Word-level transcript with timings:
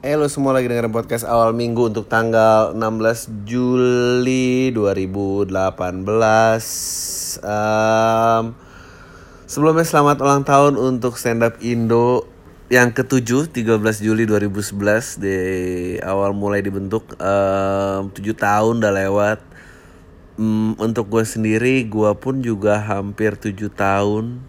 Eh 0.00 0.16
lo 0.16 0.32
semua 0.32 0.56
lagi 0.56 0.64
dengerin 0.64 0.96
podcast 0.96 1.28
awal 1.28 1.52
minggu 1.52 1.92
untuk 1.92 2.08
tanggal 2.08 2.72
16 2.72 3.44
Juli 3.44 4.72
2018 4.72 5.52
um, 7.44 8.44
Sebelumnya 9.44 9.84
selamat 9.84 10.24
ulang 10.24 10.40
tahun 10.48 10.80
untuk 10.80 11.20
stand 11.20 11.44
up 11.44 11.60
Indo 11.60 12.24
yang 12.72 12.96
ketujuh 12.96 13.52
13 13.52 13.76
Juli 14.00 14.24
2011 14.24 15.20
di 15.20 15.36
awal 16.00 16.32
mulai 16.32 16.64
dibentuk 16.64 17.04
um, 17.20 18.08
7 18.08 18.24
tahun 18.40 18.80
udah 18.80 18.94
lewat. 19.04 19.44
Um, 20.40 20.80
Untuk 20.80 21.12
gue 21.12 21.28
sendiri 21.28 21.84
gue 21.84 22.08
pun 22.16 22.40
juga 22.40 22.80
hampir 22.80 23.36
7 23.36 23.52
tahun 23.68 24.48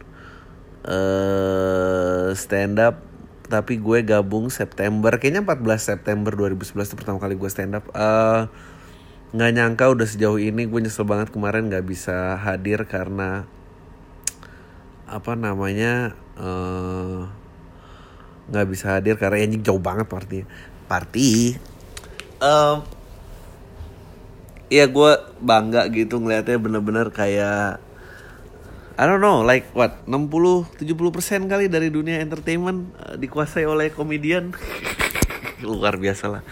uh, 0.88 2.32
stand 2.40 2.80
up 2.80 3.11
tapi 3.52 3.84
gue 3.84 4.00
gabung 4.08 4.48
September 4.48 5.12
kayaknya 5.20 5.44
14 5.44 6.00
September 6.00 6.32
2011 6.32 6.88
itu 6.88 6.96
pertama 6.96 7.20
kali 7.20 7.36
gue 7.36 7.50
stand 7.52 7.76
up. 7.76 7.86
Uh, 7.92 8.48
nyangka 9.36 9.92
udah 9.92 10.08
sejauh 10.08 10.40
ini 10.40 10.72
gue 10.72 10.80
nyesel 10.80 11.04
banget 11.04 11.36
kemarin 11.36 11.68
nggak 11.68 11.84
bisa 11.84 12.40
hadir 12.40 12.88
karena 12.88 13.44
apa 15.12 15.36
namanya 15.36 16.16
uh, 16.40 17.28
nggak 18.48 18.68
bisa 18.72 18.96
hadir 18.96 19.20
karena 19.20 19.44
anjing 19.44 19.64
jauh 19.68 19.84
banget 19.84 20.08
party. 20.08 20.48
Party? 20.88 21.60
Um, 22.40 22.88
ya 24.72 24.88
gue 24.88 25.12
bangga 25.44 25.92
gitu 25.92 26.24
ngeliatnya 26.24 26.56
bener-bener 26.56 27.12
kayak 27.12 27.84
I 29.02 29.10
don't 29.10 29.18
know, 29.18 29.42
like 29.42 29.66
what, 29.74 30.06
60-70% 30.06 31.50
kali 31.50 31.66
dari 31.66 31.90
dunia 31.90 32.22
entertainment 32.22 32.94
uh, 33.02 33.18
dikuasai 33.18 33.66
oleh 33.66 33.90
komedian. 33.90 34.54
Luar 35.66 35.98
biasa 35.98 36.30
lah. 36.30 36.46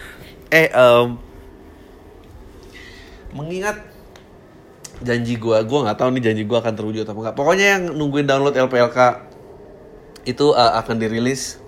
Eh, 0.50 0.66
um, 0.74 1.14
mengingat 3.38 3.78
janji 4.98 5.38
gue, 5.38 5.56
gue 5.62 5.78
nggak 5.78 5.94
tahu 5.94 6.10
nih 6.10 6.22
janji 6.26 6.42
gue 6.42 6.58
akan 6.58 6.74
terwujud 6.74 7.06
atau 7.06 7.14
enggak. 7.22 7.38
Pokoknya 7.38 7.78
yang 7.78 7.94
nungguin 7.94 8.26
download 8.26 8.58
LPLK 8.58 8.98
itu 10.26 10.50
uh, 10.50 10.74
akan 10.82 10.98
dirilis 10.98 11.62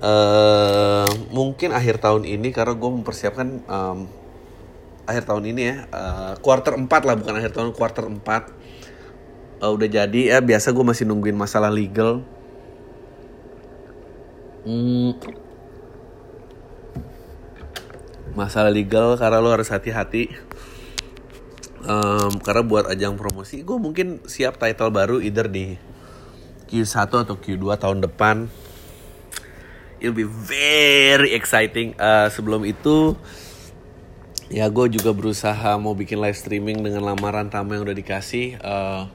uh, 0.00 1.04
mungkin 1.36 1.76
akhir 1.76 2.00
tahun 2.00 2.24
ini 2.24 2.48
karena 2.48 2.72
gue 2.72 2.90
mempersiapkan 2.96 3.60
um, 3.68 4.08
akhir 5.04 5.28
tahun 5.28 5.52
ini 5.52 5.62
ya, 5.68 5.76
uh, 5.92 6.32
quarter 6.40 6.80
4 6.80 6.88
lah 6.88 7.14
bukan 7.20 7.34
akhir 7.36 7.52
tahun, 7.52 7.76
quarter 7.76 8.08
4 8.08 8.57
uh, 9.62 9.70
udah 9.70 9.88
jadi. 9.88 10.20
Ya 10.34 10.38
biasa 10.42 10.70
gue 10.74 10.84
masih 10.84 11.04
nungguin 11.06 11.36
masalah 11.36 11.70
legal. 11.70 12.22
Hmm. 14.68 15.16
masalah 18.36 18.70
legal 18.70 19.18
karena 19.18 19.42
lo 19.42 19.50
harus 19.50 19.66
hati-hati. 19.66 20.30
Um, 21.82 22.38
karena 22.42 22.62
buat 22.62 22.84
ajang 22.90 23.16
promosi 23.16 23.62
gue 23.62 23.78
mungkin 23.80 24.20
siap 24.28 24.58
title 24.60 24.92
baru 24.92 25.22
either 25.22 25.46
di 25.48 25.78
Q1 26.68 27.24
atau 27.26 27.34
Q2 27.34 27.64
tahun 27.80 27.98
depan. 28.04 28.46
It'll 29.98 30.14
be 30.14 30.28
very 30.28 31.34
exciting. 31.34 31.98
Uh, 31.98 32.30
sebelum 32.30 32.62
itu 32.62 33.18
ya 34.52 34.70
gue 34.70 34.86
juga 34.92 35.10
berusaha 35.10 35.74
mau 35.80 35.96
bikin 35.96 36.22
live 36.22 36.38
streaming 36.38 36.84
dengan 36.84 37.08
lamaran 37.08 37.50
tamu 37.50 37.74
yang 37.74 37.82
udah 37.88 37.96
dikasih. 37.96 38.60
Uh, 38.62 39.10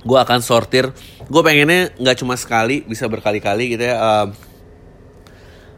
gue 0.00 0.18
akan 0.18 0.40
sortir. 0.40 0.92
Gue 1.28 1.42
pengennya 1.44 1.92
nggak 2.00 2.16
cuma 2.24 2.34
sekali 2.36 2.82
bisa 2.84 3.06
berkali-kali 3.06 3.76
gitu 3.76 3.84
ya. 3.84 3.96
Uh, 4.00 4.26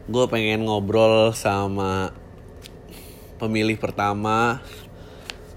gue 0.07 0.25
pengen 0.27 0.67
ngobrol 0.67 1.31
sama 1.35 2.11
pemilih 3.39 3.75
pertama. 3.79 4.63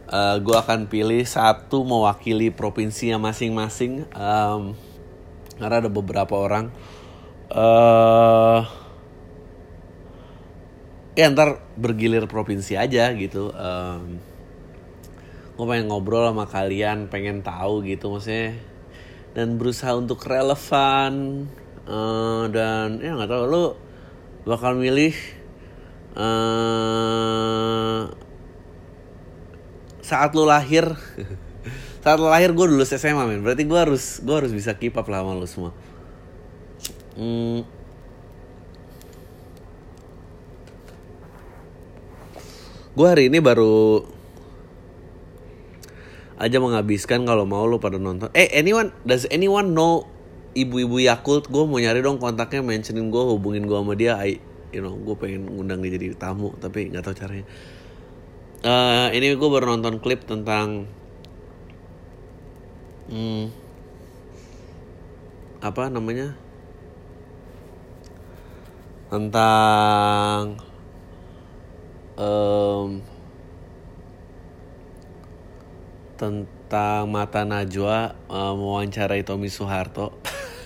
Uh, 0.06 0.38
gue 0.38 0.54
akan 0.54 0.86
pilih 0.86 1.26
satu 1.26 1.82
mewakili 1.82 2.54
provinsinya 2.54 3.18
masing-masing. 3.18 4.06
Um, 4.14 4.78
karena 5.58 5.82
ada 5.82 5.90
beberapa 5.90 6.34
orang. 6.36 6.70
Uh, 7.46 8.66
ya 11.16 11.30
ntar 11.32 11.62
bergilir 11.78 12.28
provinsi 12.28 12.76
aja 12.76 13.10
gitu. 13.14 13.50
Um, 13.54 14.20
gue 15.56 15.64
pengen 15.64 15.88
ngobrol 15.88 16.28
sama 16.28 16.44
kalian 16.44 17.08
pengen 17.08 17.40
tahu 17.40 17.80
gitu 17.88 18.12
maksudnya. 18.12 18.60
Dan 19.32 19.56
berusaha 19.56 19.96
untuk 19.96 20.20
relevan 20.24 21.44
uh, 21.88 22.44
dan 22.52 23.00
ya 23.00 23.16
nggak 23.16 23.28
tahu 23.28 23.44
lo 23.48 23.64
bakal 24.44 24.76
milih 24.76 25.16
uh, 26.16 28.08
saat 30.04 30.30
lo 30.36 30.44
lahir. 30.44 30.92
Saat 32.06 32.22
lo 32.22 32.30
lahir 32.30 32.54
gue 32.54 32.66
dulu 32.70 32.86
SMA 32.86 33.26
men. 33.26 33.42
Berarti 33.42 33.66
gue 33.66 33.74
harus 33.74 34.22
gue 34.22 34.30
harus 34.30 34.54
bisa 34.54 34.78
keep 34.78 34.94
up 34.94 35.10
lah 35.10 35.26
sama 35.26 35.34
lo 35.34 35.42
semua. 35.42 35.74
Hmm, 37.18 37.66
gue 42.96 43.06
hari 43.10 43.28
ini 43.28 43.44
baru 43.44 44.15
aja 46.36 46.60
menghabiskan 46.60 47.24
kalau 47.24 47.48
mau 47.48 47.64
lo 47.64 47.80
pada 47.80 47.96
nonton. 47.96 48.28
Eh 48.36 48.52
anyone 48.52 48.92
does 49.08 49.24
anyone 49.32 49.72
know 49.72 50.04
ibu-ibu 50.56 51.00
Yakult? 51.04 51.52
Gue 51.52 51.68
mau 51.68 51.76
nyari 51.76 52.00
dong 52.00 52.16
kontaknya, 52.16 52.64
mentionin 52.64 53.12
gue, 53.12 53.22
hubungin 53.22 53.68
gue 53.68 53.76
sama 53.76 53.92
dia. 53.92 54.16
I, 54.16 54.40
you 54.72 54.80
know, 54.80 54.96
gue 54.96 55.16
pengen 55.20 55.48
ngundang 55.52 55.84
dia 55.84 55.92
jadi 55.96 56.16
tamu, 56.16 56.56
tapi 56.56 56.88
nggak 56.88 57.04
tahu 57.04 57.14
caranya. 57.16 57.46
Uh, 58.64 59.12
ini 59.12 59.36
gue 59.36 59.48
baru 59.52 59.76
nonton 59.76 60.00
klip 60.00 60.24
tentang 60.24 60.88
hmm, 63.12 63.52
apa 65.60 65.82
namanya 65.92 66.34
tentang 69.06 70.58
um, 72.18 73.04
tentang 76.16 77.06
mata 77.06 77.44
Najwa 77.44 78.16
uh, 78.26 78.52
mewawancarai 78.56 79.22
Tommy 79.22 79.52
Soeharto. 79.52 80.16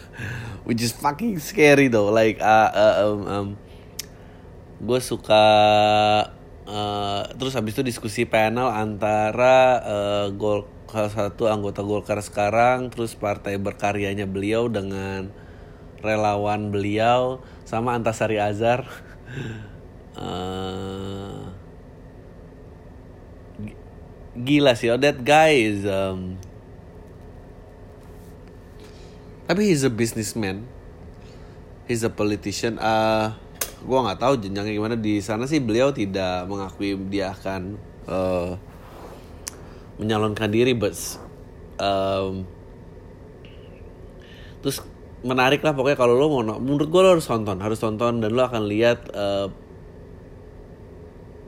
Which 0.67 0.81
is 0.81 0.95
fucking 0.95 1.43
scary 1.43 1.91
though 1.91 2.15
like 2.15 2.39
uh, 2.39 2.71
uh, 2.71 2.95
um, 3.03 3.21
um, 3.27 3.49
gue 4.81 5.01
suka 5.03 5.45
uh, 6.65 7.23
terus 7.37 7.53
habis 7.59 7.77
itu 7.77 7.83
diskusi 7.85 8.23
panel 8.25 8.71
antara 8.71 9.81
uh, 9.83 10.27
gol 10.33 10.69
salah 10.91 11.13
satu 11.13 11.47
anggota 11.47 11.87
Golkar 11.87 12.19
sekarang 12.19 12.91
terus 12.91 13.15
partai 13.15 13.57
berkaryanya 13.63 14.27
beliau 14.27 14.67
dengan 14.67 15.31
relawan 16.03 16.75
beliau 16.75 17.45
sama 17.63 17.95
Antasari 17.95 18.43
Azhar. 18.43 18.89
Uh, 20.19 21.39
gila 24.37 24.79
sih. 24.79 24.91
Oh, 24.91 25.01
that 25.01 25.23
guy 25.27 25.67
is 25.67 25.83
um, 25.87 26.39
tapi 29.51 29.67
he's 29.67 29.83
a 29.83 29.91
businessman. 29.91 30.67
He's 31.91 32.07
a 32.07 32.13
politician. 32.13 32.79
Uh, 32.79 33.35
gua 33.83 34.07
nggak 34.07 34.21
tahu 34.23 34.35
jenjangnya 34.39 34.75
gimana 34.77 34.95
di 34.95 35.19
sana 35.19 35.51
sih 35.51 35.59
beliau 35.59 35.91
tidak 35.91 36.47
mengakui 36.47 36.95
dia 37.11 37.35
akan 37.35 37.75
uh, 38.07 38.55
menyalonkan 39.99 40.49
diri, 40.53 40.79
but 40.79 40.95
um, 41.83 42.47
terus 44.61 44.85
menarik 45.21 45.61
lah 45.61 45.77
pokoknya 45.77 45.99
kalau 46.01 46.17
lo 46.17 46.33
mau 46.33 46.57
menurut 46.57 46.89
gue 46.89 47.01
lo 47.01 47.09
harus 47.17 47.29
tonton 47.29 47.61
harus 47.61 47.77
tonton 47.77 48.25
dan 48.25 48.33
lo 48.33 48.41
akan 48.41 48.65
lihat 48.65 49.13
uh, 49.13 49.53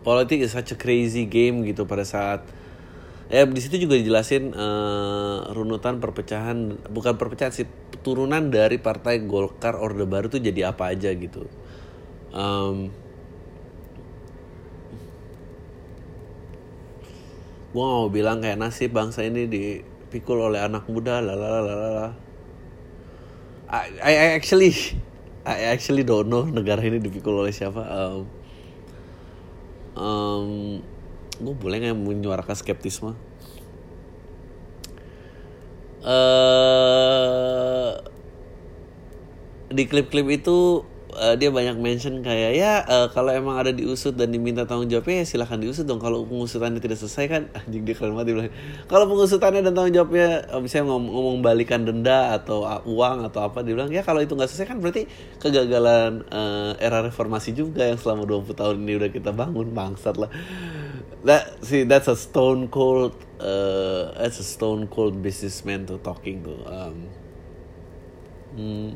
politik 0.05 0.45
is 0.45 0.53
such 0.53 0.77
a 0.77 0.79
crazy 0.79 1.25
game 1.25 1.65
gitu 1.65 1.89
pada 1.89 2.05
saat 2.05 2.45
ya 3.33 3.49
di 3.49 3.61
situ 3.65 3.81
juga 3.81 3.97
dijelasin 3.97 4.53
uh, 4.53 5.49
runutan 5.57 6.05
perpecahan 6.05 6.77
bukan 6.93 7.17
perpecahan 7.17 7.49
sih 7.49 7.65
turunan 8.05 8.53
dari 8.53 8.77
partai 8.77 9.25
Golkar 9.25 9.81
Orde 9.81 10.05
Baru 10.05 10.29
tuh 10.29 10.45
jadi 10.45 10.69
apa 10.77 10.93
aja 10.93 11.09
gitu. 11.17 11.49
Um, 12.37 12.93
gue 17.73 17.81
mau 17.81 18.13
bilang 18.13 18.45
kayak 18.45 18.61
nasib 18.61 18.93
bangsa 18.93 19.25
ini 19.25 19.49
dipikul 19.49 20.45
oleh 20.53 20.61
anak 20.61 20.85
muda 20.93 21.25
lalalala 21.25 22.13
I, 23.73 23.89
I 24.05 24.37
actually 24.37 24.77
I 25.49 25.73
actually 25.73 26.05
don't 26.05 26.29
know 26.29 26.45
negara 26.45 26.85
ini 26.85 27.01
dipikul 27.01 27.41
oleh 27.41 27.51
siapa. 27.57 27.81
Um, 27.89 28.21
um, 29.97 30.49
gue 31.43 31.55
boleh 31.59 31.77
nggak 31.83 31.99
menyuarakan 31.99 32.55
skeptisme? 32.55 33.19
Uh, 36.03 37.95
di 39.71 39.87
klip-klip 39.87 40.27
itu 40.43 40.83
uh, 41.15 41.35
dia 41.37 41.53
banyak 41.53 41.77
mention 41.79 42.25
kayak 42.25 42.53
ya 42.57 42.73
uh, 42.83 43.07
kalau 43.13 43.31
emang 43.31 43.61
ada 43.61 43.71
diusut 43.71 44.17
dan 44.17 44.33
diminta 44.33 44.65
tanggung 44.65 44.89
jawabnya 44.89 45.23
ya 45.23 45.27
silahkan 45.29 45.61
diusut 45.61 45.85
dong. 45.85 46.01
Kalau 46.01 46.25
pengusutannya 46.25 46.81
tidak 46.81 46.99
selesai 47.01 47.25
kan 47.29 47.43
anjing 47.59 47.85
dia 47.85 47.95
keren 47.97 48.17
banget 48.17 48.35
bilang 48.35 48.53
kalau 48.89 49.05
pengusutannya 49.09 49.61
dan 49.63 49.73
tanggung 49.77 49.95
jawabnya 49.95 50.29
uh, 50.51 50.61
misalnya 50.61 50.91
ngomong, 50.93 51.13
ngomong 51.13 51.39
balikan 51.45 51.81
denda 51.85 52.35
atau 52.37 52.65
uh, 52.65 52.83
uang 52.83 53.29
atau 53.29 53.41
apa 53.47 53.63
dia 53.63 53.73
bilang 53.77 53.91
ya 53.93 54.03
kalau 54.03 54.21
itu 54.25 54.35
nggak 54.35 54.49
selesai 54.49 54.69
kan 54.69 54.79
berarti 54.81 55.07
kegagalan 55.39 56.25
uh, 56.33 56.75
era 56.83 57.05
reformasi 57.05 57.55
juga 57.55 57.87
yang 57.87 57.99
selama 58.01 58.27
20 58.27 58.59
tahun 58.59 58.77
ini 58.83 58.93
udah 58.99 59.11
kita 59.13 59.31
bangun 59.31 59.71
bangsat 59.71 60.17
lah 60.19 60.31
that 61.25 61.63
see 61.65 61.85
that's 61.85 62.09
a 62.09 62.17
stone 62.17 62.69
cold 62.69 63.15
uh, 63.39 64.13
that's 64.19 64.41
a 64.41 64.47
stone 64.47 64.89
cold 64.89 65.23
businessman 65.23 65.87
to 65.87 65.99
talking 66.01 66.43
to 66.43 66.55
um, 66.67 66.97
hmm, 68.57 68.89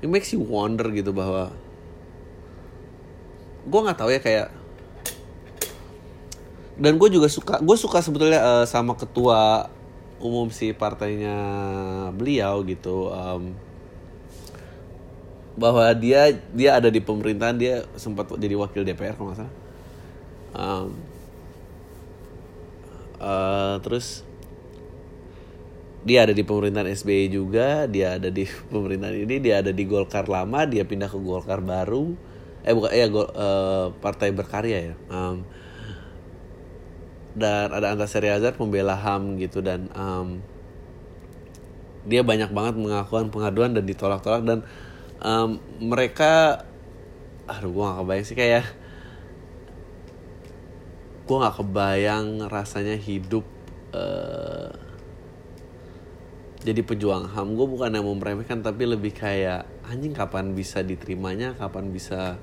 it 0.00 0.08
makes 0.08 0.32
you 0.32 0.40
wonder 0.40 0.88
gitu 0.94 1.12
bahwa 1.12 1.52
gue 3.68 3.80
nggak 3.84 3.98
tahu 3.98 4.10
ya 4.14 4.20
kayak 4.22 4.48
dan 6.78 6.94
gue 6.94 7.08
juga 7.10 7.26
suka 7.26 7.58
gue 7.58 7.76
suka 7.76 7.98
sebetulnya 8.00 8.40
uh, 8.40 8.64
sama 8.64 8.94
ketua 8.94 9.68
umum 10.22 10.50
si 10.50 10.70
partainya 10.72 11.36
beliau 12.14 12.62
gitu 12.66 13.10
um, 13.10 13.54
bahwa 15.58 15.90
dia 15.98 16.38
dia 16.54 16.78
ada 16.78 16.86
di 16.86 17.02
pemerintahan 17.02 17.56
dia 17.58 17.74
sempat 17.98 18.30
jadi 18.38 18.54
wakil 18.54 18.86
DPR 18.86 19.18
kalau 19.18 19.34
nggak 19.34 19.42
salah 19.42 19.67
um, 20.54 20.94
uh, 23.18 23.76
terus 23.82 24.24
dia 26.06 26.24
ada 26.24 26.32
di 26.32 26.46
pemerintahan 26.46 26.88
SBY 26.94 27.28
juga 27.28 27.84
dia 27.90 28.16
ada 28.16 28.30
di 28.30 28.46
pemerintahan 28.72 29.16
ini 29.28 29.36
dia 29.42 29.60
ada 29.60 29.74
di 29.74 29.84
Golkar 29.84 30.30
lama 30.30 30.64
dia 30.64 30.86
pindah 30.86 31.10
ke 31.10 31.18
Golkar 31.18 31.60
baru. 31.60 32.14
Eh 32.66 32.74
bukan 32.74 32.90
ya 32.90 33.06
Gol, 33.08 33.28
uh, 33.32 33.94
partai 34.02 34.34
berkarya 34.34 34.92
ya. 34.92 34.94
Um, 35.08 35.46
dan 37.38 37.70
ada 37.70 37.94
Antasari 37.94 38.28
Azhar 38.34 38.58
pembela 38.58 38.98
HAM 38.98 39.38
gitu 39.38 39.62
dan 39.62 39.86
um, 39.94 40.42
dia 42.08 42.26
banyak 42.26 42.50
banget 42.50 42.74
mengakuan 42.74 43.30
pengaduan 43.30 43.76
dan 43.78 43.86
ditolak-tolak 43.86 44.42
dan 44.42 44.58
um, 45.22 45.62
mereka 45.78 46.64
aduh 47.46 47.72
gue 47.72 47.84
gak 47.84 47.96
kebayang 48.04 48.26
sih 48.26 48.36
kayak 48.36 48.64
gue 51.28 51.36
gak 51.36 51.60
kebayang 51.60 52.48
rasanya 52.48 52.96
hidup 52.96 53.44
uh, 53.92 54.72
jadi 56.64 56.80
pejuang 56.82 57.28
ham. 57.32 57.54
Gue 57.54 57.68
bukan 57.68 57.92
yang 57.92 58.04
meremehkan 58.04 58.64
tapi 58.64 58.88
lebih 58.88 59.14
kayak 59.14 59.68
anjing 59.86 60.16
kapan 60.16 60.56
bisa 60.56 60.82
diterimanya? 60.82 61.54
Kapan 61.54 61.92
bisa 61.92 62.40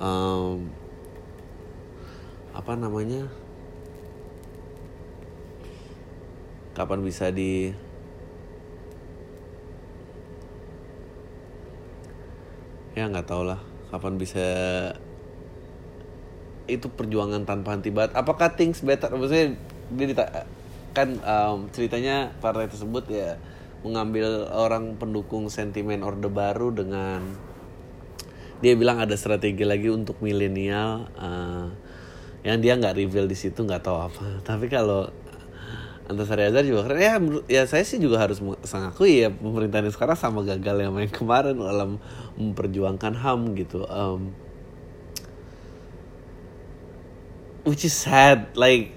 um, 0.00 0.70
apa 2.56 2.72
namanya? 2.78 3.28
Kapan 6.72 7.04
bisa 7.04 7.28
di 7.28 7.68
ya 12.96 13.10
nggak 13.10 13.28
tau 13.28 13.44
lah. 13.44 13.60
Kapan 13.92 14.16
bisa 14.16 14.46
itu 16.66 16.86
perjuangan 16.90 17.42
tanpa 17.46 17.74
henti 17.74 17.90
banget. 17.90 18.14
Apakah 18.18 18.54
things 18.54 18.82
better? 18.82 19.10
Maksudnya 19.12 19.56
dia 19.92 20.06
dita 20.08 20.24
kan 20.92 21.08
um, 21.24 21.72
ceritanya 21.72 22.36
partai 22.44 22.68
tersebut 22.68 23.08
ya 23.08 23.40
mengambil 23.80 24.46
orang 24.52 25.00
pendukung 25.00 25.48
sentimen 25.48 26.04
orde 26.04 26.28
baru 26.28 26.70
dengan 26.70 27.24
dia 28.62 28.78
bilang 28.78 29.02
ada 29.02 29.16
strategi 29.18 29.66
lagi 29.66 29.90
untuk 29.90 30.22
milenial 30.22 31.10
uh, 31.18 31.66
yang 32.46 32.62
dia 32.62 32.78
nggak 32.78 32.94
reveal 32.94 33.26
di 33.26 33.34
situ 33.34 33.66
nggak 33.66 33.82
tahu 33.82 33.98
apa. 33.98 34.26
Tapi 34.46 34.70
kalau 34.70 35.10
Antasari 36.12 36.44
Azhar 36.50 36.66
juga 36.66 36.90
keren. 36.90 37.00
Ya 37.00 37.14
ya 37.46 37.62
saya 37.64 37.86
sih 37.86 38.02
juga 38.02 38.18
harus 38.18 38.42
mengakui 38.42 39.22
ya 39.22 39.30
pemerintahan 39.30 39.88
sekarang 39.94 40.18
sama 40.18 40.42
gagal 40.42 40.82
yang 40.82 40.92
main 40.92 41.08
kemarin 41.08 41.56
dalam 41.56 42.02
memperjuangkan 42.36 43.14
ham 43.16 43.54
gitu. 43.54 43.86
Um, 43.86 44.34
which 47.62 47.86
is 47.86 47.94
sad 47.94 48.50
like 48.58 48.90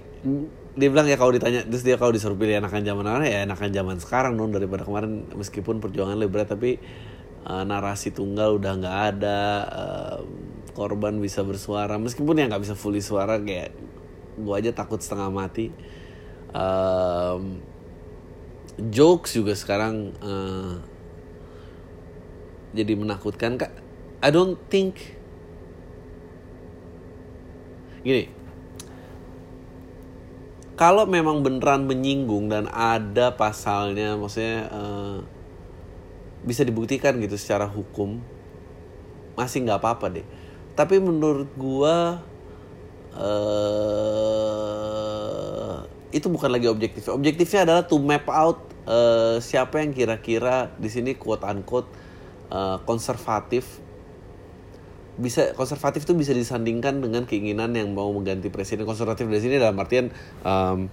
dia 0.76 0.92
bilang 0.92 1.08
ya 1.08 1.16
kalau 1.16 1.32
ditanya 1.32 1.64
terus 1.64 1.86
dia 1.86 1.96
kalau 1.96 2.12
disuruh 2.12 2.36
pilih 2.36 2.60
enakan 2.60 2.84
zaman 2.84 3.04
mana 3.06 3.24
ya 3.24 3.48
enakan 3.48 3.72
zaman 3.72 3.96
sekarang 3.96 4.36
dong 4.36 4.52
daripada 4.52 4.84
kemarin 4.84 5.24
meskipun 5.32 5.80
perjuangan 5.80 6.20
lebih 6.20 6.36
berat 6.36 6.52
tapi 6.52 6.76
uh, 7.48 7.64
narasi 7.64 8.12
tunggal 8.12 8.60
udah 8.60 8.72
nggak 8.76 8.98
ada 9.16 9.40
uh, 9.64 10.18
korban 10.76 11.16
bisa 11.16 11.40
bersuara 11.40 11.96
meskipun 11.96 12.36
ya 12.36 12.44
nggak 12.52 12.60
bisa 12.60 12.76
fully 12.76 13.00
suara 13.00 13.40
kayak 13.40 13.72
gua 14.36 14.60
aja 14.60 14.76
takut 14.76 15.00
setengah 15.00 15.32
mati. 15.32 15.72
Um, 16.52 17.64
jokes 18.92 19.32
juga 19.32 19.56
sekarang 19.56 20.12
uh, 20.20 20.76
jadi 22.76 22.92
menakutkan 22.92 23.56
kak. 23.56 23.72
I 24.20 24.28
don't 24.28 24.60
think 24.68 25.16
gini 28.04 28.35
kalau 30.76 31.08
memang 31.08 31.40
beneran 31.40 31.88
menyinggung 31.88 32.52
dan 32.52 32.68
ada 32.68 33.32
pasalnya 33.32 34.12
maksudnya 34.20 34.68
uh, 34.68 35.24
bisa 36.44 36.62
dibuktikan 36.68 37.16
gitu 37.18 37.40
secara 37.40 37.64
hukum 37.64 38.20
masih 39.36 39.64
nggak 39.64 39.80
apa-apa 39.80 40.20
deh. 40.20 40.26
Tapi 40.76 41.00
menurut 41.00 41.48
gua 41.56 42.20
uh, 43.16 44.36
itu 46.12 46.28
bukan 46.28 46.52
lagi 46.52 46.68
objektif. 46.68 47.08
Objektifnya 47.08 47.64
adalah 47.64 47.88
to 47.88 47.96
map 47.96 48.28
out 48.28 48.60
uh, 48.84 49.40
siapa 49.40 49.80
yang 49.80 49.96
kira-kira 49.96 50.76
di 50.76 50.92
sini 50.92 51.16
quote 51.16 51.44
unquote 51.48 51.88
uh, 52.52 52.84
konservatif 52.84 53.80
bisa 55.16 55.56
konservatif 55.56 56.04
itu 56.04 56.12
bisa 56.12 56.36
disandingkan 56.36 57.00
dengan 57.00 57.24
keinginan 57.24 57.72
yang 57.72 57.92
mau 57.96 58.12
mengganti 58.12 58.52
presiden. 58.52 58.84
Konservatif 58.84 59.24
di 59.28 59.40
sini 59.40 59.56
dalam 59.56 59.76
artian 59.80 60.12
um, 60.44 60.88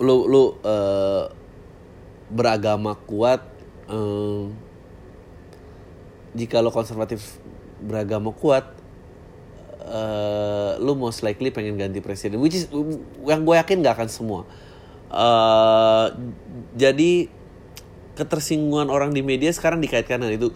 lu 0.00 0.28
lu 0.28 0.56
uh, 0.64 1.28
beragama 2.32 2.96
kuat 3.06 3.44
um, 3.88 4.52
jika 6.36 6.60
lo 6.60 6.72
konservatif 6.72 7.40
beragama 7.80 8.32
kuat 8.32 8.76
uh, 9.84 10.76
lu 10.80 10.96
most 10.96 11.20
likely 11.24 11.52
pengen 11.52 11.76
ganti 11.76 12.00
presiden. 12.00 12.40
Which 12.40 12.56
is 12.56 12.64
yang 13.24 13.44
gue 13.44 13.54
yakin 13.56 13.84
gak 13.84 14.00
akan 14.00 14.08
semua. 14.08 14.40
Uh, 15.06 16.10
jadi 16.74 17.30
ketersinggungan 18.16 18.88
orang 18.88 19.12
di 19.12 19.20
media 19.20 19.52
sekarang 19.52 19.78
dikaitkan 19.78 20.24
dengan 20.24 20.34
itu 20.34 20.48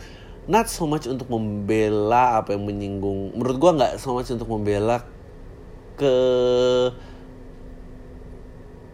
not 0.48 0.70
so 0.70 0.88
much 0.88 1.04
untuk 1.04 1.28
membela 1.28 2.40
apa 2.40 2.56
yang 2.56 2.64
menyinggung. 2.64 3.36
Menurut 3.36 3.56
gua 3.60 3.72
nggak 3.76 3.92
so 4.00 4.16
much 4.16 4.30
untuk 4.32 4.48
membela 4.48 5.04
ke 6.00 6.14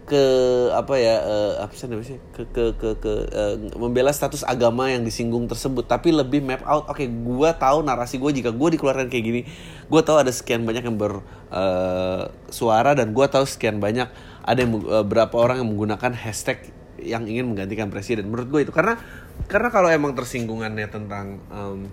ke 0.06 0.22
apa 0.70 0.94
ya 1.02 1.18
uh, 1.18 1.52
apa 1.66 1.74
sih 1.74 1.90
namanya 1.90 2.22
ke 2.30 2.46
ke 2.54 2.64
ke, 2.78 2.88
ke 3.02 3.12
uh, 3.26 3.58
membela 3.74 4.14
status 4.14 4.46
agama 4.46 4.86
yang 4.86 5.02
disinggung 5.02 5.50
tersebut. 5.50 5.82
Tapi 5.86 6.14
lebih 6.14 6.46
map 6.46 6.62
out 6.62 6.86
oke 6.86 6.94
okay, 6.94 7.10
gue 7.10 7.50
tahu 7.58 7.82
narasi 7.82 8.22
gue 8.22 8.30
jika 8.38 8.54
gue 8.54 8.68
dikeluarkan 8.78 9.10
kayak 9.10 9.24
gini 9.26 9.42
gue 9.86 10.00
tahu 10.06 10.22
ada 10.22 10.30
sekian 10.30 10.62
banyak 10.62 10.86
yang 10.86 10.94
bersuara 10.94 12.90
uh, 12.94 12.96
dan 12.98 13.10
gue 13.10 13.26
tahu 13.26 13.42
sekian 13.50 13.82
banyak 13.82 14.06
ada 14.46 14.58
yang 14.62 14.78
uh, 14.86 15.02
berapa 15.02 15.34
orang 15.34 15.66
yang 15.66 15.74
menggunakan 15.74 16.14
hashtag 16.14 16.70
yang 17.02 17.28
ingin 17.28 17.50
menggantikan 17.50 17.92
presiden. 17.92 18.30
Menurut 18.30 18.48
gue 18.48 18.60
itu. 18.68 18.72
Karena 18.72 18.96
karena 19.46 19.68
kalau 19.70 19.88
emang 19.90 20.12
tersinggungannya 20.14 20.86
tentang 20.90 21.38
um, 21.50 21.86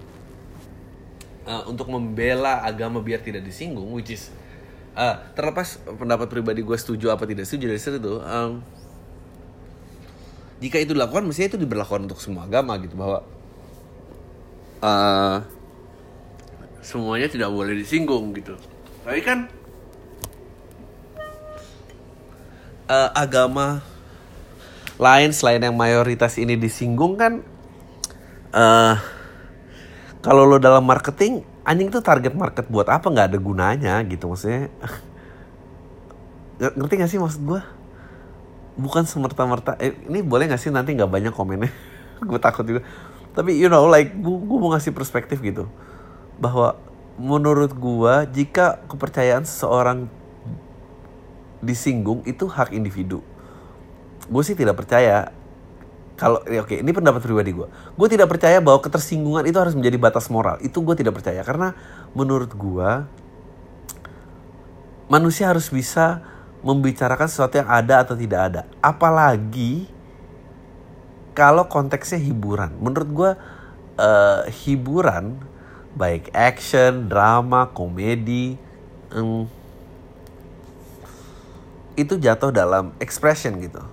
uh, 1.46 1.64
untuk 1.70 1.90
membela 1.90 2.66
agama 2.66 3.00
biar 3.00 3.22
tidak 3.22 3.46
disinggung 3.46 3.90
which 3.94 4.14
is 4.14 4.34
uh, 4.98 5.22
terlepas 5.38 5.78
pendapat 5.98 6.28
pribadi 6.30 6.66
gue 6.66 6.78
setuju 6.78 7.14
apa 7.14 7.30
tidak 7.30 7.46
setuju 7.46 7.66
dari 7.70 7.82
situ 7.82 8.18
um, 8.20 8.62
jika 10.64 10.80
itu 10.80 10.96
dilakukan 10.96 11.28
mestinya 11.28 11.54
itu 11.54 11.60
diberlakukan 11.60 12.08
untuk 12.08 12.24
semua 12.24 12.48
agama 12.48 12.80
gitu 12.80 12.96
bahwa 12.96 13.20
uh, 14.80 15.44
semuanya 16.84 17.32
tidak 17.32 17.50
boleh 17.50 17.76
disinggung 17.80 18.36
gitu. 18.36 18.60
Tapi 19.04 19.20
kan 19.24 19.48
uh, 22.92 23.10
agama 23.16 23.84
lain 25.02 25.30
selain 25.34 25.62
yang 25.62 25.74
mayoritas 25.74 26.38
ini 26.38 26.54
disinggung 26.54 27.18
kan 27.18 27.42
uh, 28.54 28.96
kalau 30.24 30.48
lo 30.48 30.56
dalam 30.56 30.88
marketing 30.88 31.44
anjing 31.68 31.92
tuh 31.92 32.00
target 32.00 32.32
market 32.32 32.68
buat 32.72 32.88
apa? 32.88 33.12
Nggak 33.12 33.28
ada 33.34 33.38
gunanya 33.40 33.94
gitu 34.08 34.32
maksudnya. 34.32 34.72
Ngerti 36.64 36.94
gak 36.96 37.12
sih 37.12 37.20
maksud 37.20 37.44
gue 37.44 37.60
bukan 38.80 39.04
semerta-merta. 39.04 39.76
Eh, 39.84 39.92
ini 40.08 40.24
boleh 40.24 40.48
gak 40.48 40.64
sih 40.64 40.72
nanti 40.72 40.96
nggak 40.96 41.12
banyak 41.12 41.34
komennya? 41.36 41.68
Gue 42.30 42.40
takut 42.40 42.64
juga. 42.64 42.88
Tapi 43.36 43.58
you 43.60 43.68
know 43.68 43.84
like 43.92 44.16
gue, 44.16 44.32
gue 44.32 44.58
mau 44.64 44.72
ngasih 44.72 44.96
perspektif 44.96 45.44
gitu. 45.44 45.68
Bahwa 46.40 46.80
menurut 47.20 47.76
gue 47.76 48.14
jika 48.32 48.80
kepercayaan 48.88 49.44
seseorang 49.44 50.08
disinggung 51.60 52.24
itu 52.24 52.48
hak 52.48 52.72
individu 52.72 53.20
gue 54.34 54.44
sih 54.44 54.58
tidak 54.58 54.82
percaya 54.82 55.30
kalau 56.18 56.42
ya 56.50 56.66
oke 56.66 56.74
ini 56.74 56.90
pendapat 56.90 57.22
pribadi 57.22 57.54
gue 57.54 57.70
gue 57.70 58.08
tidak 58.10 58.34
percaya 58.34 58.58
bahwa 58.58 58.82
ketersinggungan 58.82 59.46
itu 59.46 59.58
harus 59.62 59.78
menjadi 59.78 59.98
batas 60.02 60.26
moral 60.34 60.58
itu 60.66 60.82
gue 60.82 60.96
tidak 60.98 61.22
percaya 61.22 61.46
karena 61.46 61.78
menurut 62.18 62.50
gue 62.50 62.90
manusia 65.14 65.54
harus 65.54 65.70
bisa 65.70 66.26
membicarakan 66.64 67.28
sesuatu 67.28 67.60
yang 67.60 67.70
ada 67.70 68.02
atau 68.02 68.16
tidak 68.16 68.42
ada. 68.50 68.62
Apalagi 68.80 69.86
kalau 71.36 71.68
konteksnya 71.68 72.18
hiburan. 72.18 72.72
Menurut 72.80 73.10
gue 73.12 73.32
uh, 74.00 74.42
hiburan 74.64 75.38
baik 75.94 76.32
action, 76.34 77.12
drama, 77.12 77.70
komedi 77.70 78.58
um, 79.14 79.46
itu 81.94 82.18
jatuh 82.18 82.50
dalam 82.50 82.96
expression 82.98 83.60
gitu. 83.62 83.84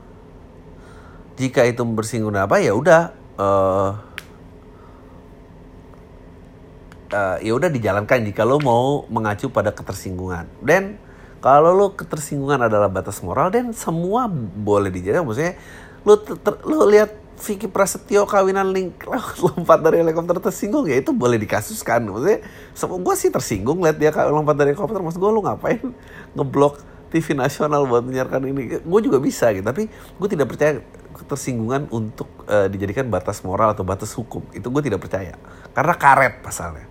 Jika 1.40 1.64
itu 1.64 1.80
bersinggung 1.88 2.36
apa 2.36 2.60
ya 2.60 2.76
udah 2.76 3.16
uh, 3.40 3.90
uh, 7.08 7.36
ya 7.40 7.52
udah 7.56 7.72
dijalankan 7.72 8.22
jika 8.28 8.44
lo 8.44 8.60
mau 8.60 9.08
mengacu 9.08 9.48
pada 9.48 9.72
ketersinggungan. 9.72 10.44
Dan 10.60 11.00
kalau 11.40 11.72
lo 11.72 11.96
ketersinggungan 11.96 12.68
adalah 12.68 12.92
batas 12.92 13.24
moral 13.24 13.48
dan 13.48 13.72
semua 13.72 14.28
boleh 14.28 14.92
dijadikan 14.92 15.24
maksudnya 15.24 15.56
lo 16.04 16.20
lo 16.68 16.84
lihat 16.84 17.16
Vicky 17.40 17.72
Prasetyo 17.72 18.28
kawinan 18.28 18.68
link 18.68 19.00
lompat 19.44 19.80
dari 19.80 20.04
helikopter 20.04 20.36
tersinggung 20.36 20.84
ya 20.84 21.00
itu 21.00 21.16
boleh 21.16 21.40
dikasuskan. 21.40 22.04
Maksudnya 22.04 22.44
gue 22.76 23.14
sih 23.16 23.32
tersinggung 23.32 23.80
lihat 23.80 23.96
dia 23.96 24.12
lompat 24.28 24.60
dari 24.60 24.76
helikopter. 24.76 25.00
Maksud 25.00 25.16
gue 25.16 25.30
lo 25.32 25.40
ngapain 25.40 25.80
ngeblok 26.36 26.89
TV 27.10 27.34
nasional 27.34 27.84
buat 27.90 28.06
menyiarkan 28.06 28.40
ini. 28.46 28.62
Gue 28.80 29.00
juga 29.02 29.18
bisa 29.18 29.50
gitu 29.50 29.66
tapi 29.66 29.90
gue 29.90 30.28
tidak 30.30 30.46
percaya 30.50 30.80
ketersinggungan 31.10 31.90
untuk 31.90 32.30
uh, 32.46 32.70
dijadikan 32.70 33.10
batas 33.10 33.42
moral 33.42 33.74
atau 33.74 33.82
batas 33.82 34.14
hukum. 34.14 34.46
Itu 34.54 34.70
gue 34.70 34.82
tidak 34.86 35.02
percaya. 35.02 35.34
Karena 35.74 35.94
karet 35.98 36.40
pasalnya. 36.40 36.86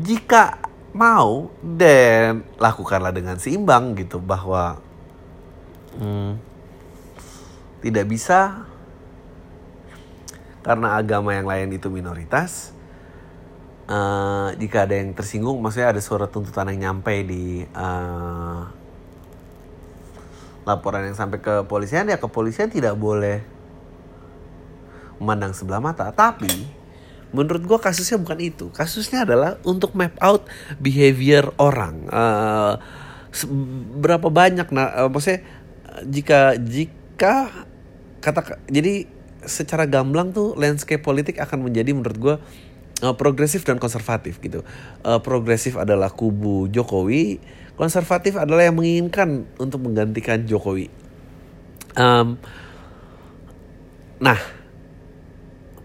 Jika 0.00 0.58
mau 0.96 1.52
dan 1.60 2.42
lakukanlah 2.56 3.12
dengan 3.12 3.36
seimbang 3.36 3.92
gitu 3.94 4.18
bahwa 4.18 4.80
hmm, 6.00 6.40
tidak 7.84 8.04
bisa 8.08 8.66
karena 10.64 10.98
agama 10.98 11.32
yang 11.32 11.46
lain 11.48 11.68
itu 11.72 11.88
minoritas 11.88 12.76
uh, 13.88 14.52
jika 14.58 14.84
ada 14.84 15.00
yang 15.00 15.16
tersinggung 15.16 15.56
maksudnya 15.62 15.96
ada 15.96 16.02
surat 16.02 16.28
tuntutan 16.28 16.68
yang 16.74 16.92
nyampe 16.92 17.14
di 17.24 17.64
uh, 17.72 18.68
laporan 20.68 21.08
yang 21.08 21.16
sampai 21.16 21.40
ke 21.40 21.64
kepolisian 21.64 22.04
ya 22.12 22.20
kepolisian 22.20 22.68
tidak 22.68 22.92
boleh 23.00 23.40
memandang 25.16 25.56
sebelah 25.56 25.80
mata. 25.80 26.12
Tapi 26.12 26.52
menurut 27.32 27.64
gue 27.64 27.78
kasusnya 27.80 28.20
bukan 28.20 28.38
itu. 28.44 28.68
Kasusnya 28.76 29.24
adalah 29.24 29.56
untuk 29.64 29.96
map 29.96 30.12
out 30.20 30.44
behavior 30.76 31.56
orang. 31.56 32.04
Uh, 32.12 32.76
berapa 34.00 34.28
banyak 34.28 34.68
nah 34.72 35.04
uh, 35.04 35.08
maksudnya 35.12 35.44
jika 36.08 36.56
jika 36.56 37.52
kata 38.24 38.56
jadi 38.72 39.04
secara 39.44 39.84
gamblang 39.84 40.32
tuh 40.32 40.56
landscape 40.56 41.04
politik 41.04 41.38
akan 41.38 41.68
menjadi 41.68 41.92
menurut 41.92 42.18
gue 42.18 42.34
uh, 43.04 43.14
progresif 43.14 43.64
dan 43.64 43.76
konservatif 43.80 44.40
gitu. 44.42 44.64
Uh, 45.04 45.20
progresif 45.22 45.76
adalah 45.78 46.10
kubu 46.12 46.66
Jokowi 46.72 47.38
konservatif 47.78 48.34
adalah 48.34 48.66
yang 48.66 48.74
menginginkan 48.74 49.46
untuk 49.62 49.86
menggantikan 49.86 50.42
Jokowi. 50.42 50.90
Um, 51.94 52.36
nah 54.18 54.38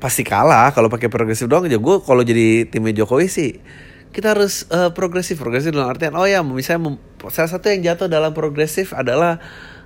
pasti 0.02 0.26
kalah 0.26 0.74
kalau 0.74 0.90
pakai 0.90 1.08
progresif 1.08 1.46
doang. 1.46 1.70
Aja 1.70 1.78
gue 1.78 1.96
kalau 2.02 2.26
jadi 2.26 2.66
timnya 2.66 3.06
Jokowi 3.06 3.30
sih 3.30 3.62
kita 4.10 4.34
harus 4.34 4.66
uh, 4.74 4.90
progresif. 4.92 5.38
Progresif 5.38 5.70
dalam 5.70 5.94
artian 5.94 6.18
oh 6.18 6.26
ya 6.26 6.42
misalnya 6.42 6.98
salah 7.30 7.50
satu 7.54 7.70
yang 7.70 7.94
jatuh 7.94 8.10
dalam 8.10 8.34
progresif 8.34 8.92
adalah 8.92 9.38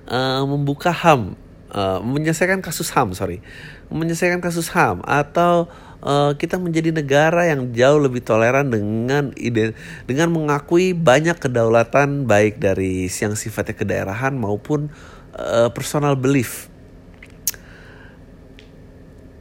uh, 0.08 0.42
membuka 0.48 0.90
ham 0.90 1.36
uh, 1.72 2.00
menyelesaikan 2.00 2.64
kasus 2.64 2.88
ham 2.96 3.12
sorry. 3.12 3.44
Menyelesaikan 3.92 4.40
kasus 4.40 4.72
ham 4.72 5.04
atau 5.04 5.68
uh, 6.02 6.34
kita 6.34 6.58
menjadi 6.58 6.94
negara 6.94 7.48
yang 7.48 7.70
jauh 7.74 7.98
lebih 7.98 8.22
toleran 8.22 8.70
dengan 8.70 9.34
ide 9.34 9.74
dengan 10.06 10.30
mengakui 10.30 10.94
banyak 10.94 11.38
kedaulatan 11.38 12.26
baik 12.26 12.62
dari 12.62 13.06
yang 13.08 13.34
sifatnya 13.34 13.74
kedaerahan 13.74 14.34
maupun 14.34 14.92
uh, 15.34 15.68
personal 15.74 16.14
belief. 16.14 16.70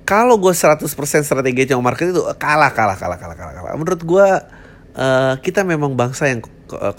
Kalau 0.08 0.40
gue 0.40 0.56
100% 0.56 0.88
strategi 1.28 1.68
cuma 1.68 1.92
market 1.92 2.16
itu 2.16 2.24
kalah 2.40 2.72
kalah 2.72 2.96
kalah 2.96 3.20
kalah 3.20 3.36
kalah 3.36 3.54
kalah. 3.60 3.76
Menurut 3.76 4.02
gue 4.08 4.28
uh, 4.96 5.34
kita 5.44 5.68
memang 5.68 6.00
bangsa 6.00 6.32
yang 6.32 6.40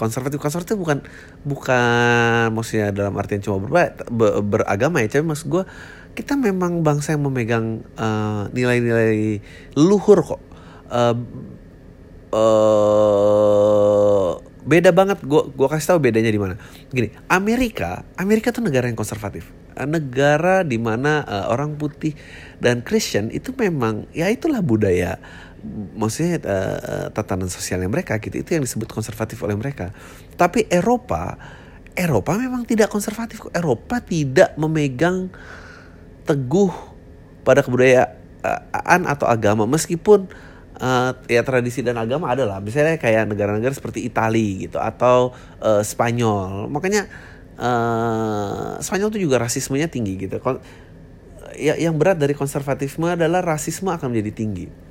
konservatif 0.00 0.40
konservatif 0.40 0.74
bukan 0.80 1.04
bukan 1.44 2.48
maksudnya 2.56 2.90
dalam 2.90 3.14
artian 3.20 3.44
cuma 3.44 3.60
ber, 3.60 3.92
ber, 4.08 4.40
beragama 4.40 5.04
ya 5.04 5.08
tapi 5.12 5.28
maksud 5.28 5.46
gue 5.52 5.64
kita 6.18 6.34
memang 6.34 6.82
bangsa 6.82 7.14
yang 7.14 7.22
memegang 7.30 7.86
eh, 7.94 8.50
nilai-nilai 8.50 9.38
uh, 9.38 9.78
luhur 9.78 10.18
kok. 10.26 10.42
Uh, 10.90 11.14
uh, 12.34 13.62
beda 14.66 14.90
banget. 14.90 15.22
Gue 15.22 15.46
gua 15.54 15.70
kasih 15.70 15.94
tahu 15.94 16.02
bedanya 16.02 16.34
di 16.34 16.42
mana. 16.42 16.58
Gini 16.90 17.14
Amerika 17.30 18.02
Amerika 18.18 18.50
tuh 18.50 18.66
negara 18.66 18.90
yang 18.90 18.98
konservatif. 18.98 19.54
Negara 19.78 20.66
di 20.66 20.74
mana 20.74 21.22
uh, 21.22 21.54
orang 21.54 21.78
putih 21.78 22.18
dan 22.58 22.82
Christian 22.82 23.30
itu 23.30 23.54
memang 23.54 24.10
ya 24.10 24.26
itulah 24.26 24.58
budaya 24.58 25.22
maksudnya 25.98 26.38
uh, 26.46 27.06
tatanan 27.10 27.50
sosialnya 27.50 27.90
mereka 27.90 28.18
gitu. 28.22 28.38
Itu 28.38 28.58
yang 28.58 28.64
disebut 28.64 28.88
konservatif 28.90 29.38
oleh 29.42 29.58
mereka. 29.58 29.90
Tapi 30.38 30.66
Eropa 30.70 31.38
Eropa 31.98 32.38
memang 32.38 32.62
tidak 32.62 32.94
konservatif 32.94 33.42
Eropa 33.50 33.98
tidak 33.98 34.54
memegang 34.54 35.34
teguh 36.22 36.70
pada 37.42 37.66
kebudayaan 37.66 39.02
atau 39.02 39.26
agama. 39.26 39.66
Meskipun 39.66 40.30
uh, 40.78 41.10
ya 41.26 41.42
tradisi 41.42 41.82
dan 41.82 41.98
agama 41.98 42.30
adalah 42.30 42.62
misalnya 42.62 43.02
kayak 43.02 43.26
negara-negara 43.26 43.74
seperti 43.74 44.06
Italia 44.06 44.70
gitu 44.70 44.78
atau 44.78 45.34
uh, 45.58 45.82
Spanyol. 45.82 46.70
Makanya 46.70 47.10
uh, 47.58 48.78
Spanyol 48.78 49.10
itu 49.18 49.26
juga 49.26 49.42
rasismenya 49.42 49.90
tinggi 49.90 50.14
gitu. 50.22 50.38
Ya, 51.58 51.74
yang 51.74 51.98
berat 51.98 52.22
dari 52.22 52.38
konservatifme 52.38 53.18
adalah 53.18 53.42
rasisme 53.42 53.90
akan 53.90 54.14
menjadi 54.14 54.32
tinggi. 54.38 54.87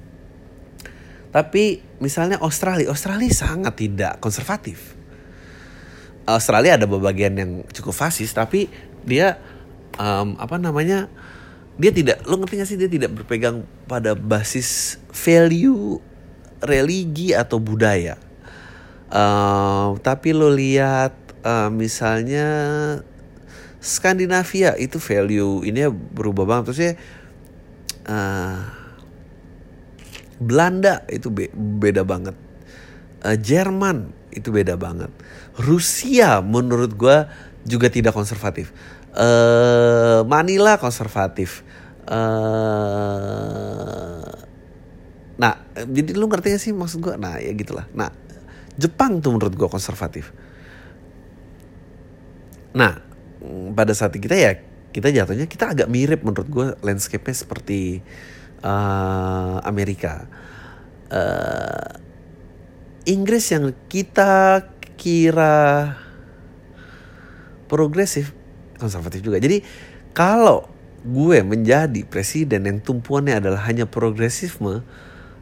Tapi 1.38 1.86
misalnya 2.02 2.42
Australia, 2.42 2.90
Australia 2.90 3.30
sangat 3.30 3.78
tidak 3.78 4.18
konservatif. 4.18 4.98
Australia 6.26 6.82
ada 6.82 6.90
bagian 6.90 7.38
yang 7.38 7.52
cukup 7.70 7.94
fasis, 7.94 8.34
tapi 8.34 8.66
dia 9.06 9.38
um, 10.02 10.34
apa 10.42 10.58
namanya? 10.58 11.06
Dia 11.78 11.94
tidak, 11.94 12.26
lo 12.26 12.42
ngerti 12.42 12.58
gak 12.58 12.70
sih 12.74 12.80
dia 12.82 12.90
tidak 12.90 13.14
berpegang 13.14 13.62
pada 13.86 14.18
basis 14.18 14.98
value 15.14 16.02
religi 16.58 17.38
atau 17.38 17.62
budaya. 17.62 18.18
Um, 19.14 20.02
tapi 20.02 20.34
lo 20.34 20.50
lihat 20.50 21.14
uh, 21.46 21.70
misalnya 21.70 22.50
Skandinavia 23.78 24.74
itu 24.82 24.98
value 24.98 25.62
ini 25.70 25.86
berubah 25.94 26.50
banget 26.50 26.64
terus 26.66 26.82
ya 26.82 26.94
uh, 28.10 28.77
Belanda 30.38 31.02
itu 31.10 31.34
be 31.34 31.50
beda 31.54 32.06
banget. 32.06 32.36
Uh, 33.26 33.38
Jerman 33.38 34.14
itu 34.30 34.54
beda 34.54 34.78
banget. 34.78 35.10
Rusia 35.58 36.46
menurut 36.46 36.94
gue 36.94 37.26
juga 37.66 37.90
tidak 37.90 38.14
konservatif. 38.14 38.70
Uh, 39.18 40.22
Manila 40.30 40.78
konservatif. 40.78 41.66
Uh, 42.08 42.24
nah 45.38 45.60
jadi 45.76 46.18
lu 46.18 46.26
ngerti 46.32 46.56
gak 46.56 46.62
sih 46.62 46.74
maksud 46.74 47.02
gue 47.02 47.14
nah 47.18 47.42
ya 47.42 47.52
gitulah. 47.58 47.90
Nah 47.92 48.14
Jepang 48.78 49.20
tuh 49.26 49.34
menurut 49.34 49.58
gue 49.58 49.70
konservatif. 49.70 50.30
Nah 52.78 53.02
pada 53.74 53.94
saat 53.98 54.14
kita 54.14 54.38
ya 54.38 54.62
kita 54.94 55.14
jatuhnya 55.14 55.46
kita 55.50 55.74
agak 55.74 55.90
mirip 55.90 56.22
menurut 56.26 56.48
gue 56.50 56.68
landscape-nya 56.82 57.36
seperti 57.36 58.02
uh, 58.64 59.58
Amerika. 59.66 60.26
Uh, 61.08 62.02
Inggris 63.08 63.48
yang 63.56 63.72
kita 63.88 64.68
kira 65.00 65.96
progresif 67.72 68.36
konservatif 68.76 69.24
juga. 69.24 69.40
Jadi 69.40 69.64
kalau 70.12 70.68
gue 71.08 71.40
menjadi 71.46 72.04
presiden 72.04 72.68
yang 72.68 72.78
tumpuannya 72.84 73.40
adalah 73.40 73.64
hanya 73.70 73.88
progresisme 73.88 74.84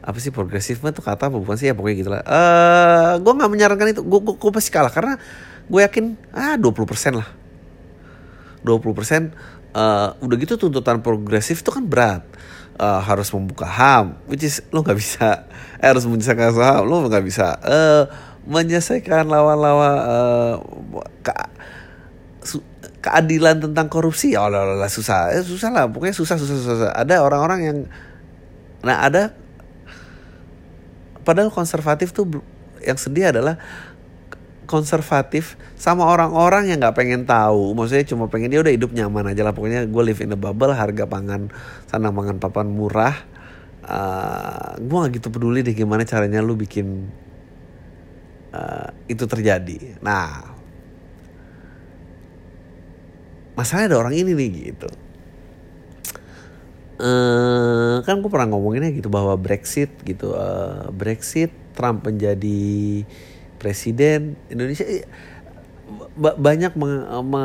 apa 0.06 0.22
sih 0.22 0.30
progresisme 0.30 0.86
tuh 0.94 1.02
kata 1.02 1.26
apa 1.26 1.34
bukan 1.34 1.58
sih? 1.58 1.66
Ya 1.66 1.74
pokoknya 1.74 1.96
gitulah. 1.98 2.22
Uh, 2.22 3.18
gue 3.18 3.32
nggak 3.34 3.50
menyarankan 3.50 3.88
itu. 3.90 4.02
Gue, 4.06 4.22
gue, 4.22 4.34
gue 4.38 4.52
pasti 4.54 4.70
kalah 4.70 4.94
karena 4.94 5.18
gue 5.66 5.80
yakin 5.82 6.14
ah 6.30 6.54
20% 6.54 7.18
lah. 7.18 7.26
20% 8.62 8.86
uh, 9.74 10.14
udah 10.22 10.36
gitu 10.38 10.54
tuntutan 10.58 11.02
progresif 11.02 11.62
itu 11.62 11.70
kan 11.74 11.82
berat 11.86 12.22
uh, 12.76 13.00
harus 13.02 13.28
membuka 13.32 13.66
ham 13.66 14.20
which 14.28 14.44
is 14.44 14.62
lo 14.70 14.84
nggak 14.84 14.96
bisa 14.96 15.44
eh, 15.82 15.88
harus 15.88 16.04
menyelesaikan 16.04 16.52
ham 16.56 16.82
lo 16.84 17.04
nggak 17.08 17.24
bisa. 17.24 17.56
Uh, 17.64 18.04
menyelesaikan 18.46 19.26
lawan-lawan 19.26 19.96
uh, 20.06 20.54
ke, 21.18 21.34
keadilan 23.02 23.58
tentang 23.58 23.90
korupsi 23.90 24.38
ya 24.38 24.46
Allah, 24.46 24.62
Allah 24.62 24.90
susah. 24.90 25.34
Eh, 25.34 25.42
susah 25.42 25.74
lah 25.74 25.90
pokoknya 25.90 26.14
susah 26.14 26.38
susah 26.38 26.56
susah 26.62 26.90
ada 26.94 27.22
orang-orang 27.26 27.60
yang 27.66 27.78
nah 28.86 29.02
ada 29.02 29.34
padahal 31.26 31.50
konservatif 31.50 32.14
tuh 32.14 32.38
yang 32.86 32.94
sedih 32.94 33.34
adalah 33.34 33.58
konservatif 34.66 35.54
sama 35.78 36.04
orang-orang 36.04 36.68
yang 36.68 36.82
nggak 36.82 36.98
pengen 36.98 37.22
tahu. 37.24 37.72
Maksudnya 37.72 38.04
cuma 38.04 38.26
pengen 38.26 38.52
dia 38.52 38.60
udah 38.60 38.74
hidup 38.74 38.90
nyaman 38.92 39.32
aja 39.32 39.46
lah. 39.46 39.54
Pokoknya 39.54 39.86
gue 39.86 40.02
live 40.02 40.20
in 40.26 40.34
a 40.34 40.38
bubble 40.38 40.74
harga 40.74 41.06
pangan 41.06 41.48
sana 41.86 42.10
pangan 42.10 42.42
papan 42.42 42.66
murah. 42.68 43.14
Uh, 43.86 44.74
gue 44.82 44.96
gak 44.98 45.12
gitu 45.22 45.28
peduli 45.30 45.62
deh 45.62 45.70
gimana 45.70 46.02
caranya 46.02 46.42
lu 46.42 46.58
bikin 46.58 47.06
uh, 48.50 48.90
itu 49.06 49.24
terjadi. 49.30 50.02
Nah 50.02 50.58
masalahnya 53.54 53.94
ada 53.94 53.98
orang 54.02 54.14
ini 54.18 54.34
nih 54.34 54.48
gitu. 54.74 54.90
Uh, 56.96 58.00
kan 58.08 58.18
gue 58.24 58.30
pernah 58.32 58.48
ngomonginnya 58.48 58.88
gitu 58.90 59.12
bahwa 59.12 59.36
Brexit 59.36 59.92
gitu 60.02 60.32
uh, 60.32 60.88
Brexit 60.90 61.52
Trump 61.76 62.08
menjadi 62.08 63.04
presiden 63.66 64.38
Indonesia 64.46 64.86
banyak 66.14 66.78
mengambil 66.78 67.42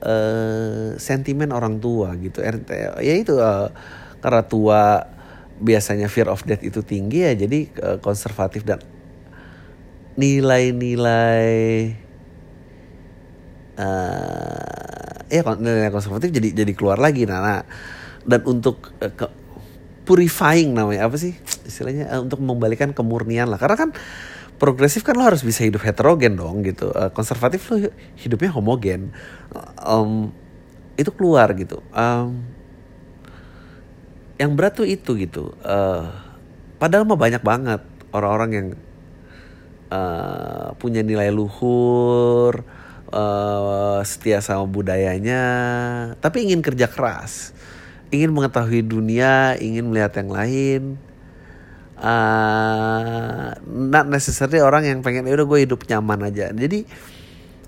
uh, 0.00 0.96
sentimen 0.96 1.52
orang 1.52 1.84
tua 1.84 2.16
gitu. 2.16 2.40
RT 2.40 2.96
ya 3.04 3.12
itu 3.12 3.36
uh, 3.36 3.68
karena 4.24 4.40
tua 4.48 5.04
biasanya 5.60 6.08
fear 6.08 6.32
of 6.32 6.40
death 6.48 6.64
itu 6.64 6.80
tinggi 6.80 7.28
ya 7.28 7.36
jadi 7.36 7.68
uh, 7.84 8.00
konservatif 8.00 8.64
dan 8.64 8.80
nilai-nilai 10.16 11.52
uh, 13.76 15.28
ya 15.28 15.44
nilai 15.60 15.92
konservatif 15.92 16.32
jadi 16.32 16.56
jadi 16.56 16.72
keluar 16.72 16.96
lagi. 16.96 17.28
Nah 17.28 17.68
dan 18.24 18.40
untuk 18.48 18.96
uh, 19.04 19.12
ke, 19.12 19.43
purifying 20.04 20.76
namanya. 20.76 21.08
Apa 21.08 21.16
sih? 21.16 21.34
Istilahnya 21.64 22.12
uh, 22.12 22.20
untuk 22.22 22.40
membalikan 22.40 22.92
kemurnian 22.92 23.48
lah. 23.48 23.58
Karena 23.58 23.76
kan 23.76 23.90
progresif 24.60 25.02
kan 25.02 25.18
lo 25.18 25.26
harus 25.26 25.42
bisa 25.42 25.66
hidup 25.66 25.82
heterogen 25.82 26.38
dong 26.38 26.62
gitu. 26.62 26.92
Uh, 26.92 27.10
konservatif 27.10 27.66
lo 27.72 27.90
hidupnya 28.20 28.52
homogen. 28.54 29.10
Um, 29.82 30.30
itu 30.94 31.10
keluar 31.10 31.50
gitu. 31.58 31.82
Um, 31.90 32.46
yang 34.38 34.54
berat 34.54 34.78
tuh 34.78 34.86
itu 34.86 35.14
gitu. 35.18 35.54
Uh, 35.62 36.10
padahal 36.78 37.06
mah 37.06 37.18
banyak 37.18 37.42
banget 37.42 37.82
orang-orang 38.14 38.50
yang 38.54 38.68
uh, 39.90 40.74
punya 40.78 41.02
nilai 41.02 41.30
luhur 41.30 42.62
uh, 43.10 44.00
setia 44.02 44.42
sama 44.42 44.66
budayanya, 44.66 45.44
tapi 46.18 46.46
ingin 46.46 46.62
kerja 46.62 46.90
keras, 46.90 47.54
ingin 48.14 48.30
mengetahui 48.30 48.86
dunia, 48.86 49.58
ingin 49.58 49.90
melihat 49.90 50.14
yang 50.22 50.30
lain. 50.30 50.82
Uh, 51.94 53.54
not 53.64 54.06
necessarily 54.10 54.58
orang 54.58 54.84
yang 54.84 54.98
pengen 55.00 55.30
ya 55.30 55.34
udah 55.34 55.46
gue 55.46 55.58
hidup 55.66 55.86
nyaman 55.86 56.30
aja. 56.30 56.50
Jadi 56.54 56.86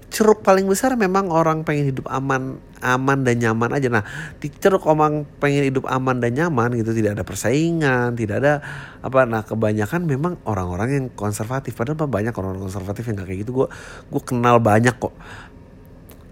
ceruk 0.07 0.41
paling 0.47 0.65
besar 0.71 0.95
memang 0.95 1.29
orang 1.29 1.67
pengen 1.67 1.93
hidup 1.93 2.07
aman 2.09 2.63
aman 2.81 3.19
dan 3.27 3.37
nyaman 3.43 3.71
aja. 3.75 3.91
Nah 3.91 4.03
di 4.39 4.49
ceruk 4.49 4.87
orang 4.87 5.27
pengen 5.43 5.67
hidup 5.69 5.85
aman 5.91 6.23
dan 6.23 6.33
nyaman 6.35 6.73
gitu 6.79 6.95
tidak 6.95 7.19
ada 7.19 7.25
persaingan 7.27 8.15
tidak 8.15 8.43
ada 8.43 8.55
apa. 9.03 9.27
Nah 9.27 9.43
kebanyakan 9.45 10.07
memang 10.07 10.41
orang-orang 10.47 10.89
yang 10.95 11.07
konservatif. 11.13 11.75
Padahal 11.75 12.07
banyak 12.07 12.33
orang-orang 12.33 12.65
konservatif 12.67 13.07
yang 13.07 13.23
gak 13.23 13.29
kayak 13.29 13.41
gitu. 13.47 13.53
Gue 13.65 13.69
gue 14.11 14.23
kenal 14.23 14.59
banyak 14.63 14.95
kok. 14.97 15.15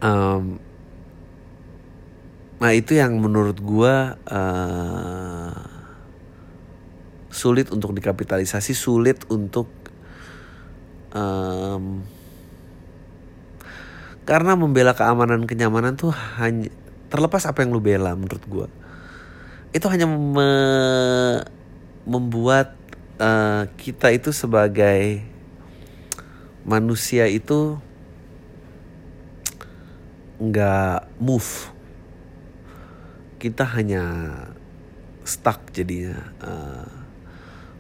Um, 0.05 0.61
nah 2.63 2.71
itu 2.71 2.95
yang 2.95 3.19
menurut 3.19 3.59
gue 3.59 3.95
uh, 4.15 5.55
sulit 7.35 7.69
untuk 7.75 7.91
dikapitalisasi 7.99 8.73
sulit 8.79 9.27
untuk 9.27 9.67
um, 11.11 12.07
karena 14.25 14.55
membela 14.55 14.95
keamanan 14.95 15.45
kenyamanan 15.45 15.99
tuh 15.99 16.15
hanya 16.39 16.71
terlepas 17.11 17.45
apa 17.45 17.67
yang 17.67 17.75
lu 17.75 17.83
bela 17.83 18.15
menurut 18.15 18.45
gue 18.47 18.69
itu 19.75 19.87
hanya 19.91 20.07
me, 20.07 20.51
membuat 22.07 22.79
uh, 23.19 23.67
kita 23.75 24.15
itu 24.15 24.31
sebagai 24.31 25.27
manusia 26.63 27.27
itu 27.27 27.83
nggak 30.39 31.11
move 31.19 31.74
kita 33.45 33.69
hanya 33.77 34.33
stuck 35.29 35.69
jadinya 35.77 36.33
uh, 36.41 36.89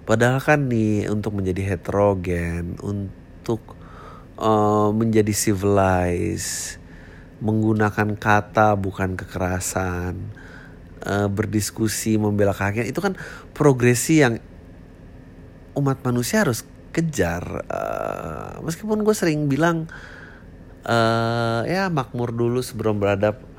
padahal 0.04 0.44
kan 0.44 0.68
nih 0.68 1.08
untuk 1.08 1.32
menjadi 1.40 1.72
heterogen 1.72 2.76
untuk 2.84 3.80
uh, 4.38 4.90
menjadi 4.90 5.30
civilized, 5.32 6.78
menggunakan 7.42 8.18
kata 8.18 8.74
bukan 8.78 9.18
kekerasan, 9.18 10.30
uh, 11.04 11.28
berdiskusi 11.30 12.18
membela 12.18 12.54
kehakiman 12.54 12.88
itu 12.88 13.00
kan 13.02 13.14
progresi 13.54 14.22
yang 14.22 14.38
umat 15.74 16.04
manusia 16.06 16.46
harus 16.46 16.62
kejar. 16.94 17.66
Uh, 17.66 18.62
meskipun 18.62 19.02
gue 19.02 19.14
sering 19.14 19.50
bilang 19.50 19.90
uh, 20.86 21.66
ya 21.66 21.90
makmur 21.90 22.30
dulu 22.30 22.62
sebelum 22.62 23.02
beradab 23.02 23.53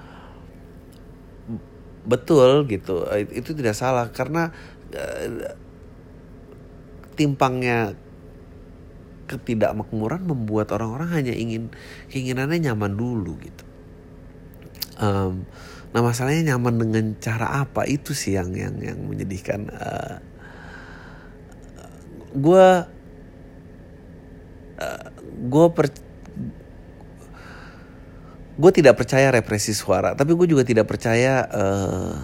betul 2.05 2.69
gitu 2.69 3.05
itu 3.33 3.57
tidak 3.57 3.73
salah 3.73 4.09
karena 4.13 4.53
uh, 4.93 5.57
timpangnya 7.17 7.97
ketidakmakmuran 9.25 10.21
membuat 10.21 10.69
orang-orang 10.69 11.09
hanya 11.09 11.33
ingin 11.33 11.73
keinginannya 12.13 12.69
nyaman 12.71 12.93
dulu 12.93 13.41
gitu. 13.41 13.65
Um, 15.01 15.49
nah 15.91 16.05
masalahnya 16.05 16.55
nyaman 16.55 16.77
dengan 16.77 17.05
cara 17.17 17.65
apa 17.65 17.89
itu 17.89 18.13
sih 18.13 18.37
yang 18.37 18.53
yang 18.53 18.77
yang 18.77 18.99
menyedihkan. 19.01 19.73
Uh, 19.73 20.17
gue 22.35 22.67
uh, 24.77 25.07
gue 25.25 25.65
gue 28.55 28.71
tidak 28.71 28.95
percaya 28.95 29.27
represi 29.35 29.75
suara 29.75 30.15
tapi 30.15 30.31
gue 30.31 30.47
juga 30.47 30.63
tidak 30.63 30.87
percaya 30.87 31.43
uh, 31.51 32.15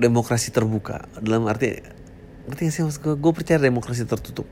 demokrasi 0.00 0.50
terbuka. 0.50 1.06
Dalam 1.22 1.46
arti 1.46 1.78
ngerti 2.42 2.62
gak 2.66 2.74
sih 2.74 2.82
maksud 2.82 3.00
gue 3.06 3.14
gue 3.14 3.32
percaya 3.32 3.58
demokrasi 3.62 4.02
tertutup. 4.02 4.48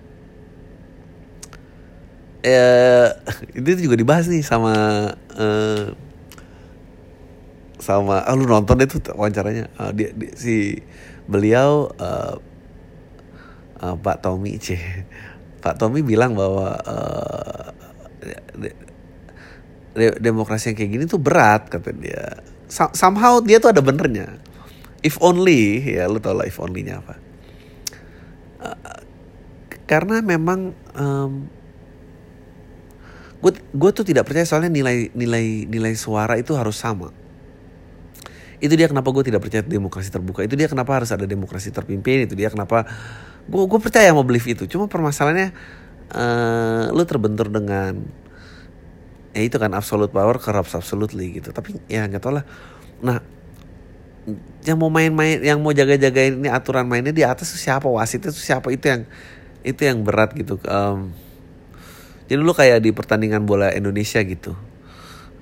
Eh 2.46 3.08
itu 3.58 3.90
juga 3.90 3.98
dibahas 3.98 4.30
nih 4.30 4.46
sama 4.46 4.74
uh, 5.34 5.86
sama 7.80 8.22
ah 8.22 8.34
lu 8.36 8.46
nonton 8.46 8.78
itu 8.78 9.02
wawancaranya. 9.10 9.66
Uh, 9.74 9.90
dia, 9.90 10.14
dia 10.14 10.30
si 10.38 10.84
beliau 11.26 11.90
uh, 11.98 12.38
uh, 13.82 13.96
Pak 13.98 14.22
Tommy 14.22 14.60
C 14.64 14.78
Pak 15.58 15.76
Tommy 15.76 16.06
bilang 16.06 16.38
bahwa 16.38 16.78
uh, 16.86 17.66
de, 19.94 20.14
de, 20.14 20.18
demokrasi 20.22 20.72
yang 20.72 20.76
kayak 20.78 20.90
gini 20.90 21.04
tuh 21.06 21.20
berat 21.20 21.70
kata 21.70 21.90
dia. 21.94 22.42
Somehow 22.70 23.42
dia 23.42 23.58
tuh 23.58 23.74
ada 23.74 23.82
benernya. 23.82 24.38
If 25.02 25.18
only 25.18 25.80
ya 25.96 26.06
lu 26.06 26.20
tau 26.20 26.36
lah 26.36 26.46
if 26.46 26.60
only-nya 26.60 27.00
apa. 27.02 27.14
Uh, 28.60 29.00
karena 29.88 30.22
memang 30.22 30.76
um, 30.94 31.48
gue 33.40 33.52
gue 33.56 33.90
tuh 33.90 34.04
tidak 34.04 34.28
percaya 34.28 34.44
soalnya 34.44 34.70
nilai 34.70 35.10
nilai 35.16 35.66
nilai 35.66 35.92
suara 35.96 36.36
itu 36.38 36.54
harus 36.54 36.78
sama. 36.78 37.10
Itu 38.60 38.76
dia 38.76 38.86
kenapa 38.92 39.08
gue 39.08 39.24
tidak 39.24 39.40
percaya 39.40 39.64
demokrasi 39.64 40.12
terbuka. 40.12 40.44
Itu 40.44 40.54
dia 40.54 40.68
kenapa 40.68 41.00
harus 41.00 41.10
ada 41.10 41.24
demokrasi 41.24 41.72
terpimpin. 41.72 42.28
Itu 42.28 42.36
dia 42.36 42.52
kenapa 42.52 42.84
gue 43.48 43.62
gue 43.66 43.80
percaya 43.80 44.12
mau 44.12 44.22
believe 44.22 44.52
itu. 44.52 44.68
Cuma 44.68 44.86
permasalahannya 44.86 45.50
uh, 46.12 46.92
lu 46.92 47.02
terbentur 47.08 47.48
dengan 47.48 47.98
ya 49.30 49.42
itu 49.46 49.56
kan 49.56 49.70
absolute 49.74 50.10
power 50.10 50.36
corrupts 50.42 50.74
absolutely 50.74 51.38
gitu. 51.38 51.54
Tapi 51.54 51.78
ya 51.86 52.06
nggak 52.06 52.22
tau 52.22 52.34
lah. 52.34 52.44
Nah 53.02 53.18
yang 54.62 54.76
mau 54.76 54.92
main-main 54.92 55.40
yang 55.40 55.58
mau 55.64 55.72
jaga-jagain 55.72 56.36
ini 56.36 56.48
aturan 56.52 56.84
mainnya 56.84 57.14
di 57.14 57.24
atas 57.24 57.50
siapa? 57.56 57.88
Wasit 57.88 58.26
itu 58.28 58.36
siapa? 58.36 58.68
Itu 58.70 58.90
yang 58.90 59.02
itu 59.64 59.80
yang 59.84 60.04
berat 60.04 60.36
gitu. 60.36 60.60
Um, 60.68 61.12
jadi 62.30 62.40
lu 62.40 62.54
kayak 62.54 62.84
di 62.84 62.94
pertandingan 62.94 63.42
bola 63.42 63.74
Indonesia 63.74 64.22
gitu 64.22 64.54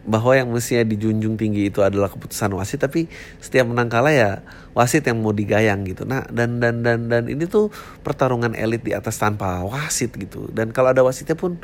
bahwa 0.09 0.33
yang 0.33 0.49
mestinya 0.49 0.89
dijunjung 0.89 1.37
tinggi 1.37 1.69
itu 1.69 1.85
adalah 1.85 2.09
keputusan 2.09 2.49
wasit 2.57 2.81
tapi 2.81 3.13
setiap 3.45 3.69
menang 3.69 3.93
kalah 3.93 4.15
ya 4.17 4.31
wasit 4.73 5.05
yang 5.05 5.21
mau 5.21 5.37
digayang 5.37 5.85
gitu. 5.85 6.09
Nah 6.09 6.25
dan 6.33 6.65
dan 6.65 6.81
dan 6.81 7.13
dan 7.13 7.29
ini 7.29 7.45
tuh 7.45 7.69
pertarungan 8.01 8.57
elit 8.57 8.81
di 8.81 8.97
atas 8.97 9.21
tanpa 9.21 9.61
wasit 9.69 10.17
gitu. 10.17 10.49
Dan 10.49 10.73
kalau 10.73 10.97
ada 10.97 11.05
wasitnya 11.05 11.37
pun 11.37 11.61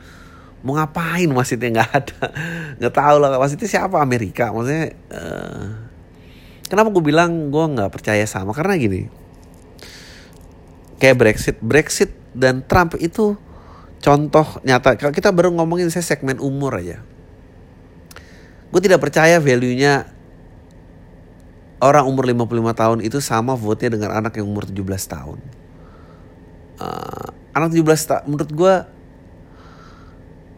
mau 0.65 0.81
ngapain 0.81 1.29
wasitnya 1.29 1.81
nggak 1.81 1.91
ada 1.93 2.25
nggak 2.81 2.95
tahu 2.97 3.17
lah 3.21 3.37
wasitnya 3.37 3.69
siapa 3.69 4.01
Amerika 4.01 4.49
maksudnya 4.49 4.97
uh, 5.13 5.85
Kenapa 6.65 6.89
gue 6.89 7.05
bilang 7.05 7.53
gue 7.53 7.65
nggak 7.77 7.93
percaya 7.93 8.25
sama? 8.25 8.57
Karena 8.57 8.75
gini, 8.81 9.07
kayak 10.97 11.17
Brexit, 11.21 11.57
Brexit 11.61 12.11
dan 12.33 12.65
Trump 12.65 12.97
itu 12.97 13.37
contoh 14.01 14.47
nyata. 14.65 14.97
Kalau 14.97 15.13
kita 15.13 15.29
baru 15.29 15.53
ngomongin 15.53 15.93
saya 15.93 16.03
segmen 16.03 16.41
umur 16.41 16.81
aja, 16.81 17.05
gue 18.73 18.81
tidak 18.81 19.05
percaya 19.05 19.37
value-nya 19.39 20.09
orang 21.85 22.09
umur 22.09 22.25
55 22.25 22.81
tahun 22.81 22.99
itu 23.05 23.21
sama 23.21 23.53
vote-nya 23.53 24.01
dengan 24.01 24.11
anak 24.17 24.41
yang 24.41 24.49
umur 24.49 24.65
17 24.65 24.81
tahun. 25.05 25.39
Uh, 26.81 27.29
anak 27.53 27.77
17 27.77 27.85
tahun, 28.09 28.25
menurut 28.25 28.51
gue 28.51 28.75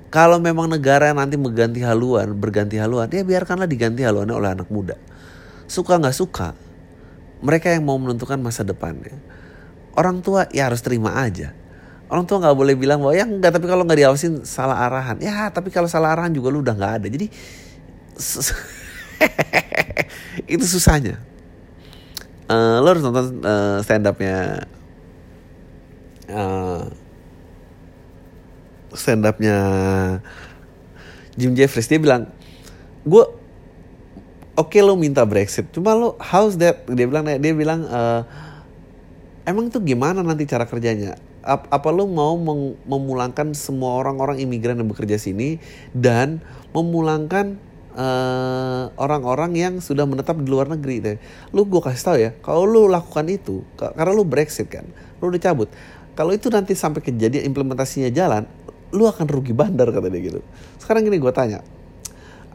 kalau 0.09 0.39
memang 0.39 0.71
negara 0.71 1.11
nanti 1.11 1.35
mengganti 1.35 1.83
haluan, 1.83 2.31
berganti 2.39 2.79
haluan, 2.79 3.11
ya 3.11 3.27
biarkanlah 3.27 3.67
diganti 3.67 4.07
haluannya 4.07 4.35
oleh 4.35 4.51
anak 4.55 4.69
muda. 4.71 4.95
Suka 5.67 5.99
nggak 5.99 6.15
suka 6.15 6.55
mereka 7.43 7.69
yang 7.73 7.85
mau 7.85 7.99
menentukan 8.01 8.41
masa 8.41 8.65
depannya. 8.65 9.13
Orang 9.97 10.21
tua 10.21 10.49
ya 10.53 10.69
harus 10.69 10.81
terima 10.81 11.17
aja. 11.21 11.53
Orang 12.07 12.25
tua 12.29 12.39
nggak 12.39 12.57
boleh 12.57 12.75
bilang 12.79 13.03
bahwa 13.03 13.19
ya 13.19 13.27
nggak 13.27 13.51
tapi 13.51 13.67
kalau 13.67 13.83
nggak 13.83 13.99
diawasin 14.07 14.47
salah 14.47 14.87
arahan. 14.87 15.19
Ya 15.19 15.51
tapi 15.51 15.75
kalau 15.75 15.91
salah 15.91 16.15
arahan 16.15 16.31
juga 16.33 16.55
lu 16.55 16.63
udah 16.63 16.75
nggak 16.77 16.93
ada. 17.03 17.07
Jadi 17.11 17.27
itu 20.55 20.65
susahnya. 20.65 21.19
Uh, 22.47 22.79
lo 22.79 22.95
harus 22.95 23.03
nonton 23.03 23.43
uh, 23.43 23.83
stand 23.83 24.07
upnya 24.07 24.71
uh, 26.31 26.87
stand 28.97 29.23
upnya 29.29 29.57
Jim 31.37 31.53
Jeffries 31.53 31.87
dia 31.87 32.01
bilang 32.01 32.33
gue 33.05 33.25
oke 34.57 34.73
okay, 34.73 34.81
lo 34.81 34.97
minta 34.97 35.23
Brexit 35.23 35.69
cuma 35.71 35.93
lo 35.95 36.17
how's 36.19 36.57
that 36.57 36.89
dia 36.89 37.07
bilang 37.07 37.29
dia 37.29 37.53
bilang 37.55 37.85
uh, 37.87 38.25
emang 39.47 39.71
itu 39.71 39.79
gimana 39.85 40.25
nanti 40.25 40.49
cara 40.49 40.67
kerjanya 40.67 41.15
Ap 41.47 41.71
apa 41.71 41.95
lo 41.95 42.11
mau 42.11 42.35
memulangkan 42.91 43.55
semua 43.55 44.03
orang-orang 44.03 44.43
imigran 44.43 44.83
yang 44.83 44.91
bekerja 44.91 45.15
sini 45.15 45.63
dan 45.95 46.43
memulangkan 46.75 47.55
eh, 47.95 48.85
orang-orang 48.99 49.55
uh, 49.55 49.63
yang 49.63 49.75
sudah 49.79 50.11
menetap 50.11 50.43
di 50.43 50.51
luar 50.51 50.67
negeri 50.67 50.99
deh. 50.99 51.17
Lu 51.55 51.63
gue 51.71 51.79
kasih 51.79 52.03
tahu 52.03 52.19
ya, 52.19 52.31
kalau 52.43 52.67
lu 52.67 52.91
lakukan 52.91 53.31
itu 53.31 53.63
karena 53.79 54.11
lu 54.11 54.27
Brexit 54.27 54.67
kan, 54.67 54.91
lu 55.23 55.31
udah 55.31 55.39
cabut. 55.39 55.71
Kalau 56.19 56.35
itu 56.35 56.51
nanti 56.51 56.75
sampai 56.75 56.99
kejadian 56.99 57.47
implementasinya 57.47 58.11
jalan, 58.11 58.43
lu 58.97 59.05
akan 59.05 59.29
rugi 59.29 59.53
bandar 59.53 59.93
kata 59.93 60.09
dia 60.09 60.21
gitu. 60.25 60.41
Sekarang 60.81 61.05
gini 61.05 61.21
gue 61.21 61.33
tanya, 61.37 61.61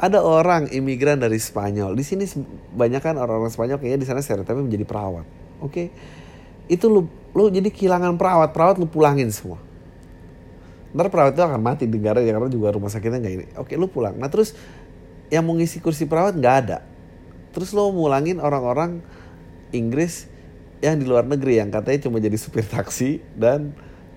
ada 0.01 0.25
orang 0.25 0.73
imigran 0.73 1.21
dari 1.21 1.38
Spanyol. 1.38 1.93
Di 1.93 2.01
sini 2.01 2.25
banyak 2.73 3.01
kan 3.06 3.21
orang-orang 3.21 3.54
Spanyol 3.54 3.77
kayaknya 3.77 3.99
di 4.01 4.08
sana 4.10 4.25
stereotipnya 4.25 4.65
menjadi 4.65 4.86
perawat. 4.89 5.25
Oke. 5.62 5.69
Okay? 5.69 5.88
Itu 6.65 6.89
lu 6.89 7.06
lu 7.38 7.54
jadi 7.54 7.69
kehilangan 7.69 8.17
perawat, 8.17 8.49
perawat 8.51 8.75
lu 8.82 8.89
pulangin 8.89 9.30
semua. 9.30 9.62
Ntar 10.91 11.08
perawat 11.08 11.38
itu 11.38 11.43
akan 11.45 11.62
mati 11.62 11.86
di 11.86 12.01
negara 12.01 12.19
karena 12.19 12.49
juga 12.49 12.73
rumah 12.73 12.89
sakitnya 12.89 13.21
nggak 13.21 13.34
ini. 13.38 13.45
Oke, 13.62 13.77
lu 13.77 13.88
pulang. 13.88 14.17
Nah 14.17 14.27
terus 14.27 14.58
yang 15.30 15.45
mau 15.45 15.54
ngisi 15.56 15.80
kursi 15.80 16.10
perawat 16.10 16.34
nggak 16.36 16.56
ada. 16.65 16.84
Terus 17.54 17.71
lo 17.71 17.93
mulangin 17.93 18.41
orang-orang 18.41 18.99
Inggris 19.71 20.27
yang 20.82 20.97
di 20.97 21.06
luar 21.06 21.30
negeri 21.30 21.62
yang 21.62 21.69
katanya 21.69 22.10
cuma 22.10 22.17
jadi 22.17 22.36
supir 22.36 22.65
taksi 22.65 23.21
dan 23.38 23.71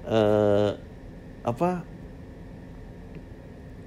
uh, 0.09 0.81
apa 1.45 1.85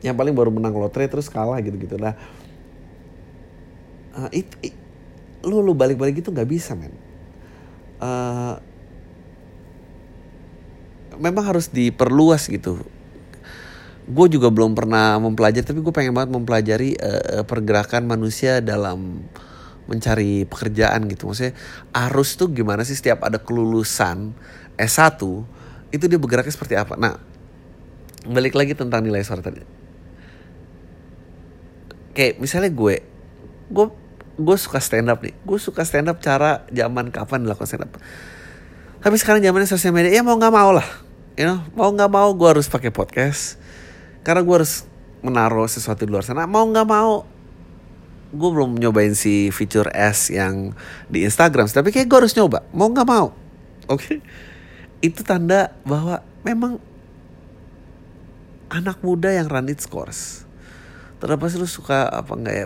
yang 0.05 0.13
paling 0.13 0.33
baru 0.33 0.53
menang 0.53 0.77
lotre 0.77 1.09
terus 1.09 1.29
kalah 1.31 1.57
gitu-gitu. 1.61 1.97
Nah 1.97 2.13
uh, 4.17 4.29
lu 5.45 5.61
lu 5.61 5.73
balik-balik 5.77 6.21
itu 6.21 6.29
nggak 6.33 6.49
bisa 6.49 6.73
men. 6.73 6.93
Uh, 7.97 8.61
memang 11.17 11.45
harus 11.45 11.69
diperluas 11.69 12.49
gitu. 12.49 12.81
Gue 14.07 14.27
juga 14.31 14.47
belum 14.47 14.77
pernah 14.77 15.19
mempelajari 15.19 15.65
tapi 15.65 15.79
gue 15.83 15.93
pengen 15.93 16.13
banget 16.15 16.31
mempelajari 16.31 16.95
uh, 16.97 17.43
pergerakan 17.43 18.05
manusia 18.05 18.61
dalam 18.61 19.25
mencari 19.89 20.45
pekerjaan 20.45 21.09
gitu. 21.09 21.31
Maksudnya 21.31 21.57
arus 21.95 22.37
tuh 22.37 22.53
gimana 22.53 22.85
sih 22.85 22.95
setiap 22.95 23.25
ada 23.25 23.41
kelulusan 23.41 24.35
S1 24.77 25.17
itu 25.89 26.05
dia 26.05 26.19
bergeraknya 26.19 26.53
seperti 26.53 26.75
apa. 26.77 26.93
Nah 26.99 27.17
balik 28.27 28.59
lagi 28.59 28.75
tentang 28.75 29.01
nilai 29.07 29.23
suara 29.23 29.39
tadi 29.39 29.76
kayak 32.17 32.41
misalnya 32.41 32.73
gue 32.73 33.05
gue 33.69 33.85
gue 34.37 34.57
suka 34.57 34.81
stand 34.81 35.13
up 35.13 35.21
nih. 35.21 35.37
Gue 35.45 35.61
suka 35.61 35.85
stand 35.85 36.09
up 36.09 36.17
cara 36.17 36.65
zaman 36.73 37.13
kapan 37.13 37.45
dilakukan 37.45 37.69
stand 37.69 37.85
up 37.85 37.93
tapi 38.97 39.13
sekarang 39.21 39.45
zamannya 39.45 39.69
sosial 39.69 39.93
media 39.93 40.09
ya 40.09 40.25
mau 40.25 40.33
nggak 40.35 40.53
mau 40.53 40.73
lah. 40.73 40.87
You 41.37 41.45
know 41.45 41.61
mau 41.77 41.93
nggak 41.93 42.09
mau 42.09 42.33
gue 42.33 42.49
harus 42.57 42.65
pakai 42.65 42.89
podcast. 42.89 43.61
Karena 44.25 44.41
gue 44.41 44.55
harus 44.57 44.89
menaruh 45.21 45.69
sesuatu 45.69 46.03
di 46.03 46.09
luar 46.09 46.25
sana. 46.25 46.49
Mau 46.49 46.65
nggak 46.65 46.87
mau 46.89 47.23
gue 48.27 48.49
belum 48.51 48.75
nyobain 48.75 49.15
si 49.15 49.53
fitur 49.53 49.87
S 49.93 50.33
yang 50.33 50.73
di 51.07 51.23
Instagram. 51.23 51.69
Tapi 51.69 51.93
kayak 51.93 52.09
gue 52.09 52.17
harus 52.25 52.33
nyoba. 52.33 52.65
Mau 52.73 52.89
nggak 52.89 53.07
mau. 53.07 53.31
Oke? 53.87 54.01
Okay? 54.01 54.19
itu 54.97 55.21
tanda 55.21 55.77
bahwa 55.85 56.25
memang 56.41 56.81
anak 58.73 58.97
muda 59.05 59.29
yang 59.29 59.45
run 59.45 59.69
its 59.69 59.85
course 59.85 60.46
Terlepas 61.17 61.57
lu 61.57 61.65
suka 61.65 62.05
apa 62.05 62.31
enggak 62.37 62.55
ya 62.55 62.65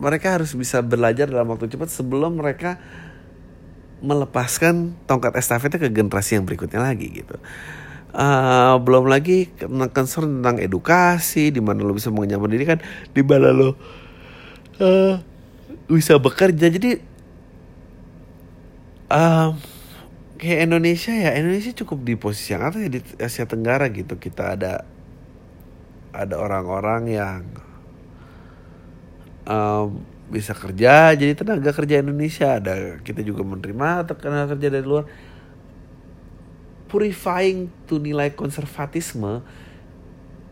mereka 0.00 0.40
harus 0.40 0.56
bisa 0.56 0.80
belajar 0.80 1.28
dalam 1.28 1.52
waktu 1.52 1.68
cepat 1.68 1.92
sebelum 1.92 2.40
mereka 2.40 2.80
melepaskan 4.00 4.92
tongkat 5.08 5.36
estafetnya 5.40 5.80
ke 5.80 5.88
generasi 5.88 6.36
yang 6.36 6.44
berikutnya 6.44 6.80
lagi 6.80 7.22
gitu. 7.22 7.36
Uh, 8.16 8.80
belum 8.80 9.12
lagi 9.12 9.52
concern 9.92 10.40
tentang 10.40 10.56
edukasi, 10.56 11.52
di 11.52 11.60
mana 11.60 11.84
lo 11.84 11.92
bisa 11.92 12.08
mengenyam 12.08 12.40
pendidikan, 12.40 12.80
di 13.12 13.20
mana 13.20 13.52
lo 13.52 13.76
uh, 14.80 15.20
bisa 15.92 16.16
bekerja. 16.16 16.72
Jadi 16.72 16.96
uh, 19.12 19.52
kayak 20.40 20.60
Indonesia 20.64 21.12
ya, 21.12 21.36
Indonesia 21.36 21.76
cukup 21.76 22.08
di 22.08 22.16
posisi 22.16 22.56
yang 22.56 22.64
atas 22.64 22.80
ya 22.84 22.90
di 22.92 23.00
Asia 23.20 23.44
Tenggara 23.44 23.92
gitu. 23.92 24.16
Kita 24.16 24.56
ada 24.56 24.95
ada 26.16 26.40
orang-orang 26.40 27.02
yang 27.12 27.40
um, 29.44 30.00
bisa 30.26 30.52
kerja 30.56 31.14
jadi 31.14 31.36
tenaga 31.38 31.70
kerja 31.70 32.02
Indonesia. 32.02 32.58
Ada 32.58 32.98
kita 33.04 33.22
juga 33.22 33.46
menerima 33.46 34.08
tenaga 34.08 34.56
kerja 34.56 34.68
dari 34.72 34.86
luar. 34.86 35.06
Purifying 36.86 37.68
to 37.86 37.98
nilai 37.98 38.30
konservatisme 38.32 39.42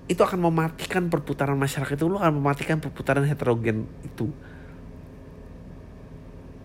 itu 0.05 0.21
akan 0.21 0.51
mematikan 0.51 1.09
perputaran 1.09 1.57
masyarakat 1.57 1.97
itu. 1.97 2.07
Lo 2.07 2.21
akan 2.21 2.39
mematikan 2.39 2.79
perputaran 2.79 3.25
heterogen 3.25 3.89
itu. 4.05 4.29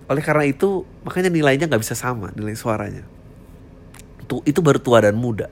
Oleh 0.10 0.26
karena 0.26 0.46
itu 0.50 0.90
makanya 1.06 1.30
nilainya 1.30 1.70
nggak 1.70 1.82
bisa 1.86 1.94
sama 1.94 2.34
nilai 2.34 2.58
suaranya. 2.58 3.06
Itu 4.26 4.42
itu 4.46 4.60
baru 4.60 4.82
tua 4.82 5.06
dan 5.06 5.14
muda. 5.14 5.48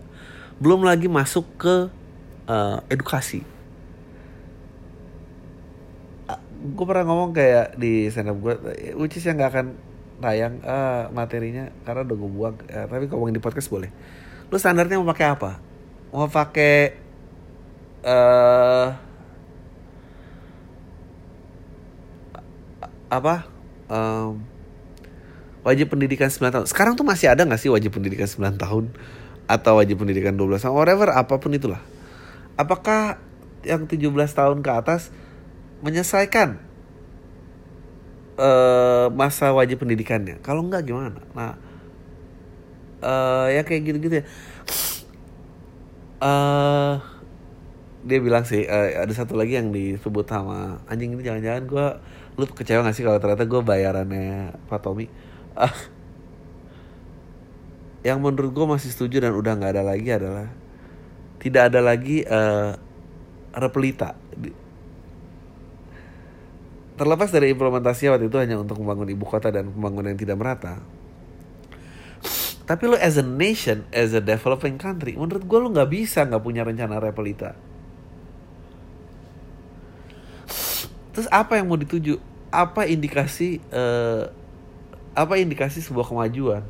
Belum 0.57 0.81
lagi 0.81 1.05
masuk 1.05 1.45
ke 1.61 1.75
uh, 2.47 2.81
edukasi. 2.87 3.43
Uh, 6.25 6.41
gue 6.73 6.85
pernah 6.87 7.05
ngomong 7.05 7.35
kayak 7.35 7.75
di 7.77 8.07
stand 8.09 8.31
up 8.31 8.39
gue 8.39 8.55
which 8.97 9.19
is 9.19 9.27
yang 9.27 9.37
gak 9.37 9.53
akan 9.53 9.67
tayang 10.17 10.57
uh, 10.65 11.13
materinya 11.13 11.69
karena 11.85 12.01
udah 12.07 12.17
gue 12.17 12.31
buang. 12.31 12.55
Uh, 12.65 12.85
tapi 12.89 13.05
kalau 13.05 13.29
di 13.29 13.43
podcast 13.43 13.69
boleh. 13.69 13.91
Lu 14.47 14.55
standarnya 14.57 14.97
mau 14.97 15.11
pakai 15.11 15.27
apa? 15.27 15.51
Mau 16.09 16.25
pakai 16.31 16.75
uh, 18.07 18.87
apa? 23.11 23.35
Um, 23.87 24.43
wajib 25.63 25.91
pendidikan 25.91 26.31
9 26.31 26.47
tahun. 26.47 26.65
Sekarang 26.67 26.95
tuh 26.95 27.03
masih 27.03 27.27
ada 27.27 27.43
gak 27.43 27.59
sih 27.59 27.67
wajib 27.67 27.91
pendidikan 27.91 28.27
9 28.27 28.55
tahun? 28.55 28.95
Atau 29.47 29.79
wajib 29.79 29.99
pendidikan 30.03 30.35
12 30.35 30.63
tahun? 30.63 30.75
Whatever 30.75 31.11
apa 31.11 31.39
pun 31.39 31.55
itulah 31.55 31.79
apakah 32.57 33.21
yang 33.61 33.85
17 33.85 34.09
tahun 34.33 34.65
ke 34.65 34.71
atas 34.73 35.13
menyelesaikan 35.85 36.57
uh, 38.37 39.07
masa 39.13 39.53
wajib 39.53 39.85
pendidikannya. 39.85 40.41
Kalau 40.41 40.65
enggak 40.65 40.89
gimana? 40.89 41.21
Nah, 41.33 41.53
uh, 43.01 43.47
ya 43.51 43.61
kayak 43.61 43.81
gitu-gitu 43.85 44.15
ya. 44.21 44.25
Uh, 46.17 46.97
dia 48.07 48.17
bilang 48.23 48.41
sih 48.41 48.65
uh, 48.65 49.03
ada 49.03 49.13
satu 49.13 49.37
lagi 49.37 49.59
yang 49.59 49.69
disebut 49.69 50.25
sama 50.25 50.81
anjing 50.89 51.13
ini 51.13 51.21
jangan-jangan 51.21 51.63
gue 51.69 51.87
lu 52.41 52.45
kecewa 52.49 52.81
gak 52.87 52.95
sih 52.97 53.05
kalau 53.05 53.21
ternyata 53.21 53.45
gue 53.45 53.61
bayarannya 53.61 54.57
Pak 54.65 54.81
Tommy 54.81 55.11
uh, 55.53 55.69
yang 58.07 58.23
menurut 58.23 58.49
gue 58.49 58.65
masih 58.65 58.89
setuju 58.95 59.29
dan 59.29 59.37
udah 59.37 59.59
nggak 59.59 59.77
ada 59.77 59.83
lagi 59.83 60.09
adalah 60.09 60.47
tidak 61.47 61.73
ada 61.73 61.79
lagi 61.81 62.21
uh, 62.27 62.75
repelita 63.55 64.13
terlepas 66.97 67.29
dari 67.29 67.53
implementasi 67.53 68.09
waktu 68.09 68.25
itu 68.25 68.37
hanya 68.41 68.57
untuk 68.57 68.81
membangun 68.81 69.13
ibu 69.13 69.21
kota 69.21 69.53
dan 69.53 69.69
pembangunan 69.69 70.17
yang 70.17 70.21
tidak 70.21 70.37
merata. 70.41 70.81
Tapi 72.67 72.83
lo 72.89 72.97
as 72.99 73.15
a 73.15 73.23
nation 73.23 73.87
as 73.93 74.11
a 74.11 74.19
developing 74.19 74.75
country 74.75 75.15
menurut 75.15 75.45
gue 75.45 75.59
lo 75.61 75.71
nggak 75.71 75.87
bisa 75.87 76.27
nggak 76.27 76.43
punya 76.43 76.67
rencana 76.67 76.99
repelita 76.99 77.55
terus 81.17 81.33
apa 81.33 81.57
yang 81.57 81.65
mau 81.65 81.79
dituju? 81.81 82.21
Apa 82.53 82.85
indikasi 82.85 83.57
uh, 83.73 84.29
apa 85.17 85.33
indikasi 85.41 85.81
sebuah 85.81 86.05
kemajuan 86.05 86.61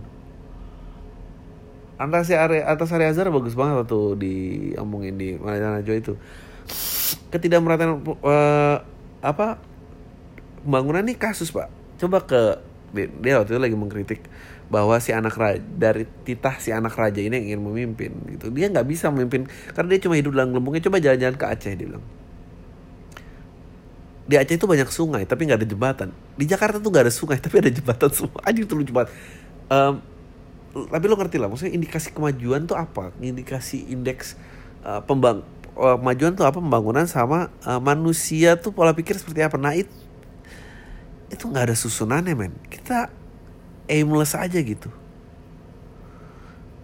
atas 1.97 2.29
area 2.29 2.63
atas 2.69 2.93
area 2.93 3.09
Azhar 3.09 3.33
bagus 3.33 3.57
banget 3.57 3.89
tuh 3.89 4.13
di 4.13 4.71
omongin 4.77 5.17
di 5.17 5.33
Malaya 5.35 5.81
Najwa 5.81 5.95
itu. 5.97 6.13
Ketidakmerataan 7.33 8.05
uh, 8.05 8.77
apa 9.25 9.57
pembangunan 10.61 11.01
nih 11.03 11.17
kasus 11.17 11.49
pak. 11.49 11.73
Coba 11.97 12.21
ke 12.23 12.61
dia 12.93 13.41
waktu 13.41 13.57
itu 13.57 13.61
lagi 13.61 13.75
mengkritik 13.75 14.21
bahwa 14.67 14.99
si 14.99 15.15
anak 15.15 15.35
raja 15.35 15.63
dari 15.63 16.03
titah 16.27 16.59
si 16.59 16.75
anak 16.75 16.95
raja 16.95 17.23
ini 17.23 17.39
yang 17.39 17.45
ingin 17.55 17.61
memimpin 17.65 18.11
gitu. 18.35 18.53
Dia 18.53 18.69
nggak 18.69 18.87
bisa 18.87 19.09
memimpin 19.09 19.49
karena 19.73 19.89
dia 19.95 19.99
cuma 20.05 20.15
hidup 20.19 20.37
dalam 20.37 20.53
gelembungnya. 20.53 20.83
Coba 20.85 21.01
jalan-jalan 21.01 21.35
ke 21.35 21.45
Aceh 21.49 21.73
dia 21.73 21.87
bilang. 21.87 22.05
Di 24.27 24.35
Aceh 24.35 24.59
itu 24.59 24.67
banyak 24.67 24.89
sungai 24.91 25.23
tapi 25.23 25.47
nggak 25.47 25.65
ada 25.65 25.67
jembatan. 25.67 26.09
Di 26.35 26.45
Jakarta 26.45 26.77
tuh 26.83 26.91
nggak 26.91 27.05
ada 27.09 27.13
sungai 27.15 27.37
tapi 27.43 27.63
ada 27.63 27.71
jembatan 27.71 28.09
semua. 28.11 28.39
Aja 28.43 28.59
lucu 28.61 28.91
banget. 28.93 29.09
Um, 29.67 30.03
tapi 30.85 31.09
lo 31.09 31.17
ngerti 31.17 31.41
lah 31.41 31.49
maksudnya 31.49 31.73
indikasi 31.73 32.13
kemajuan 32.13 32.69
tuh 32.69 32.77
apa? 32.77 33.09
Indikasi 33.17 33.89
indeks 33.89 34.37
uh, 34.85 35.01
pembang 35.01 35.41
uh, 35.73 35.97
kemajuan 35.97 36.37
tuh 36.37 36.45
apa? 36.45 36.61
Pembangunan 36.61 37.09
sama 37.09 37.49
uh, 37.65 37.81
manusia 37.81 38.53
tuh 38.61 38.69
pola 38.69 38.93
pikir 38.93 39.17
seperti 39.17 39.41
apa? 39.41 39.57
Nah 39.57 39.73
itu 39.73 39.89
itu 41.33 41.43
nggak 41.49 41.73
ada 41.73 41.75
susunannya 41.75 42.37
men. 42.37 42.53
Kita 42.69 43.09
aimless 43.89 44.37
aja 44.37 44.59
gitu. 44.61 44.93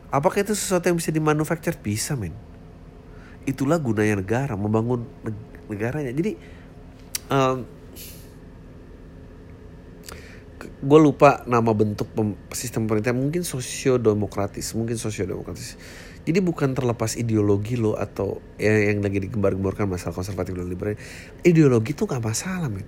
Apakah 0.09 0.45
itu 0.45 0.53
sesuatu 0.53 0.89
yang 0.89 0.97
bisa 0.97 1.13
dimanufacture 1.13 1.77
bisa 1.77 2.17
men. 2.17 2.33
Itulah 3.45 3.77
gunanya 3.77 4.17
negara 4.19 4.53
membangun 4.57 5.05
negaranya. 5.69 6.09
Jadi 6.09 6.37
um, 7.29 7.82
gue 10.63 10.99
lupa 10.99 11.43
nama 11.47 11.71
bentuk 11.71 12.07
pem, 12.13 12.35
sistem 12.55 12.87
pemerintahan 12.87 13.17
mungkin 13.17 13.43
sosiodemokratis 13.43 14.75
mungkin 14.75 14.95
sosiodemokratis. 14.99 15.75
Jadi 16.23 16.39
bukan 16.39 16.71
terlepas 16.71 17.19
ideologi 17.19 17.75
lo 17.75 17.99
atau 17.99 18.39
yang, 18.55 18.95
yang 18.95 18.97
lagi 19.03 19.19
digembar-gemborkan 19.27 19.91
masalah 19.91 20.15
konservatif 20.15 20.55
dan 20.55 20.71
liberal. 20.71 20.95
Ideologi 21.43 21.91
itu 21.91 22.07
gak 22.07 22.23
masalah 22.23 22.71
men. 22.71 22.87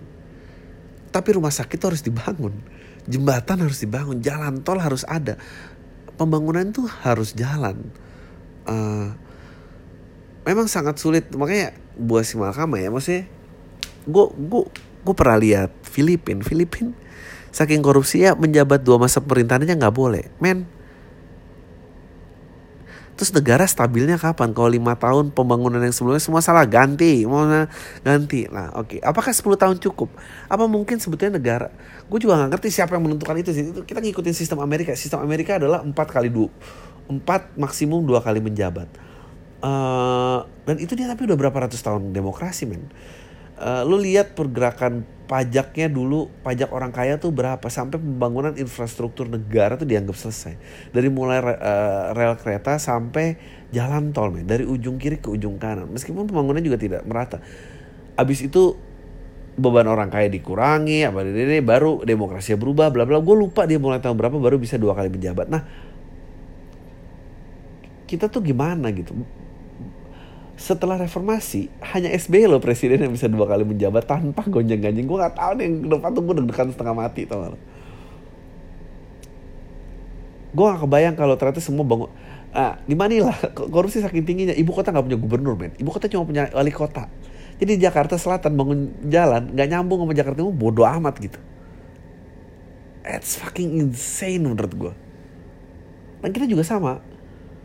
Tapi 1.12 1.30
rumah 1.36 1.52
sakit 1.52 1.80
harus 1.80 2.04
dibangun, 2.04 2.56
jembatan 3.08 3.64
harus 3.64 3.80
dibangun, 3.84 4.20
jalan 4.20 4.64
tol 4.64 4.80
harus 4.80 5.08
ada, 5.08 5.40
pembangunan 6.16 6.64
itu 6.64 6.84
harus 7.04 7.36
jalan. 7.36 7.92
Uh, 8.68 9.16
memang 10.44 10.68
sangat 10.68 11.00
sulit, 11.00 11.28
makanya 11.36 11.72
buat 11.96 12.28
si 12.28 12.36
Malkama 12.36 12.84
ya, 12.84 12.92
maksudnya 12.92 13.32
gue 14.04 14.26
gue 14.36 14.62
gue 15.08 15.16
pernah 15.16 15.38
lihat 15.40 15.72
Filipin, 15.88 16.44
Filipin 16.44 17.05
saking 17.56 17.80
korupsi 17.80 18.28
ya 18.28 18.36
menjabat 18.36 18.84
dua 18.84 19.00
masa 19.00 19.24
pemerintahannya 19.24 19.80
nggak 19.80 19.96
boleh, 19.96 20.28
men 20.44 20.68
Terus 23.16 23.32
negara 23.32 23.64
stabilnya 23.64 24.20
kapan? 24.20 24.52
Kalau 24.52 24.68
lima 24.68 25.00
tahun 25.00 25.32
pembangunan 25.32 25.80
yang 25.80 25.96
sebelumnya 25.96 26.20
semua 26.20 26.44
salah 26.44 26.68
ganti, 26.68 27.24
mau 27.24 27.48
ganti. 28.04 28.44
Nah, 28.52 28.76
oke. 28.76 29.00
Okay. 29.00 29.00
Apakah 29.00 29.32
10 29.32 29.56
tahun 29.56 29.78
cukup? 29.80 30.12
Apa 30.52 30.68
mungkin 30.68 31.00
sebetulnya 31.00 31.40
negara? 31.40 31.72
Gue 32.12 32.20
juga 32.20 32.36
nggak 32.36 32.60
ngerti 32.60 32.70
siapa 32.76 33.00
yang 33.00 33.08
menentukan 33.08 33.40
itu 33.40 33.56
sih. 33.56 33.64
Kita 33.88 34.04
ngikutin 34.04 34.36
sistem 34.36 34.60
Amerika. 34.60 34.92
Sistem 35.00 35.24
Amerika 35.24 35.56
adalah 35.56 35.80
empat 35.80 36.12
kali 36.12 36.28
dua, 36.28 36.52
empat 37.08 37.56
maksimum 37.56 38.04
dua 38.04 38.20
kali 38.20 38.44
menjabat. 38.44 38.92
Uh, 39.64 40.44
dan 40.68 40.76
itu 40.84 40.92
dia 41.00 41.08
tapi 41.08 41.24
udah 41.24 41.40
berapa 41.40 41.56
ratus 41.56 41.80
tahun 41.80 42.12
demokrasi 42.12 42.68
men. 42.68 42.84
Uh, 43.56 43.88
lu 43.88 43.96
lihat 44.04 44.36
pergerakan 44.36 45.08
pajaknya 45.32 45.88
dulu 45.88 46.28
pajak 46.44 46.76
orang 46.76 46.92
kaya 46.92 47.16
tuh 47.16 47.32
berapa? 47.32 47.64
Sampai 47.72 48.04
pembangunan 48.04 48.52
infrastruktur 48.60 49.32
negara 49.32 49.80
tuh 49.80 49.88
dianggap 49.88 50.14
selesai. 50.14 50.60
Dari 50.92 51.08
mulai 51.08 51.40
uh, 51.40 52.12
rel 52.12 52.36
kereta 52.36 52.76
sampai 52.76 53.40
jalan 53.72 54.12
tol 54.12 54.36
men. 54.36 54.44
Dari 54.44 54.68
ujung 54.68 55.00
kiri 55.00 55.24
ke 55.24 55.32
ujung 55.32 55.56
kanan. 55.56 55.88
Meskipun 55.88 56.28
pembangunan 56.28 56.60
juga 56.60 56.76
tidak 56.76 57.08
merata. 57.08 57.40
Abis 58.20 58.44
itu 58.44 58.76
beban 59.56 59.88
orang 59.88 60.12
kaya 60.12 60.28
dikurangi 60.28 61.08
apa 61.08 61.24
ini 61.24 61.64
baru 61.64 62.04
demokrasi 62.04 62.60
berubah 62.60 62.92
bla 62.92 63.08
bla. 63.08 63.24
Gue 63.24 63.40
lupa 63.40 63.64
dia 63.64 63.80
mulai 63.80 64.04
tahun 64.04 64.20
berapa 64.20 64.36
baru 64.36 64.60
bisa 64.60 64.76
dua 64.76 64.92
kali 65.00 65.08
menjabat. 65.08 65.48
Nah 65.48 65.64
kita 68.06 68.30
tuh 68.30 68.44
gimana 68.46 68.92
gitu 68.92 69.16
setelah 70.56 70.96
reformasi 70.96 71.68
hanya 71.84 72.12
SBY 72.16 72.48
loh 72.48 72.64
presiden 72.64 73.04
yang 73.04 73.12
bisa 73.12 73.28
dua 73.28 73.44
kali 73.44 73.68
menjabat 73.68 74.08
tanpa 74.08 74.48
gonjang 74.48 74.80
ganjing 74.80 75.04
gue 75.04 75.18
gak 75.20 75.36
tahu 75.36 75.52
nih 75.60 75.64
yang 75.68 75.76
depan 75.92 76.10
tuh 76.16 76.24
gue 76.24 76.36
deg-degan 76.40 76.68
setengah 76.72 76.96
mati 76.96 77.28
tau 77.28 77.44
gak 77.44 77.60
gue 80.56 80.66
gak 80.66 80.82
kebayang 80.88 81.16
kalau 81.20 81.36
ternyata 81.36 81.60
semua 81.60 81.84
bangun 81.84 82.12
ah 82.56 82.80
di 82.88 82.96
Manila 82.96 83.36
korupsi 83.52 84.00
saking 84.00 84.24
tingginya. 84.24 84.56
Ibu 84.56 84.72
kota 84.72 84.96
nggak 84.96 85.12
punya 85.12 85.20
gubernur 85.20 85.60
men. 85.60 85.76
Ibu 85.76 85.92
kota 85.92 86.08
cuma 86.08 86.24
punya 86.24 86.48
wali 86.56 86.72
kota. 86.72 87.12
Jadi 87.60 87.76
di 87.76 87.84
Jakarta 87.84 88.16
Selatan 88.16 88.56
bangun 88.56 88.96
jalan 89.12 89.52
nggak 89.52 89.68
nyambung 89.76 90.08
sama 90.08 90.16
Jakarta 90.16 90.40
Timur 90.40 90.56
bodoh 90.56 90.88
amat 90.88 91.20
gitu. 91.20 91.36
It's 93.04 93.36
fucking 93.36 93.76
insane 93.76 94.48
menurut 94.48 94.72
gue 94.72 94.94
dan 96.26 96.34
kita 96.34 96.50
juga 96.50 96.66
sama. 96.66 97.06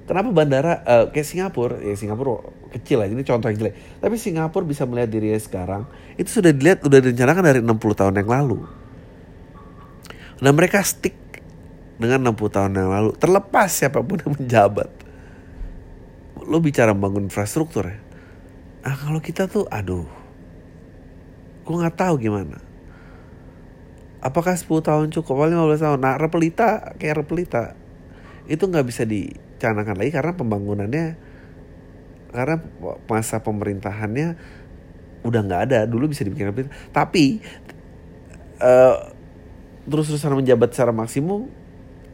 Kenapa 0.05 0.29
bandara 0.37 0.85
uh, 0.85 1.05
kayak 1.09 1.25
Singapura? 1.25 1.81
Ya 1.81 1.97
Singapura 1.97 2.45
kecil 2.71 3.03
lah 3.03 3.09
ini 3.11 3.27
contoh 3.27 3.51
yang 3.51 3.59
jelek. 3.59 3.75
Tapi 3.99 4.15
Singapura 4.17 4.65
bisa 4.65 4.87
melihat 4.87 5.11
dirinya 5.11 5.39
sekarang 5.39 5.83
itu 6.15 6.41
sudah 6.41 6.55
dilihat 6.55 6.87
sudah 6.87 6.99
direncanakan 7.03 7.43
dari 7.43 7.61
60 7.63 8.01
tahun 8.01 8.15
yang 8.23 8.31
lalu. 8.31 8.59
Dan 10.41 10.53
mereka 10.57 10.81
stick 10.81 11.17
dengan 12.01 12.33
60 12.33 12.57
tahun 12.57 12.73
yang 12.73 12.91
lalu. 12.91 13.11
Terlepas 13.21 13.69
siapa 13.69 14.01
pun 14.01 14.17
yang 14.23 14.33
menjabat. 14.33 14.89
Lo 16.49 16.59
bicara 16.65 16.97
membangun 16.97 17.29
infrastruktur 17.29 17.93
ya. 17.93 17.99
Ah 18.81 18.97
kalau 18.97 19.21
kita 19.21 19.45
tuh 19.51 19.69
aduh. 19.69 20.09
Gue 21.69 21.77
nggak 21.77 22.01
tahu 22.01 22.17
gimana. 22.17 22.57
Apakah 24.25 24.57
10 24.57 24.69
tahun 24.81 25.07
cukup? 25.13 25.37
Paling 25.37 25.57
15 25.57 25.85
tahun? 25.85 25.99
Nah 26.01 26.17
repelita 26.17 26.97
kayak 26.97 27.25
repelita 27.25 27.77
itu 28.51 28.67
nggak 28.67 28.87
bisa 28.89 29.07
dicanangkan 29.07 29.95
lagi 29.95 30.11
karena 30.11 30.33
pembangunannya 30.35 31.30
karena 32.31 32.57
masa 33.11 33.43
pemerintahannya 33.43 34.39
udah 35.27 35.41
nggak 35.45 35.63
ada. 35.71 35.79
Dulu 35.85 36.11
bisa 36.11 36.25
dibikin 36.25 36.51
tapi 36.95 37.45
uh, 38.63 38.97
terus-terusan 39.85 40.39
menjabat 40.39 40.71
secara 40.73 40.93
maksimum 40.95 41.51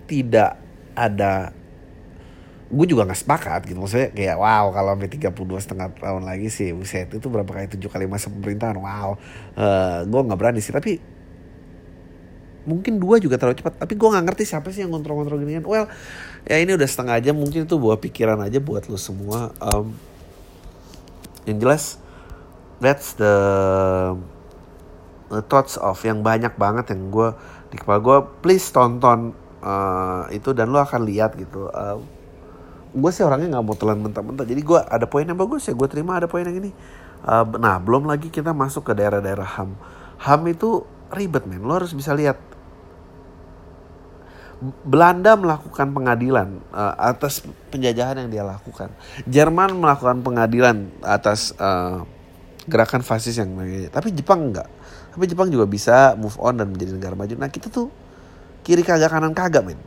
tidak 0.06 0.56
ada 0.96 1.52
gue 2.66 2.86
juga 2.90 3.06
nggak 3.06 3.20
sepakat 3.22 3.60
gitu. 3.70 3.78
Maksudnya 3.78 4.10
kayak 4.10 4.36
wow 4.42 4.74
kalau 4.74 4.98
sampai 4.98 5.10
32 5.12 5.62
setengah 5.62 5.88
tahun 6.02 6.22
lagi 6.26 6.48
sih 6.50 6.74
buset 6.74 7.06
itu 7.14 7.26
berapa 7.30 7.46
kali 7.46 7.70
tujuh 7.70 7.86
kali 7.86 8.10
masa 8.10 8.26
pemerintahan? 8.26 8.74
Wow. 8.74 9.20
Uh, 9.54 10.02
gue 10.02 10.20
nggak 10.26 10.38
berani 10.38 10.58
sih. 10.58 10.74
Tapi 10.74 10.98
mungkin 12.66 12.98
dua 12.98 13.22
juga 13.22 13.38
terlalu 13.40 13.62
cepat 13.62 13.80
tapi 13.80 13.94
gue 13.94 14.08
nggak 14.10 14.24
ngerti 14.26 14.44
siapa 14.44 14.68
sih 14.74 14.84
yang 14.84 14.92
kontrol-kontrol 14.92 15.38
gini 15.40 15.62
kan 15.62 15.64
well 15.64 15.86
ya 16.44 16.58
ini 16.58 16.74
udah 16.74 16.88
setengah 16.88 17.16
jam 17.22 17.38
mungkin 17.38 17.64
itu 17.64 17.76
buat 17.78 18.02
pikiran 18.02 18.42
aja 18.42 18.58
buat 18.58 18.90
lo 18.90 18.98
semua 18.98 19.54
um, 19.62 19.94
yang 21.46 21.62
jelas 21.62 22.02
that's 22.82 23.14
the, 23.16 23.34
the 25.30 25.40
thoughts 25.46 25.78
of 25.78 25.96
yang 26.02 26.20
banyak 26.20 26.52
banget 26.58 26.92
yang 26.92 27.08
gue 27.08 27.28
di 27.70 27.78
kepala 27.78 28.02
gue 28.02 28.18
please 28.42 28.68
tonton 28.74 29.32
uh, 29.62 30.26
itu 30.34 30.50
dan 30.52 30.74
lo 30.74 30.82
akan 30.82 31.06
lihat 31.06 31.38
gitu 31.38 31.70
uh, 31.70 32.02
gue 32.92 33.10
sih 33.14 33.22
orangnya 33.22 33.56
nggak 33.56 33.64
mau 33.64 33.76
telan 33.78 34.02
mentah-mentah 34.02 34.44
jadi 34.44 34.60
gue 34.60 34.80
ada 34.82 35.06
poin 35.06 35.24
yang 35.24 35.38
bagus 35.38 35.70
ya 35.70 35.72
gue 35.72 35.88
terima 35.88 36.18
ada 36.18 36.26
poin 36.26 36.42
yang 36.42 36.58
ini 36.58 36.74
Uh, 37.26 37.42
nah 37.58 37.82
belum 37.82 38.06
lagi 38.06 38.30
kita 38.30 38.54
masuk 38.54 38.86
ke 38.86 38.92
daerah-daerah 38.94 39.58
ham. 39.58 39.74
Ham 40.22 40.46
itu 40.46 40.86
ribet 41.10 41.42
men. 41.50 41.66
Lo 41.66 41.74
harus 41.74 41.90
bisa 41.90 42.14
lihat. 42.14 42.38
Belanda 44.60 45.36
melakukan 45.36 45.92
pengadilan 45.92 46.64
uh, 46.72 46.96
atas 46.96 47.44
penjajahan 47.68 48.24
yang 48.24 48.30
dia 48.32 48.44
lakukan. 48.44 48.88
Jerman 49.28 49.76
melakukan 49.76 50.24
pengadilan 50.24 50.88
atas 51.04 51.52
uh, 51.60 52.08
gerakan 52.64 53.04
fasis 53.04 53.36
yang 53.36 53.52
tapi 53.92 54.16
Jepang 54.16 54.48
enggak. 54.48 54.68
Tapi 55.12 55.24
Jepang 55.28 55.52
juga 55.52 55.68
bisa 55.68 56.16
move 56.16 56.36
on 56.40 56.56
dan 56.56 56.72
menjadi 56.72 56.96
negara 56.96 57.12
maju. 57.12 57.34
Nah 57.36 57.52
kita 57.52 57.68
tuh 57.68 57.92
kiri 58.64 58.80
kagak 58.80 59.12
kanan 59.12 59.36
kagak 59.36 59.60
men. 59.60 59.80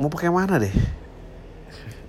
Mau 0.00 0.08
pakai 0.08 0.32
mana 0.32 0.56
deh? 0.60 0.72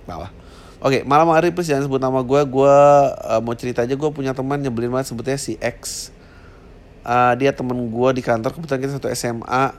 Bawah. 0.08 0.32
Oke, 0.78 1.02
malam 1.02 1.28
hari 1.34 1.50
please 1.50 1.68
jangan 1.68 1.84
sebut 1.84 2.00
nama 2.00 2.24
gue. 2.24 2.40
Gue 2.48 2.76
uh, 3.12 3.40
mau 3.44 3.52
cerita 3.56 3.84
aja 3.84 3.92
gue 3.92 4.10
punya 4.12 4.32
teman 4.32 4.60
nyebelin 4.60 4.88
banget 4.88 5.12
sebutnya 5.12 5.36
si 5.36 5.60
X. 5.60 6.12
Uh, 7.08 7.32
dia 7.40 7.56
temen 7.56 7.88
gue 7.88 8.10
di 8.12 8.20
kantor 8.20 8.52
kebetulan 8.52 8.80
kita 8.84 8.92
satu 9.00 9.08
SMA. 9.16 9.72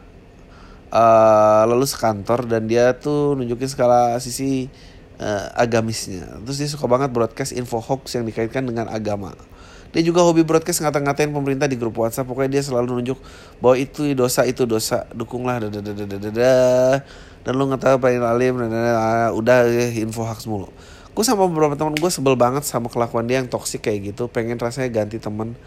Uh, 0.90 1.70
lalu 1.70 1.86
sekantor 1.86 2.50
dan 2.50 2.66
dia 2.66 2.98
tuh 2.98 3.38
nunjukin 3.38 3.70
skala 3.70 4.18
sisi 4.18 4.66
uh, 5.22 5.54
agamisnya. 5.54 6.42
Terus 6.42 6.58
dia 6.58 6.70
suka 6.74 6.90
banget 6.90 7.14
broadcast 7.14 7.54
info 7.54 7.78
hoax 7.78 8.18
yang 8.18 8.26
dikaitkan 8.26 8.66
dengan 8.66 8.90
agama. 8.90 9.38
Dia 9.94 10.02
juga 10.02 10.26
hobi 10.26 10.42
broadcast 10.42 10.82
ngata-ngatain 10.82 11.30
pemerintah 11.30 11.70
di 11.70 11.78
grup 11.78 12.02
WhatsApp. 12.02 12.26
Pokoknya 12.26 12.58
dia 12.58 12.64
selalu 12.66 12.98
nunjuk 12.98 13.22
bahwa 13.62 13.78
itu 13.78 14.18
dosa, 14.18 14.50
itu 14.50 14.66
dosa. 14.66 15.06
Dukunglah, 15.14 15.62
dadadadadada 15.70 16.54
dan 17.44 17.52
lu 17.56 17.66
nggak 17.66 17.82
tahu 17.82 17.96
paling 17.98 18.22
alim 18.24 18.60
dan 18.60 18.72
udah 19.34 19.66
info 19.96 20.28
hoax 20.28 20.46
mulu 20.46 20.70
gue 21.18 21.26
sama 21.26 21.50
beberapa 21.50 21.76
teman 21.76 21.96
gue 21.98 22.12
sebel 22.12 22.38
banget 22.38 22.64
sama 22.64 22.88
kelakuan 22.88 23.28
dia 23.28 23.44
yang 23.44 23.50
toksik 23.50 23.84
kayak 23.84 24.14
gitu 24.14 24.32
pengen 24.32 24.56
rasanya 24.62 25.04
ganti 25.04 25.20
temen 25.20 25.58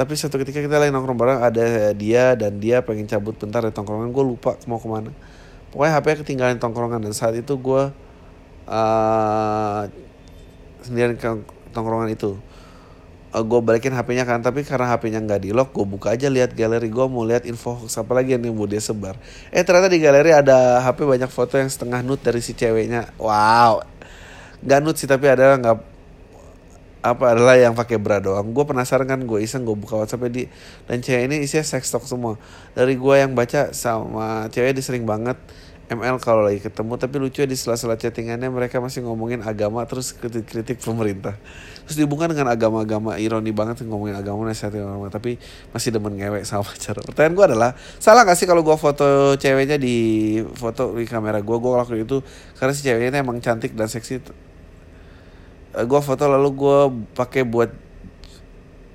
tapi 0.00 0.16
suatu 0.16 0.40
ketika 0.40 0.64
kita 0.64 0.80
lagi 0.80 0.88
nongkrong 0.96 1.20
bareng 1.20 1.40
ada 1.44 1.92
dia 1.92 2.32
dan 2.32 2.56
dia 2.56 2.80
pengen 2.80 3.04
cabut 3.04 3.36
bentar 3.36 3.60
dari 3.60 3.68
tongkrongan 3.68 4.08
gue 4.08 4.24
lupa 4.24 4.56
mau 4.64 4.80
ke 4.80 4.88
mana. 4.88 5.12
Pokoknya 5.68 5.92
HP 6.00 6.24
ketinggalan 6.24 6.56
tongkrongan 6.56 7.04
dan 7.04 7.12
saat 7.12 7.36
itu 7.36 7.52
gue 7.60 7.92
uh, 8.64 9.82
sendirian 10.80 11.20
ke 11.20 11.44
tongkrongan 11.76 12.16
itu. 12.16 12.40
Uh, 13.28 13.36
eh, 13.36 13.44
gue 13.44 13.60
balikin 13.60 13.92
HP-nya 13.92 14.24
kan 14.24 14.40
tapi 14.40 14.64
karena 14.64 14.88
HP-nya 14.88 15.20
nggak 15.20 15.40
di 15.44 15.52
lock 15.52 15.76
gue 15.76 15.84
buka 15.84 16.16
aja 16.16 16.32
lihat 16.32 16.56
galeri 16.56 16.88
gue 16.88 17.04
mau 17.04 17.20
lihat 17.28 17.44
info 17.44 17.76
apa 17.84 18.12
lagi 18.16 18.40
yang 18.40 18.56
mau 18.56 18.64
dia 18.64 18.80
sebar. 18.80 19.20
Eh 19.52 19.60
ternyata 19.68 19.92
di 19.92 20.00
galeri 20.00 20.32
ada 20.32 20.80
HP 20.80 21.04
banyak 21.04 21.28
foto 21.28 21.60
yang 21.60 21.68
setengah 21.68 22.00
nude 22.00 22.24
dari 22.24 22.40
si 22.40 22.56
ceweknya. 22.56 23.12
Wow. 23.20 23.84
Nggak 24.64 24.80
nude 24.80 24.96
sih 24.96 25.04
tapi 25.04 25.28
ada 25.28 25.60
nggak 25.60 25.89
apa 27.00 27.32
adalah 27.32 27.56
yang 27.56 27.72
pakai 27.72 27.96
bra 27.96 28.20
doang. 28.20 28.52
Gue 28.52 28.68
penasaran 28.68 29.08
kan 29.08 29.20
gue 29.24 29.40
iseng 29.40 29.64
gue 29.64 29.72
buka 29.72 29.96
WhatsApp 29.96 30.28
di 30.28 30.44
dan 30.84 31.00
cewek 31.00 31.32
ini 31.32 31.36
isinya 31.44 31.64
sex 31.64 31.88
talk 31.88 32.04
semua. 32.04 32.36
Dari 32.76 32.96
gue 32.96 33.14
yang 33.16 33.32
baca 33.32 33.72
sama 33.72 34.52
cewek 34.52 34.76
dia 34.76 34.84
sering 34.84 35.08
banget 35.08 35.40
ML 35.90 36.22
kalau 36.22 36.46
lagi 36.46 36.62
ketemu 36.62 36.94
tapi 37.02 37.18
lucu 37.18 37.42
di 37.42 37.58
sela-sela 37.58 37.98
chattingannya 37.98 38.46
mereka 38.46 38.78
masih 38.78 39.02
ngomongin 39.02 39.42
agama 39.42 39.82
terus 39.88 40.14
kritik-kritik 40.14 40.78
pemerintah. 40.78 41.34
Terus 41.88 41.98
dihubungkan 41.98 42.30
dengan 42.30 42.52
agama-agama 42.54 43.18
ironi 43.18 43.50
banget 43.50 43.82
ngomongin 43.82 44.14
agama 44.14 44.46
nasihatin 44.46 44.86
agama 44.86 45.10
tapi 45.10 45.40
masih 45.74 45.90
demen 45.90 46.14
ngewek 46.14 46.46
sama 46.46 46.62
pacar. 46.68 46.94
Pertanyaan 47.00 47.34
gue 47.34 47.46
adalah 47.50 47.70
salah 47.98 48.22
gak 48.22 48.38
sih 48.38 48.46
kalau 48.46 48.62
gue 48.62 48.76
foto 48.78 49.34
ceweknya 49.34 49.82
di 49.82 50.38
foto 50.54 50.94
di 50.94 51.08
kamera 51.08 51.42
gue 51.42 51.56
gue 51.58 51.70
lakuin 51.74 52.06
itu 52.06 52.22
karena 52.54 52.72
si 52.76 52.86
ceweknya 52.86 53.18
emang 53.24 53.42
cantik 53.42 53.74
dan 53.74 53.90
seksi 53.90 54.22
gue 55.70 56.00
foto 56.02 56.26
lalu 56.26 56.48
gue 56.54 56.78
pakai 57.14 57.46
buat 57.46 57.70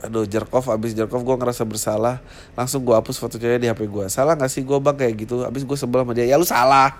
aduh 0.03 0.27
jerk 0.27 0.51
off. 0.51 0.67
Abis 0.67 0.91
jerk 0.91 1.09
off 1.15 1.23
gue 1.23 1.35
ngerasa 1.35 1.63
bersalah. 1.63 2.19
Langsung 2.53 2.83
gue 2.83 2.91
hapus 2.91 3.15
foto 3.15 3.39
cewek 3.39 3.63
di 3.63 3.67
hp 3.71 3.81
gue 3.87 4.05
salah 4.11 4.35
gak 4.35 4.51
sih? 4.51 4.61
Gue 4.61 4.77
bang 4.83 4.95
kayak 4.95 5.13
gitu. 5.25 5.47
Abis 5.47 5.63
gue 5.63 5.77
sebel 5.79 6.03
sama 6.03 6.11
dia. 6.11 6.27
Ya 6.27 6.35
lu 6.35 6.43
salah. 6.43 6.99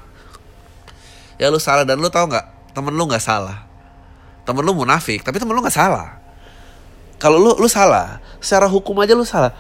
Ya 1.36 1.52
lu 1.52 1.60
salah. 1.60 1.84
Dan 1.84 2.00
lu 2.00 2.08
tau 2.08 2.26
nggak? 2.26 2.72
Temen 2.72 2.96
lu 2.96 3.04
nggak 3.04 3.24
salah. 3.24 3.68
Temen 4.48 4.64
lu 4.64 4.72
munafik 4.72 5.22
tapi 5.22 5.38
temen 5.38 5.52
lu 5.52 5.60
nggak 5.60 5.76
salah. 5.76 6.24
Kalau 7.20 7.36
lu 7.36 7.52
lu 7.60 7.68
salah. 7.68 8.24
Secara 8.40 8.72
hukum 8.72 8.96
aja 9.04 9.12
lu 9.12 9.28
salah. 9.28 9.52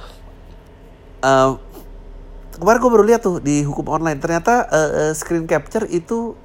Uh, 1.19 1.59
kemarin 2.55 2.79
gue 2.79 2.91
baru 2.91 3.03
lihat 3.03 3.21
tuh 3.23 3.43
di 3.43 3.67
hukum 3.67 3.91
online. 3.91 4.23
Ternyata 4.23 4.71
uh, 4.71 4.91
uh, 5.09 5.11
screen 5.11 5.43
capture 5.43 5.83
itu 5.91 6.39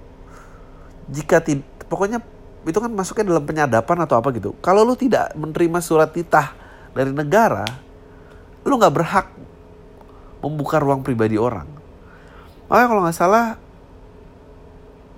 jika 1.11 1.43
pokoknya 1.91 2.23
itu 2.69 2.77
kan 2.77 2.93
masuknya 2.93 3.33
dalam 3.33 3.45
penyadapan 3.49 3.97
atau 4.05 4.21
apa 4.21 4.29
gitu 4.37 4.53
kalau 4.61 4.85
lu 4.85 4.93
tidak 4.93 5.33
menerima 5.33 5.81
surat 5.81 6.13
titah 6.13 6.53
dari 6.95 7.13
negara, 7.15 7.65
lu 8.67 8.75
nggak 8.75 8.95
berhak 8.95 9.27
membuka 10.43 10.81
ruang 10.81 11.05
pribadi 11.05 11.39
orang. 11.39 11.69
Makanya 12.67 12.89
kalau 12.89 13.01
nggak 13.07 13.17
salah 13.17 13.47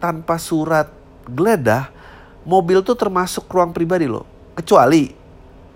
tanpa 0.03 0.37
surat 0.37 0.91
geledah, 1.29 1.89
mobil 2.43 2.83
tuh 2.83 2.99
termasuk 2.99 3.47
ruang 3.49 3.71
pribadi 3.71 4.11
lo. 4.11 4.27
Kecuali 4.59 5.09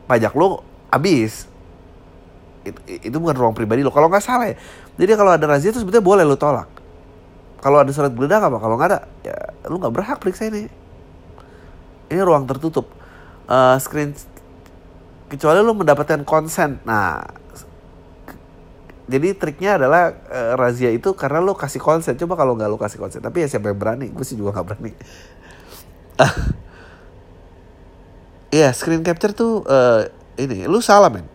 pajak 0.04 0.34
lo 0.34 0.60
habis. 0.90 1.48
Itu, 2.66 2.80
itu 2.88 3.16
bukan 3.16 3.36
ruang 3.38 3.54
pribadi 3.54 3.86
lo. 3.86 3.94
Kalau 3.94 4.10
nggak 4.10 4.24
salah 4.24 4.50
ya. 4.50 4.56
Jadi 4.98 5.12
kalau 5.14 5.32
ada 5.32 5.46
razia 5.46 5.70
itu 5.70 5.80
sebetulnya 5.80 6.04
boleh 6.04 6.24
lo 6.26 6.36
tolak. 6.36 6.68
Kalau 7.62 7.80
ada 7.80 7.90
surat 7.94 8.12
geledah 8.12 8.42
apa? 8.42 8.58
Kalau 8.58 8.74
nggak 8.76 8.88
ada, 8.92 9.00
ya 9.24 9.38
lu 9.70 9.80
nggak 9.80 9.94
berhak 9.94 10.18
periksa 10.20 10.50
ini. 10.50 10.68
Ini 12.12 12.22
ruang 12.22 12.46
tertutup. 12.46 12.90
Uh, 13.46 13.78
screen 13.78 14.14
kecuali 15.26 15.58
lu 15.62 15.74
mendapatkan 15.74 16.22
konsen 16.22 16.78
nah 16.86 17.22
jadi 19.06 19.38
triknya 19.38 19.78
adalah 19.78 20.18
e, 20.26 20.40
razia 20.58 20.90
itu 20.90 21.14
karena 21.14 21.38
lu 21.38 21.54
kasih 21.54 21.78
konsen 21.78 22.18
coba 22.18 22.34
kalau 22.34 22.58
nggak 22.58 22.70
lu 22.70 22.78
kasih 22.78 22.98
konsen 22.98 23.22
tapi 23.22 23.42
ya 23.42 23.50
siapa 23.50 23.70
yang 23.70 23.78
berani 23.78 24.10
gue 24.10 24.22
sih 24.26 24.34
juga 24.38 24.54
nggak 24.54 24.66
berani 24.66 24.92
Iya, 28.56 28.72
screen 28.72 29.04
capture 29.04 29.34
tuh 29.36 29.66
uh, 29.66 30.08
ini 30.40 30.64
lu 30.64 30.80
salah 30.80 31.12
men. 31.12 31.28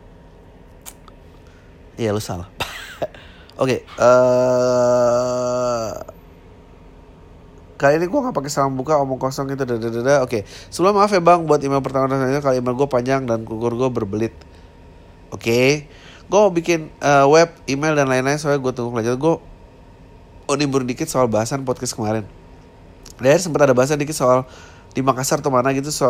Iya 2.00 2.16
lu 2.16 2.24
salah. 2.24 2.50
Oke, 3.62 3.84
okay, 3.86 4.02
uh, 4.02 5.92
Kali 7.82 7.98
ini 7.98 8.06
gue 8.06 8.20
gak 8.22 8.38
pakai 8.38 8.54
salam 8.54 8.78
buka 8.78 9.02
omong 9.02 9.18
kosong 9.18 9.50
gitu 9.50 9.66
dada 9.66 10.22
Oke, 10.22 10.46
sebelum 10.70 11.02
maaf 11.02 11.10
ya 11.10 11.18
bang 11.18 11.42
buat 11.50 11.58
email 11.66 11.82
pertama 11.82 12.06
dan 12.06 12.38
kali 12.38 12.62
email 12.62 12.78
gue 12.78 12.86
panjang 12.86 13.26
dan 13.26 13.42
kukur 13.42 13.74
gue 13.74 13.90
berbelit. 13.90 14.38
Oke, 15.34 15.90
gue 16.30 16.38
mau 16.38 16.54
bikin 16.54 16.94
uh, 17.02 17.26
web, 17.26 17.50
email 17.66 17.98
dan 17.98 18.06
lain-lain 18.06 18.38
soalnya 18.38 18.62
gue 18.62 18.70
tunggu 18.70 18.94
kelanjutan 18.94 19.18
gue. 19.18 19.36
Oh 20.46 20.56
dikit 20.86 21.10
soal 21.10 21.26
bahasan 21.26 21.66
podcast 21.66 21.98
kemarin. 21.98 22.22
Dan 23.18 23.42
sempat 23.42 23.66
ada 23.66 23.74
bahasan 23.74 23.98
dikit 23.98 24.14
soal 24.14 24.46
di 24.92 25.00
Makassar 25.00 25.40
atau 25.40 25.52
mana 25.52 25.72
gitu 25.72 25.88
so 25.88 26.08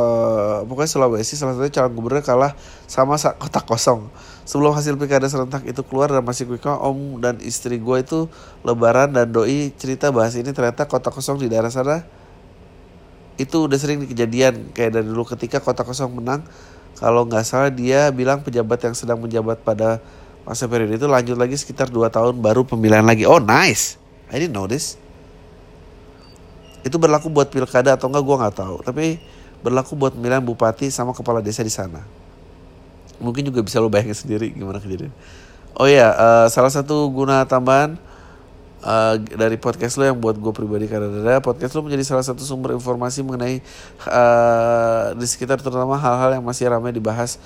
pokoknya 0.65 0.89
Sulawesi 0.89 1.37
salah 1.37 1.53
satu 1.53 1.69
calon 1.69 1.93
gubernur 1.93 2.25
kalah 2.25 2.57
sama 2.89 3.13
kota 3.37 3.61
kosong 3.61 4.09
sebelum 4.51 4.75
hasil 4.75 4.99
pilkada 4.99 5.31
serentak 5.31 5.63
itu 5.63 5.79
keluar 5.87 6.11
dan 6.11 6.27
masih 6.27 6.43
quick 6.43 6.67
om 6.67 7.23
dan 7.23 7.39
istri 7.39 7.79
gue 7.79 7.97
itu 8.03 8.27
lebaran 8.67 9.15
dan 9.15 9.31
doi 9.31 9.71
cerita 9.79 10.11
bahas 10.11 10.35
ini 10.35 10.51
ternyata 10.51 10.83
kota 10.91 11.07
kosong 11.07 11.39
di 11.39 11.47
daerah 11.47 11.71
sana. 11.71 12.03
Itu 13.39 13.71
udah 13.71 13.79
sering 13.79 14.03
kejadian 14.03 14.75
kayak 14.75 14.99
dari 14.99 15.07
dulu 15.07 15.23
ketika 15.23 15.63
kota 15.63 15.87
kosong 15.87 16.19
menang. 16.19 16.43
Kalau 16.99 17.23
nggak 17.23 17.47
salah 17.47 17.71
dia 17.71 18.11
bilang 18.11 18.43
pejabat 18.43 18.91
yang 18.91 18.91
sedang 18.91 19.23
menjabat 19.23 19.63
pada 19.63 20.03
masa 20.43 20.67
periode 20.67 20.99
itu 20.99 21.07
lanjut 21.07 21.39
lagi 21.39 21.55
sekitar 21.55 21.87
2 21.87 22.11
tahun 22.11 22.43
baru 22.43 22.67
pemilihan 22.67 23.07
lagi. 23.07 23.23
Oh 23.23 23.39
nice! 23.39 23.95
I 24.27 24.35
didn't 24.35 24.51
know 24.51 24.67
this. 24.67 24.99
Itu 26.83 26.99
berlaku 26.99 27.31
buat 27.31 27.47
pilkada 27.47 27.95
atau 27.95 28.11
enggak 28.11 28.23
gue 28.27 28.35
nggak 28.35 28.55
tahu. 28.59 28.75
Tapi 28.83 29.15
berlaku 29.63 29.95
buat 29.95 30.11
pemilihan 30.11 30.43
bupati 30.43 30.91
sama 30.91 31.15
kepala 31.15 31.39
desa 31.39 31.63
di 31.63 31.71
sana 31.71 32.20
mungkin 33.21 33.47
juga 33.47 33.61
bisa 33.61 33.77
lo 33.77 33.87
bayangin 33.87 34.17
sendiri 34.17 34.51
gimana 34.51 34.81
kejadian. 34.81 35.13
Oh 35.77 35.87
ya 35.87 36.11
uh, 36.11 36.47
salah 36.51 36.73
satu 36.73 37.07
guna 37.13 37.47
tambahan 37.47 37.95
uh, 38.83 39.15
dari 39.17 39.55
podcast 39.55 39.95
lo 39.95 40.03
yang 40.03 40.17
buat 40.19 40.35
gue 40.35 40.51
pribadi 40.51 40.89
karena 40.89 41.39
podcast 41.39 41.77
lo 41.77 41.85
menjadi 41.85 42.03
salah 42.03 42.25
satu 42.25 42.41
sumber 42.43 42.75
informasi 42.75 43.23
mengenai 43.23 43.61
uh, 44.09 45.15
di 45.15 45.25
sekitar 45.29 45.61
terutama 45.61 45.95
hal-hal 45.95 46.41
yang 46.41 46.43
masih 46.43 46.67
ramai 46.67 46.91
dibahas. 46.91 47.37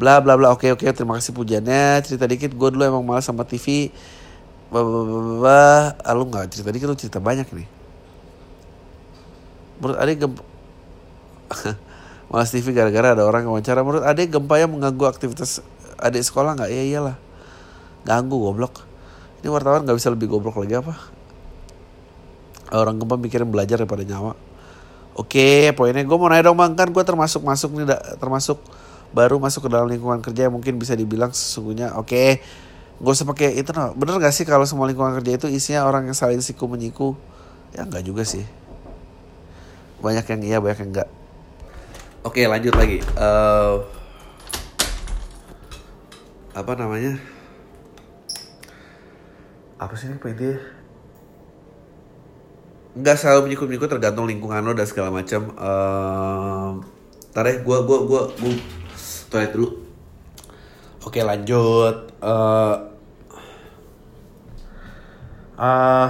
Bla 0.00 0.22
bla 0.22 0.38
bla. 0.38 0.54
Oke 0.54 0.72
oke 0.72 0.86
terima 0.94 1.18
kasih 1.18 1.34
pujiannya. 1.34 2.00
Cerita 2.06 2.24
dikit 2.24 2.54
gue 2.54 2.68
dulu 2.72 2.82
emang 2.86 3.04
malas 3.04 3.26
sama 3.26 3.44
TV 3.44 3.90
bah. 4.70 5.94
Ah, 6.02 6.12
lu 6.14 6.26
nggak 6.26 6.50
cerita 6.52 6.70
dikit 6.72 6.86
lu 6.88 6.96
cerita 6.98 7.18
banyak 7.20 7.48
nih. 7.52 7.68
Menurut 9.82 9.98
adik 10.00 10.16
gempa 10.24 10.42
Malas 12.26 12.50
TV 12.50 12.74
gara-gara 12.74 13.14
ada 13.14 13.22
orang 13.22 13.46
yang 13.46 13.54
wawancara. 13.54 13.86
Menurut 13.86 14.02
adik 14.02 14.34
gempa 14.34 14.58
yang 14.58 14.74
mengganggu 14.74 15.06
aktivitas 15.06 15.62
adik 16.02 16.26
sekolah 16.26 16.58
nggak? 16.58 16.70
Ya 16.74 16.82
iyalah. 16.82 17.16
Ganggu 18.02 18.34
goblok. 18.34 18.82
Ini 19.42 19.48
wartawan 19.52 19.86
nggak 19.86 19.96
bisa 19.98 20.10
lebih 20.10 20.26
goblok 20.26 20.58
lagi 20.58 20.74
apa? 20.74 20.94
Orang 22.74 22.98
gempa 22.98 23.14
mikirin 23.14 23.46
belajar 23.46 23.78
daripada 23.78 24.02
nyawa. 24.02 24.34
Oke, 25.16 25.72
poinnya 25.78 26.04
gue 26.04 26.18
mau 26.18 26.28
nanya 26.28 26.50
dong 26.50 26.58
bang. 26.58 26.74
Kan 26.74 26.90
gue 26.90 27.04
termasuk 27.06 27.40
masuk 27.46 27.72
nih, 27.78 27.94
termasuk 28.18 28.58
baru 29.14 29.38
masuk 29.38 29.64
ke 29.64 29.70
dalam 29.70 29.86
lingkungan 29.86 30.18
kerja 30.18 30.50
yang 30.50 30.54
mungkin 30.58 30.76
bisa 30.82 30.98
dibilang 30.98 31.30
sesungguhnya. 31.30 31.94
Oke 31.94 32.42
gue 32.96 33.12
usah 33.12 33.28
pakai 33.28 33.60
itu 33.60 33.76
no. 33.76 33.92
bener 33.92 34.16
gak 34.16 34.32
sih 34.32 34.48
kalau 34.48 34.64
semua 34.64 34.88
lingkungan 34.88 35.20
kerja 35.20 35.36
itu 35.36 35.46
isinya 35.52 35.84
orang 35.84 36.08
yang 36.08 36.16
saling 36.16 36.40
siku 36.40 36.64
menyiku 36.64 37.12
ya 37.76 37.84
enggak 37.84 38.00
juga 38.08 38.24
sih. 38.24 38.44
Banyak 40.00 40.24
yang 40.24 40.40
iya 40.40 40.58
banyak 40.64 40.78
yang 40.80 40.90
enggak 40.96 41.08
oke 42.26 42.42
lanjut 42.42 42.74
lagi 42.74 42.98
uh, 43.14 43.86
apa 46.58 46.72
namanya 46.74 47.22
apa 49.78 49.94
sih 49.94 50.10
ini 50.10 50.18
poinnya 50.18 50.58
nggak 52.96 53.16
selalu 53.20 53.52
menyikut-menyikut 53.52 53.92
tergantung 53.92 54.24
lingkungan 54.24 54.64
lo 54.64 54.72
dan 54.72 54.88
segala 54.88 55.12
macam. 55.12 55.52
Uh, 55.52 56.80
Ntar 57.36 57.44
deh, 57.44 57.56
gue 57.60 57.78
gue 57.84 57.98
gue 58.08 58.22
gue 58.40 58.52
toilet 59.28 59.52
dulu. 59.52 59.68
Oke 61.04 61.20
lanjut. 61.20 62.08
Uh, 62.24 62.96
uh, 65.60 66.08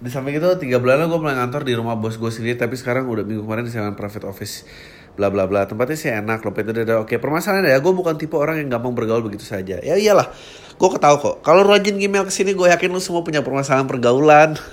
di 0.00 0.08
samping 0.08 0.40
itu 0.40 0.48
tiga 0.56 0.80
bulan 0.80 1.04
gue 1.04 1.20
mulai 1.20 1.36
ngantor 1.36 1.68
di 1.68 1.76
rumah 1.76 1.92
bos 1.92 2.16
gue 2.16 2.32
sendiri. 2.32 2.56
Tapi 2.56 2.72
sekarang 2.72 3.04
udah 3.04 3.20
minggu 3.20 3.44
kemarin 3.44 3.68
di 3.68 3.72
sana 3.72 3.92
private 3.92 4.24
office. 4.24 4.64
Bla 5.12 5.28
bla 5.28 5.44
bla. 5.44 5.68
Tempatnya 5.68 5.96
sih 6.00 6.08
enak 6.08 6.40
loh 6.40 6.56
itu 6.56 6.72
udah 6.72 7.04
oke. 7.04 7.20
Permasalahan 7.20 7.68
ya 7.68 7.76
gue 7.84 7.92
bukan 7.92 8.16
tipe 8.16 8.32
orang 8.40 8.64
yang 8.64 8.72
gampang 8.72 8.96
bergaul 8.96 9.20
begitu 9.20 9.44
saja. 9.44 9.76
Ya 9.84 10.00
iyalah. 10.00 10.32
Gue 10.80 10.88
ketahu 10.88 11.16
kok. 11.20 11.36
Kalau 11.44 11.60
rajin 11.68 12.00
email 12.00 12.24
ke 12.24 12.32
sini 12.32 12.56
gue 12.56 12.72
yakin 12.72 12.88
lu 12.88 13.00
semua 13.04 13.20
punya 13.20 13.44
permasalahan 13.44 13.84
pergaulan. 13.84 14.56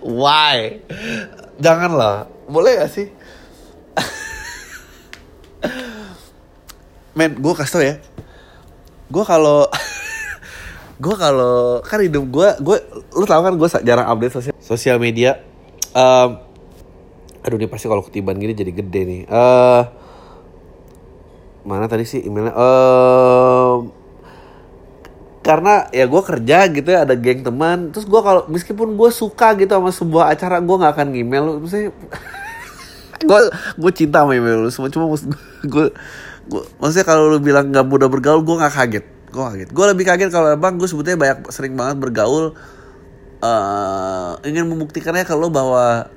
Why? 0.00 0.80
Janganlah. 1.60 2.32
Boleh 2.48 2.80
gak 2.80 2.88
sih? 2.88 3.12
Men 7.18 7.36
gue 7.36 7.52
kasih 7.52 7.72
tau 7.76 7.84
ya. 7.84 8.00
Gue 9.12 9.24
kalau 9.28 9.68
gue 10.98 11.14
kalau 11.14 11.78
kan 11.86 12.02
hidup 12.02 12.26
gue 12.26 12.48
gue 12.58 12.76
lu 13.14 13.24
tau 13.24 13.38
kan 13.38 13.54
gue 13.54 13.68
jarang 13.86 14.10
update 14.10 14.34
sosial 14.34 14.54
sosial 14.58 14.96
media. 14.98 15.38
Um, 15.94 16.42
aduh 17.46 17.56
ini 17.56 17.70
pasti 17.70 17.86
kalau 17.86 18.02
ketiban 18.02 18.34
gini 18.34 18.52
jadi 18.52 18.74
gede 18.74 19.00
nih. 19.06 19.22
Uh, 19.30 19.82
mana 21.62 21.86
tadi 21.86 22.02
sih 22.02 22.26
emailnya? 22.26 22.50
Um, 22.50 23.94
karena 25.46 25.86
ya 25.94 26.04
gue 26.10 26.22
kerja 26.26 26.66
gitu 26.66 26.88
ya 26.90 27.06
ada 27.06 27.14
geng 27.14 27.46
teman. 27.46 27.94
Terus 27.94 28.04
gue 28.10 28.20
kalau 28.20 28.42
meskipun 28.50 28.98
gue 28.98 29.10
suka 29.14 29.54
gitu 29.54 29.70
sama 29.70 29.94
sebuah 29.94 30.34
acara 30.34 30.58
gue 30.58 30.76
nggak 30.82 30.92
akan 30.98 31.08
email 31.14 31.42
lu. 31.46 31.52
Maksudnya 31.62 31.94
gue 33.28 33.40
gue 33.78 33.92
cinta 33.94 34.26
sama 34.26 34.34
email 34.34 34.66
lu 34.66 34.70
semua. 34.74 34.90
Cuma 34.90 35.14
gue 35.14 35.94
gue 36.48 36.62
maksudnya 36.82 37.06
kalau 37.06 37.30
lu 37.30 37.38
bilang 37.38 37.70
nggak 37.70 37.86
mudah 37.86 38.10
bergaul 38.10 38.42
gue 38.42 38.56
nggak 38.58 38.74
kaget 38.74 39.06
gue 39.28 39.42
kaget. 39.42 39.70
Gue 39.72 39.84
lebih 39.88 40.04
kaget 40.08 40.30
kalau 40.32 40.56
bang 40.56 40.74
gue 40.76 40.88
sebetulnya 40.88 41.18
banyak 41.20 41.38
sering 41.52 41.74
banget 41.76 41.96
bergaul 42.00 42.56
uh, 43.44 44.32
ingin 44.44 44.66
membuktikannya 44.66 45.24
kalau 45.28 45.52
bahwa 45.52 46.08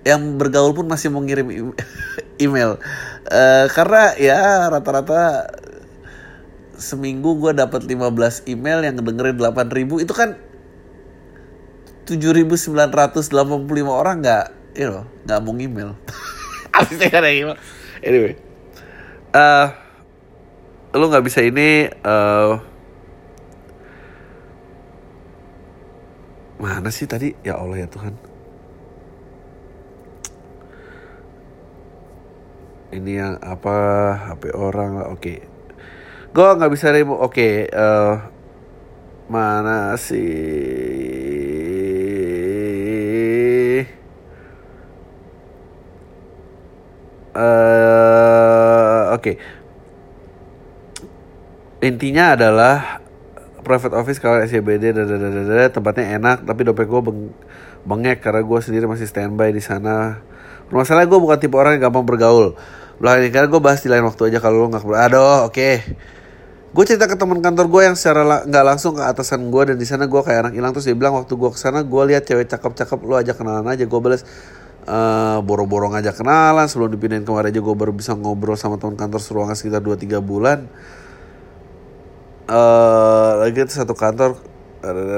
yang 0.00 0.40
bergaul 0.40 0.72
pun 0.72 0.88
masih 0.88 1.12
mau 1.12 1.20
ngirim 1.20 1.74
email. 2.44 2.80
Uh, 3.28 3.66
karena 3.70 4.16
ya 4.16 4.40
rata-rata 4.72 5.52
seminggu 6.80 7.36
gue 7.36 7.52
dapat 7.52 7.84
15 7.84 8.48
email 8.48 8.80
yang 8.80 8.96
dengerin 8.96 9.36
8000 9.36 10.00
itu 10.00 10.14
kan 10.16 10.40
7985 12.08 12.80
orang 13.86 14.24
nggak 14.24 14.46
you 14.74 14.88
know 14.88 15.04
nggak 15.28 15.38
mau 15.44 15.52
email 15.60 15.92
abisnya 16.80 17.12
kan 17.12 17.22
email. 17.28 17.58
Anyway 18.00 18.40
uh, 19.34 19.66
lu 20.94 21.06
nggak 21.06 21.24
bisa 21.26 21.40
ini 21.46 21.86
uh, 22.02 22.58
mana 26.60 26.90
sih 26.92 27.06
tadi? 27.08 27.32
Ya 27.46 27.56
Allah 27.56 27.84
ya 27.84 27.88
Tuhan. 27.88 28.14
Ini 32.90 33.12
yang 33.22 33.34
apa? 33.38 33.78
HP 34.34 34.50
orang 34.52 34.98
oke. 35.06 35.18
Okay 35.18 35.50
gue 36.30 36.46
nggak 36.46 36.70
bisa 36.70 36.94
remote 36.94 37.18
oke 37.26 37.34
okay, 37.34 37.66
uh, 37.74 37.82
eh, 37.82 38.14
mana 39.26 39.98
sih? 39.98 40.22
Uh, 47.34 49.10
oke. 49.14 49.22
okay. 49.22 49.34
Intinya 51.80 52.36
adalah 52.36 53.00
private 53.60 53.96
office 53.96 54.20
kalau 54.20 54.40
SCBD 54.40 54.96
dadadadada, 54.96 55.68
tempatnya 55.72 56.16
enak 56.16 56.44
tapi 56.44 56.64
dompet 56.64 56.88
gue 56.88 57.00
beng 57.04 57.20
bengek 57.80 58.20
karena 58.20 58.44
gue 58.44 58.58
sendiri 58.60 58.84
masih 58.84 59.08
standby 59.08 59.52
di 59.52 59.64
sana. 59.64 60.20
Masalahnya 60.68 61.08
gue 61.10 61.20
bukan 61.20 61.38
tipe 61.40 61.56
orang 61.56 61.80
yang 61.80 61.90
gampang 61.90 62.06
bergaul. 62.06 62.54
Belakang 63.00 63.24
ini 63.24 63.30
karena 63.32 63.48
gue 63.48 63.60
bahas 63.60 63.80
di 63.80 63.88
lain 63.88 64.04
waktu 64.04 64.28
aja 64.28 64.38
kalau 64.44 64.64
lo 64.64 64.66
nggak 64.68 64.84
aduh 64.84 65.48
oke. 65.48 65.56
Okay 65.56 65.74
gue 66.70 66.84
cerita 66.86 67.10
ke 67.10 67.18
teman 67.18 67.42
kantor 67.42 67.66
gue 67.66 67.82
yang 67.82 67.96
secara 67.98 68.46
nggak 68.46 68.62
la 68.62 68.68
langsung 68.74 68.94
ke 68.94 69.02
atasan 69.02 69.50
gue 69.50 69.74
dan 69.74 69.76
di 69.76 69.82
sana 69.82 70.06
gue 70.06 70.20
kayak 70.22 70.46
anak 70.46 70.52
hilang. 70.54 70.70
Terus 70.70 70.86
dia 70.86 70.94
bilang 70.94 71.18
waktu 71.18 71.34
gue 71.34 71.50
ke 71.50 71.58
sana 71.58 71.82
gue 71.82 72.02
lihat 72.14 72.22
cewek 72.30 72.46
cakep-cakep 72.46 72.98
lo 73.02 73.18
aja 73.18 73.34
kenalan 73.34 73.66
aja. 73.66 73.90
Gue 73.90 73.98
balas 73.98 74.22
uh, 74.86 75.42
boro-boro 75.42 75.90
ngajak 75.90 76.22
kenalan. 76.22 76.70
Sebelum 76.70 76.94
dipindahin 76.94 77.26
kemarin 77.26 77.50
aja 77.50 77.58
gue 77.58 77.74
baru 77.74 77.90
bisa 77.90 78.14
ngobrol 78.14 78.54
sama 78.54 78.78
teman 78.78 78.94
kantor 78.94 79.18
seruangan 79.18 79.58
sekitar 79.58 79.82
2-3 79.82 80.22
bulan 80.22 80.70
uh, 82.50 83.46
lagi 83.46 83.62
satu 83.70 83.94
kantor. 83.94 84.36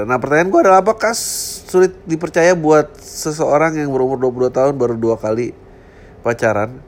Nah 0.05 0.19
pertanyaan 0.19 0.51
gue 0.51 0.59
adalah 0.59 0.83
apakah 0.83 1.15
sulit 1.15 1.95
dipercaya 2.03 2.51
buat 2.53 2.99
seseorang 2.99 3.79
yang 3.79 3.89
berumur 3.89 4.19
22 4.19 4.51
tahun 4.51 4.73
baru 4.75 4.95
dua 4.99 5.15
kali 5.15 5.55
pacaran 6.19 6.83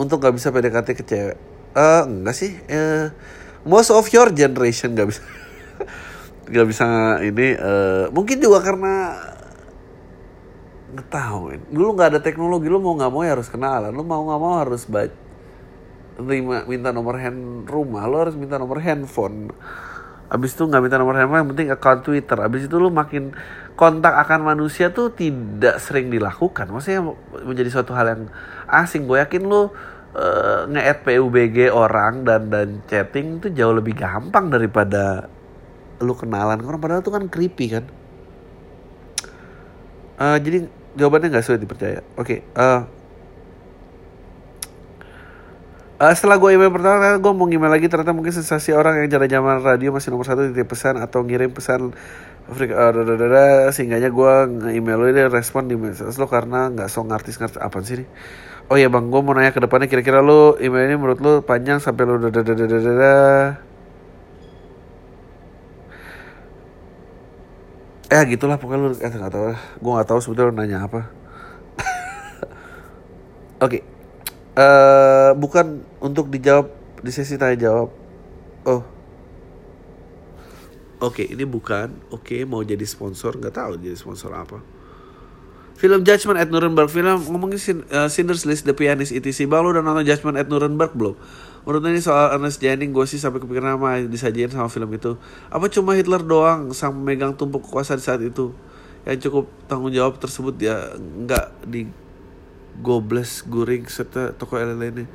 untuk 0.00 0.24
gak 0.24 0.32
bisa 0.32 0.48
PDKT 0.48 0.88
ke 0.96 1.04
cewek? 1.04 1.36
Uh, 1.76 2.08
enggak 2.08 2.36
sih. 2.36 2.56
Uh, 2.66 3.12
most 3.68 3.92
of 3.92 4.08
your 4.10 4.32
generation 4.32 4.96
gak 4.96 5.08
bisa. 5.08 5.22
Gak 6.48 6.64
bisa 6.64 7.20
ini 7.20 7.52
uh, 7.60 8.08
mungkin 8.08 8.40
juga 8.40 8.64
karena 8.64 9.20
tahu 11.12 11.52
dulu 11.68 11.92
nggak 11.92 12.16
ada 12.16 12.20
teknologi 12.24 12.72
lu 12.72 12.80
mau 12.80 12.96
nggak 12.96 13.12
mau 13.12 13.20
ya 13.20 13.36
harus 13.36 13.52
kenalan. 13.52 13.92
Lu 13.92 14.00
mau 14.00 14.24
nggak 14.24 14.40
mau 14.40 14.56
harus 14.56 14.88
baca 14.88 15.27
terima 16.18 16.66
minta 16.66 16.90
nomor 16.90 17.22
hand 17.22 17.70
rumah. 17.70 18.04
Lu 18.10 18.18
harus 18.18 18.34
minta 18.34 18.58
nomor 18.58 18.82
handphone. 18.82 19.54
Abis 20.28 20.58
itu 20.58 20.66
nggak 20.66 20.82
minta 20.82 20.98
nomor 20.98 21.14
handphone 21.16 21.40
yang 21.46 21.50
penting 21.54 21.68
account 21.70 22.02
twitter. 22.02 22.38
Abis 22.42 22.66
itu 22.66 22.76
lu 22.76 22.90
makin 22.90 23.32
kontak 23.78 24.12
akan 24.26 24.42
manusia 24.42 24.90
tuh 24.90 25.14
tidak 25.14 25.78
sering 25.78 26.10
dilakukan. 26.10 26.68
Maksudnya 26.68 27.06
menjadi 27.46 27.70
suatu 27.70 27.94
hal 27.94 28.06
yang 28.10 28.22
asing. 28.66 29.06
Gue 29.06 29.22
yakin 29.22 29.46
lu 29.46 29.70
uh, 30.18 30.66
nge-add 30.68 31.06
PUBG 31.06 31.70
orang 31.70 32.26
dan 32.26 32.50
dan 32.50 32.82
chatting 32.90 33.38
itu 33.38 33.54
jauh 33.54 33.72
lebih 33.72 33.94
gampang 33.94 34.50
daripada 34.50 35.30
lu 36.02 36.12
kenalan. 36.18 36.58
Orang 36.66 36.82
padahal 36.82 37.00
itu 37.00 37.14
kan 37.14 37.24
creepy 37.30 37.66
kan? 37.78 37.84
Uh, 40.18 40.34
jadi 40.42 40.66
jawabannya 40.98 41.30
nggak 41.30 41.46
sulit 41.46 41.62
dipercaya. 41.62 42.02
Oke 42.18 42.42
okay, 42.42 42.58
uh, 42.58 42.97
Uh, 45.98 46.14
setelah 46.14 46.38
gue 46.38 46.54
email 46.54 46.70
pertama, 46.70 47.18
gue 47.18 47.32
mau 47.34 47.50
email 47.50 47.74
lagi 47.74 47.90
ternyata 47.90 48.14
mungkin 48.14 48.30
sensasi 48.30 48.70
orang 48.70 49.02
yang 49.02 49.18
jalan 49.18 49.26
zaman 49.26 49.58
radio 49.66 49.90
masih 49.90 50.14
nomor 50.14 50.30
satu 50.30 50.46
di 50.46 50.62
pesan 50.62 50.94
atau 50.94 51.26
ngirim 51.26 51.50
pesan 51.50 51.90
uh, 51.90 53.68
sehingga 53.74 53.98
gue 53.98 54.32
nge-email 54.46 54.94
lo 54.94 55.10
dia 55.10 55.26
respon 55.26 55.66
di 55.66 55.74
message 55.74 56.14
lo 56.22 56.30
karena 56.30 56.70
nggak 56.70 56.86
so 56.86 57.02
ngartis 57.02 57.42
ngartis 57.42 57.58
apa 57.58 57.82
sih 57.82 58.06
nih 58.06 58.08
Oh 58.68 58.76
iya 58.76 58.92
bang, 58.92 59.08
gue 59.08 59.20
mau 59.24 59.32
nanya 59.32 59.48
ke 59.50 59.64
depannya 59.64 59.88
kira-kira 59.88 60.20
lu 60.20 60.52
email 60.60 60.92
ini 60.92 60.96
menurut 61.00 61.18
lu 61.24 61.40
panjang 61.40 61.80
sampai 61.80 62.04
lu 62.04 62.20
dadadadadada. 62.20 63.56
Eh 68.12 68.22
gitulah 68.28 68.60
pokoknya 68.60 68.80
lu 68.84 68.92
eh 68.92 69.08
nggak 69.08 69.32
tahu. 69.32 69.56
Gue 69.80 69.90
nggak 69.96 70.08
tahu 70.12 70.20
sebetulnya 70.20 70.52
lu 70.52 70.56
nanya 70.60 70.78
apa. 70.84 71.00
Oke, 73.64 73.80
okay. 73.80 73.82
Uh, 74.58 75.30
bukan 75.38 75.86
untuk 76.02 76.26
dijawab 76.34 76.74
di 76.98 77.14
sesi 77.14 77.38
tanya 77.38 77.70
jawab. 77.70 77.94
Oh, 78.66 78.82
Oke, 80.98 81.22
okay, 81.22 81.26
ini 81.30 81.46
bukan. 81.46 81.94
Oke, 82.10 82.34
okay, 82.34 82.40
mau 82.42 82.58
jadi 82.66 82.82
sponsor, 82.82 83.38
nggak 83.38 83.54
tahu 83.54 83.78
jadi 83.78 83.94
sponsor 83.94 84.34
apa. 84.34 84.58
Film 85.78 86.02
Judgment 86.02 86.42
at 86.42 86.50
Nuremberg 86.50 86.90
film 86.90 87.22
ngomongin 87.30 87.54
sin, 87.54 87.86
uh, 87.94 88.10
List 88.50 88.66
The 88.66 88.74
Pianist 88.74 89.14
etc. 89.14 89.46
Bang 89.46 89.62
lu 89.62 89.70
udah 89.70 89.78
nonton 89.78 90.02
Judgment 90.02 90.34
at 90.34 90.50
Nuremberg 90.50 90.90
belum? 90.98 91.14
Menurut 91.62 91.86
ini 91.86 92.02
soal 92.02 92.34
Ernest 92.34 92.58
Jennings 92.58 92.90
gue 92.90 93.06
sih 93.06 93.22
sampai 93.22 93.38
kepikiran 93.38 93.78
sama 93.78 94.02
disajiin 94.10 94.50
sama 94.50 94.66
film 94.66 94.90
itu. 94.90 95.14
Apa 95.54 95.70
cuma 95.70 95.94
Hitler 95.94 96.18
doang 96.26 96.74
sang 96.74 96.98
memegang 96.98 97.30
tumpuk 97.38 97.62
kekuasaan 97.70 98.02
saat 98.02 98.18
itu? 98.26 98.50
Yang 99.06 99.30
cukup 99.30 99.46
tanggung 99.70 99.94
jawab 99.94 100.18
tersebut 100.18 100.58
dia 100.58 100.98
nggak 100.98 101.62
di 101.62 101.86
Goebbels, 102.78 103.44
Goering, 103.46 103.86
serta 103.90 104.34
tokoh 104.34 104.58
lainnya. 104.58 105.06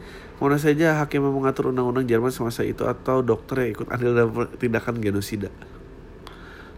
Mana 0.42 0.60
saja 0.60 1.00
hakim 1.00 1.24
yang 1.24 1.36
mengatur 1.40 1.72
undang-undang 1.72 2.04
Jerman 2.04 2.34
semasa 2.34 2.68
itu 2.68 2.84
atau 2.84 3.24
dokter 3.24 3.64
yang 3.64 3.72
ikut 3.80 3.88
andil 3.88 4.12
dalam 4.12 4.32
tindakan 4.60 5.00
genosida. 5.00 5.48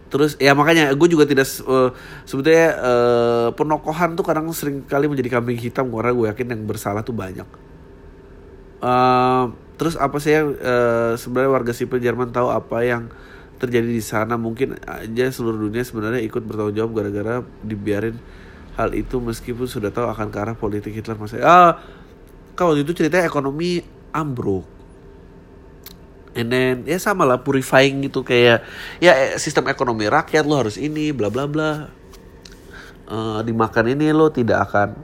Terus 0.06 0.38
ya 0.38 0.54
makanya 0.54 0.94
gue 0.94 1.08
juga 1.10 1.26
tidak 1.26 1.50
uh, 1.66 1.90
sebetulnya 2.22 2.78
uh, 2.78 3.48
penokohan 3.58 4.14
tuh 4.14 4.22
kadang 4.22 4.46
sering 4.54 4.86
kali 4.86 5.10
menjadi 5.10 5.40
kambing 5.40 5.58
hitam 5.58 5.90
karena 5.90 6.14
gue 6.14 6.26
yakin 6.30 6.46
yang 6.54 6.62
bersalah 6.62 7.02
tuh 7.02 7.16
banyak. 7.16 7.48
Uh, 8.78 9.50
terus 9.74 9.98
apa 9.98 10.22
sih 10.22 10.30
yang 10.30 10.54
uh, 10.62 11.18
sebenarnya 11.18 11.50
warga 11.50 11.72
sipil 11.74 11.98
Jerman 11.98 12.30
tahu 12.30 12.54
apa 12.54 12.86
yang 12.86 13.10
terjadi 13.56 13.88
di 13.88 14.04
sana 14.04 14.36
mungkin 14.36 14.76
aja 14.84 15.32
seluruh 15.32 15.68
dunia 15.68 15.82
sebenarnya 15.82 16.22
ikut 16.22 16.44
bertanggung 16.44 16.76
jawab 16.76 16.92
gara-gara 16.92 17.40
dibiarin 17.64 18.20
hal 18.76 18.92
itu 18.92 19.16
meskipun 19.18 19.64
sudah 19.64 19.88
tahu 19.88 20.06
akan 20.12 20.28
ke 20.28 20.38
arah 20.38 20.56
politik 20.56 20.92
Hitler 20.92 21.16
masa 21.16 21.40
ah 21.40 21.72
kalau 22.56 22.72
itu 22.72 22.96
ceritanya 22.96 23.28
ekonomi 23.28 23.84
ambruk. 24.16 24.64
And 26.36 26.52
then 26.52 26.74
ya 26.84 27.00
sama 27.00 27.24
lah 27.24 27.40
purifying 27.40 28.04
gitu 28.04 28.20
kayak 28.20 28.64
ya 29.00 29.36
sistem 29.40 29.68
ekonomi 29.72 30.08
rakyat 30.08 30.44
lo 30.44 30.60
harus 30.60 30.80
ini 30.80 31.12
bla 31.12 31.28
bla 31.28 31.44
bla. 31.44 31.88
Uh, 33.06 33.40
dimakan 33.44 33.92
ini 33.92 34.10
lo 34.10 34.32
tidak 34.32 34.68
akan 34.68 34.98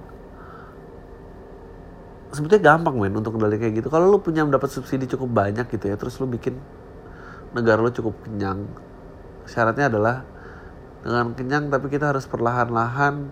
sebetulnya 2.33 2.75
gampang 2.75 2.97
men 2.99 3.17
untuk 3.17 3.37
kendali 3.37 3.57
kayak 3.61 3.85
gitu. 3.85 3.89
Kalau 3.89 4.09
lo 4.13 4.21
punya 4.21 4.45
mendapat 4.45 4.73
subsidi 4.73 5.09
cukup 5.09 5.29
banyak 5.33 5.69
gitu 5.73 5.93
ya 5.93 5.97
terus 6.01 6.21
lo 6.21 6.29
bikin 6.29 6.57
negara 7.57 7.81
lo 7.81 7.93
cukup 7.93 8.17
kenyang. 8.29 8.69
Syaratnya 9.49 9.89
adalah 9.93 10.25
dengan 11.01 11.33
kenyang 11.33 11.73
tapi 11.73 11.89
kita 11.89 12.13
harus 12.13 12.29
perlahan-lahan 12.29 13.29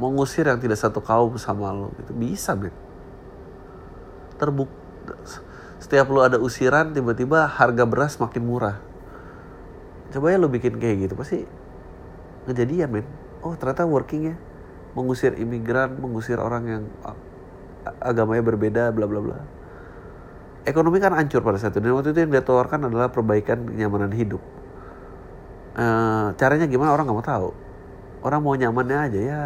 mengusir 0.00 0.48
yang 0.48 0.56
tidak 0.56 0.80
satu 0.80 1.04
kaum 1.04 1.36
sama 1.36 1.68
lo 1.76 1.92
gitu. 2.00 2.16
Bisa 2.16 2.56
men 2.56 2.72
terbuk 4.40 4.72
setiap 5.76 6.08
lo 6.08 6.24
ada 6.24 6.40
usiran 6.40 6.96
tiba-tiba 6.96 7.44
harga 7.44 7.84
beras 7.84 8.16
makin 8.16 8.48
murah. 8.48 8.80
Coba 10.08 10.32
ya 10.32 10.40
lo 10.40 10.48
bikin 10.48 10.80
kayak 10.80 11.06
gitu 11.06 11.14
pasti 11.14 11.44
ngejadian 12.48 12.88
men 12.88 13.06
oh 13.44 13.52
ternyata 13.60 13.84
working 13.84 14.32
ya 14.32 14.36
mengusir 14.96 15.36
imigran 15.36 16.00
mengusir 16.00 16.40
orang 16.40 16.64
yang 16.66 16.82
agamanya 18.00 18.42
berbeda 18.42 18.82
bla 18.96 19.04
bla 19.04 19.20
bla. 19.20 19.38
Ekonomi 20.64 21.00
kan 21.00 21.12
hancur 21.16 21.40
pada 21.40 21.56
saat 21.56 21.76
itu 21.76 21.84
dan 21.84 21.92
waktu 21.96 22.12
itu 22.12 22.20
yang 22.24 22.32
dia 22.32 22.44
tawarkan 22.44 22.88
adalah 22.88 23.08
perbaikan 23.08 23.64
kenyamanan 23.64 24.12
hidup. 24.12 24.40
E, 25.72 25.84
caranya 26.36 26.68
gimana 26.68 26.92
orang 26.92 27.08
nggak 27.08 27.16
mau 27.16 27.24
tahu. 27.24 27.48
Orang 28.20 28.44
mau 28.44 28.52
nyamannya 28.52 28.98
aja 29.08 29.20
ya 29.20 29.40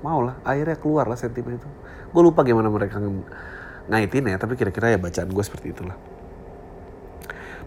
mau 0.00 0.24
lah 0.24 0.40
akhirnya 0.44 0.76
keluar 0.80 1.06
lah 1.08 1.18
sentimen 1.18 1.56
itu. 1.56 1.68
Gue 2.10 2.22
lupa 2.24 2.42
gimana 2.42 2.68
mereka 2.72 2.98
ng 2.98 3.22
ngaitin 3.90 4.30
ya 4.30 4.36
tapi 4.38 4.54
kira-kira 4.54 4.94
ya 4.94 4.98
bacaan 4.98 5.28
gue 5.30 5.44
seperti 5.44 5.72
itulah. 5.72 5.96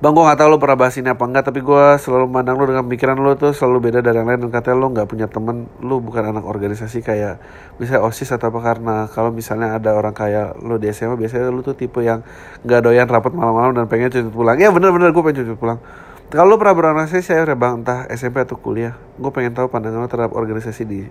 Bang 0.03 0.19
gue 0.19 0.25
gak 0.27 0.35
tau 0.35 0.51
lo 0.51 0.59
pernah 0.59 0.75
bahas 0.75 0.99
ini 0.99 1.07
apa 1.07 1.23
enggak 1.23 1.47
Tapi 1.47 1.63
gue 1.63 1.83
selalu 1.95 2.27
mandang 2.27 2.59
lo 2.59 2.67
dengan 2.67 2.83
pikiran 2.91 3.15
lo 3.23 3.39
tuh 3.39 3.55
selalu 3.55 3.87
beda 3.87 4.03
dari 4.03 4.19
yang 4.19 4.27
lain 4.27 4.43
Dan 4.43 4.51
katanya 4.51 4.75
lo 4.83 4.91
gak 4.91 5.07
punya 5.07 5.31
temen 5.31 5.71
Lo 5.79 6.03
bukan 6.03 6.27
anak 6.27 6.43
organisasi 6.43 6.99
kayak 6.99 7.39
Misalnya 7.79 8.03
OSIS 8.03 8.35
atau 8.35 8.51
apa 8.51 8.59
Karena 8.59 9.07
kalau 9.07 9.31
misalnya 9.31 9.79
ada 9.79 9.95
orang 9.95 10.11
kayak 10.11 10.59
lo 10.59 10.75
di 10.75 10.91
SMA 10.91 11.15
Biasanya 11.15 11.55
lo 11.55 11.63
tuh 11.63 11.79
tipe 11.79 12.03
yang 12.03 12.19
gak 12.67 12.83
doyan 12.83 13.07
rapat 13.07 13.31
malam-malam 13.31 13.79
Dan 13.79 13.87
pengen 13.87 14.11
cuci 14.11 14.27
pulang. 14.27 14.59
Ya 14.59 14.75
bener-bener 14.75 15.15
gue 15.15 15.23
pengen 15.23 15.39
cuci 15.39 15.55
pulang. 15.55 15.79
Kalau 16.27 16.51
lo 16.51 16.59
pernah 16.59 16.75
berorganisasi 16.75 17.23
saya 17.23 17.47
udah 17.47 17.55
bang 17.55 17.73
Entah 17.79 18.03
SMP 18.11 18.43
atau 18.43 18.59
kuliah 18.59 18.99
Gue 19.15 19.31
pengen 19.31 19.55
tahu 19.55 19.71
pandangan 19.71 20.03
lo 20.03 20.11
terhadap 20.11 20.35
organisasi 20.35 20.83
di 20.83 21.07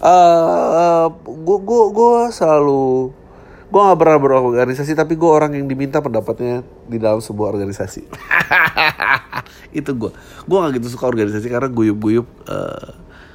uh, 0.00 1.06
gue 1.24 1.58
gue 1.60 1.82
gue 1.94 2.16
selalu 2.34 3.14
gue 3.70 3.78
gak 3.78 4.00
pernah 4.02 4.18
berorganisasi 4.18 4.98
tapi 4.98 5.14
gue 5.14 5.30
orang 5.30 5.54
yang 5.54 5.70
diminta 5.70 6.02
pendapatnya 6.02 6.66
di 6.90 6.98
dalam 6.98 7.22
sebuah 7.22 7.54
organisasi. 7.54 8.02
Itu 9.78 9.94
gue 9.94 10.10
gue 10.44 10.56
gak 10.58 10.72
gitu 10.74 10.98
suka 10.98 11.06
organisasi 11.06 11.46
karena 11.46 11.70
guyup-guyup 11.70 12.26
uh, 12.50 12.90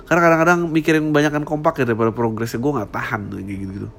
karena 0.05 0.21
kadang-kadang 0.21 0.59
mikirin 0.69 1.15
banyakkan 1.15 1.47
kompak 1.47 1.79
ya 1.79 1.87
daripada 1.87 2.11
progresnya. 2.11 2.59
Gue 2.59 2.71
nggak 2.75 2.91
tahan 2.91 3.21
kayak 3.31 3.59
gitu 3.63 3.71
gitu 3.79 3.89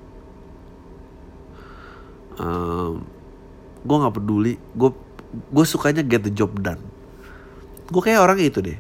um, 2.41 3.05
gue 3.83 3.97
nggak 3.97 4.15
peduli. 4.15 4.55
Gue 4.77 4.91
gue 5.53 5.65
sukanya 5.67 6.03
get 6.05 6.25
the 6.25 6.33
job 6.33 6.53
done. 6.61 6.81
Gue 7.89 8.03
kayak 8.03 8.23
orang 8.23 8.39
itu 8.41 8.61
deh. 8.61 8.79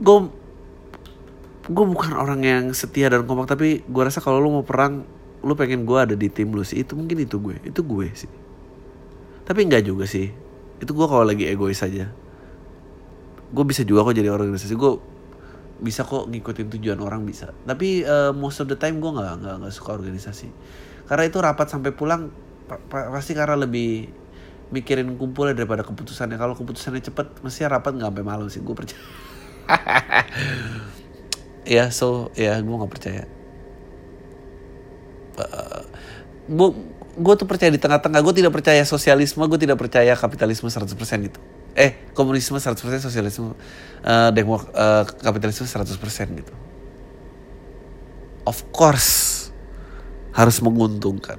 Gue 0.00 0.16
gue 1.62 1.84
bukan 1.86 2.18
orang 2.18 2.42
yang 2.42 2.64
setia 2.74 3.06
dan 3.06 3.22
kompak 3.22 3.54
tapi 3.54 3.86
gue 3.86 4.02
rasa 4.02 4.18
kalau 4.18 4.42
lu 4.42 4.50
mau 4.50 4.66
perang 4.66 5.06
lu 5.42 5.54
pengen 5.58 5.82
gue 5.82 5.98
ada 5.98 6.14
di 6.14 6.30
tim 6.30 6.50
lu 6.50 6.62
sih. 6.62 6.82
Itu 6.82 6.94
mungkin 6.94 7.22
itu 7.22 7.38
gue 7.38 7.58
itu 7.62 7.80
gue 7.82 8.06
sih. 8.14 8.30
Tapi 9.46 9.66
enggak 9.66 9.86
juga 9.86 10.06
sih. 10.06 10.30
Itu 10.78 10.94
gue 10.94 11.06
kalau 11.06 11.26
lagi 11.26 11.46
egois 11.46 11.82
aja. 11.82 12.10
Gue 13.52 13.64
bisa 13.66 13.82
juga 13.86 14.06
kok 14.06 14.14
jadi 14.14 14.30
organisasi. 14.30 14.74
Gue 14.74 14.98
bisa 15.82 16.06
kok 16.06 16.30
ngikutin 16.30 16.66
tujuan 16.78 16.98
orang 17.02 17.26
bisa. 17.26 17.50
Tapi 17.66 18.06
uh, 18.06 18.30
most 18.30 18.62
of 18.62 18.70
the 18.70 18.78
time 18.78 19.02
gue 19.02 19.10
nggak 19.10 19.42
nggak 19.42 19.54
nggak 19.66 19.74
suka 19.74 19.98
organisasi. 19.98 20.50
Karena 21.10 21.26
itu 21.26 21.38
rapat 21.42 21.66
sampai 21.70 21.90
pulang 21.90 22.30
pa 22.70 22.78
pa 22.78 23.10
pasti 23.10 23.34
karena 23.34 23.58
lebih 23.58 24.06
mikirin 24.70 25.14
kumpulnya 25.18 25.58
daripada 25.58 25.82
keputusannya. 25.82 26.38
Kalau 26.38 26.54
keputusannya 26.54 27.02
cepet 27.02 27.42
mesti 27.42 27.66
rapat 27.66 27.98
nggak 27.98 28.08
sampai 28.14 28.24
malam 28.24 28.46
sih. 28.46 28.62
Gue 28.62 28.78
percaya 28.78 28.98
ya 31.62 31.90
so 31.94 32.34
ya 32.34 32.58
gue 32.58 32.76
nggak 32.76 32.92
percaya. 32.92 33.24
Gue 36.48 36.68
gue 37.12 37.34
tuh 37.36 37.46
percaya 37.46 37.70
di 37.70 37.80
tengah-tengah. 37.80 38.20
Gue 38.24 38.34
tidak 38.36 38.52
percaya 38.52 38.82
sosialisme 38.82 39.44
gue 39.46 39.60
tidak 39.60 39.78
percaya 39.78 40.12
kapitalisme 40.16 40.68
100% 40.68 40.92
gitu. 41.28 41.40
Eh 41.72 42.12
komunisme 42.12 42.60
100% 42.60 42.76
sosialisme 43.00 43.56
uh, 44.04 44.30
demok 44.34 44.68
uh, 44.72 45.04
kapitalisme 45.20 45.64
100% 45.64 46.40
gitu. 46.40 46.54
Of 48.42 48.68
course 48.74 49.50
harus 50.32 50.58
menguntungkan. 50.64 51.38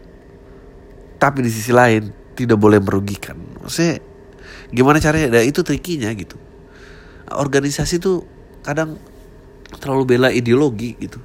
Tapi 1.17 1.39
di 1.41 1.51
sisi 1.51 1.74
lain 1.74 2.13
tidak 2.38 2.57
boleh 2.57 2.82
merugikan. 2.82 3.38
Maksudnya 3.61 4.01
gimana 4.69 4.97
caranya? 5.01 5.39
Nah, 5.39 5.43
itu 5.45 5.61
trikinya 5.61 6.09
gitu. 6.13 6.38
Organisasi 7.30 7.97
tuh 8.01 8.26
kadang 8.61 8.97
terlalu 9.80 10.17
bela 10.17 10.30
ideologi 10.34 10.95
gitu. 10.97 11.19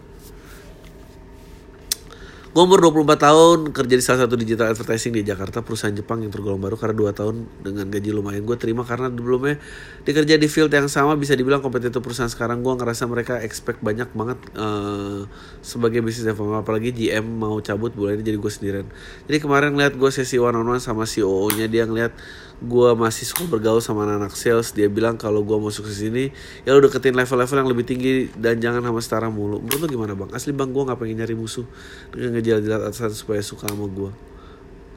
Gue 2.48 2.66
umur 2.66 2.80
24 2.80 3.22
tahun 3.22 3.58
kerja 3.76 3.94
di 3.94 4.02
salah 4.02 4.26
satu 4.26 4.34
digital 4.34 4.74
advertising 4.74 5.14
di 5.14 5.22
Jakarta 5.22 5.62
perusahaan 5.62 5.94
Jepang 5.94 6.26
yang 6.26 6.34
tergolong 6.34 6.58
baru 6.58 6.74
karena 6.74 6.96
2 6.96 7.14
tahun 7.14 7.36
dengan 7.60 7.86
gaji 7.86 8.10
lumayan 8.10 8.42
gue 8.42 8.58
terima 8.58 8.82
karena 8.82 9.12
sebelumnya 9.14 9.62
dikerja 10.02 10.34
di 10.34 10.48
field 10.50 10.72
yang 10.72 10.90
sama 10.90 11.14
bisa 11.14 11.38
dibilang 11.38 11.62
kompetitor 11.62 12.02
perusahaan 12.02 12.26
sekarang. 12.26 12.64
Gue 12.66 12.74
ngerasa 12.74 13.06
mereka 13.06 13.38
expect 13.44 13.78
banyak 13.78 14.10
banget 14.10 14.42
uh, 14.58 15.28
sebagai 15.62 16.02
bisnis 16.02 16.26
development 16.26 16.64
apalagi 16.66 16.90
GM 16.90 17.22
mau 17.28 17.60
cabut 17.62 17.94
bulan 17.94 18.18
ini 18.18 18.26
jadi 18.26 18.38
gue 18.42 18.50
sendirian. 18.50 18.86
Jadi 19.30 19.38
kemarin 19.38 19.78
ngeliat 19.78 19.94
gue 19.94 20.10
sesi 20.10 20.40
one 20.42 20.58
on 20.58 20.66
one 20.66 20.82
sama 20.82 21.06
CEO 21.06 21.52
nya 21.54 21.70
dia 21.70 21.86
ngeliat 21.86 22.10
gue 22.58 22.90
masih 22.98 23.22
suka 23.22 23.46
bergaul 23.46 23.78
sama 23.78 24.02
anak, 24.02 24.28
-anak 24.28 24.34
sales 24.34 24.74
dia 24.74 24.90
bilang 24.90 25.14
kalau 25.14 25.46
gue 25.46 25.54
masuk 25.54 25.86
ke 25.86 25.94
sini 25.94 26.24
ya 26.66 26.74
lo 26.74 26.82
deketin 26.82 27.14
level-level 27.14 27.54
yang 27.54 27.70
lebih 27.70 27.86
tinggi 27.86 28.12
dan 28.34 28.58
jangan 28.58 28.82
sama 28.82 28.98
setara 28.98 29.28
mulu. 29.30 29.62
Menurut 29.62 29.80
lo 29.82 29.86
gimana 29.86 30.12
bang? 30.18 30.30
Asli 30.34 30.50
bang 30.50 30.74
gue 30.74 30.82
nggak 30.82 30.98
pengen 30.98 31.22
nyari 31.22 31.38
musuh. 31.38 31.66
Dengan 32.10 32.34
ngejilat-jilat 32.34 32.82
atasan 32.90 33.14
supaya 33.14 33.38
suka 33.38 33.70
sama 33.70 33.86
gue 33.86 34.10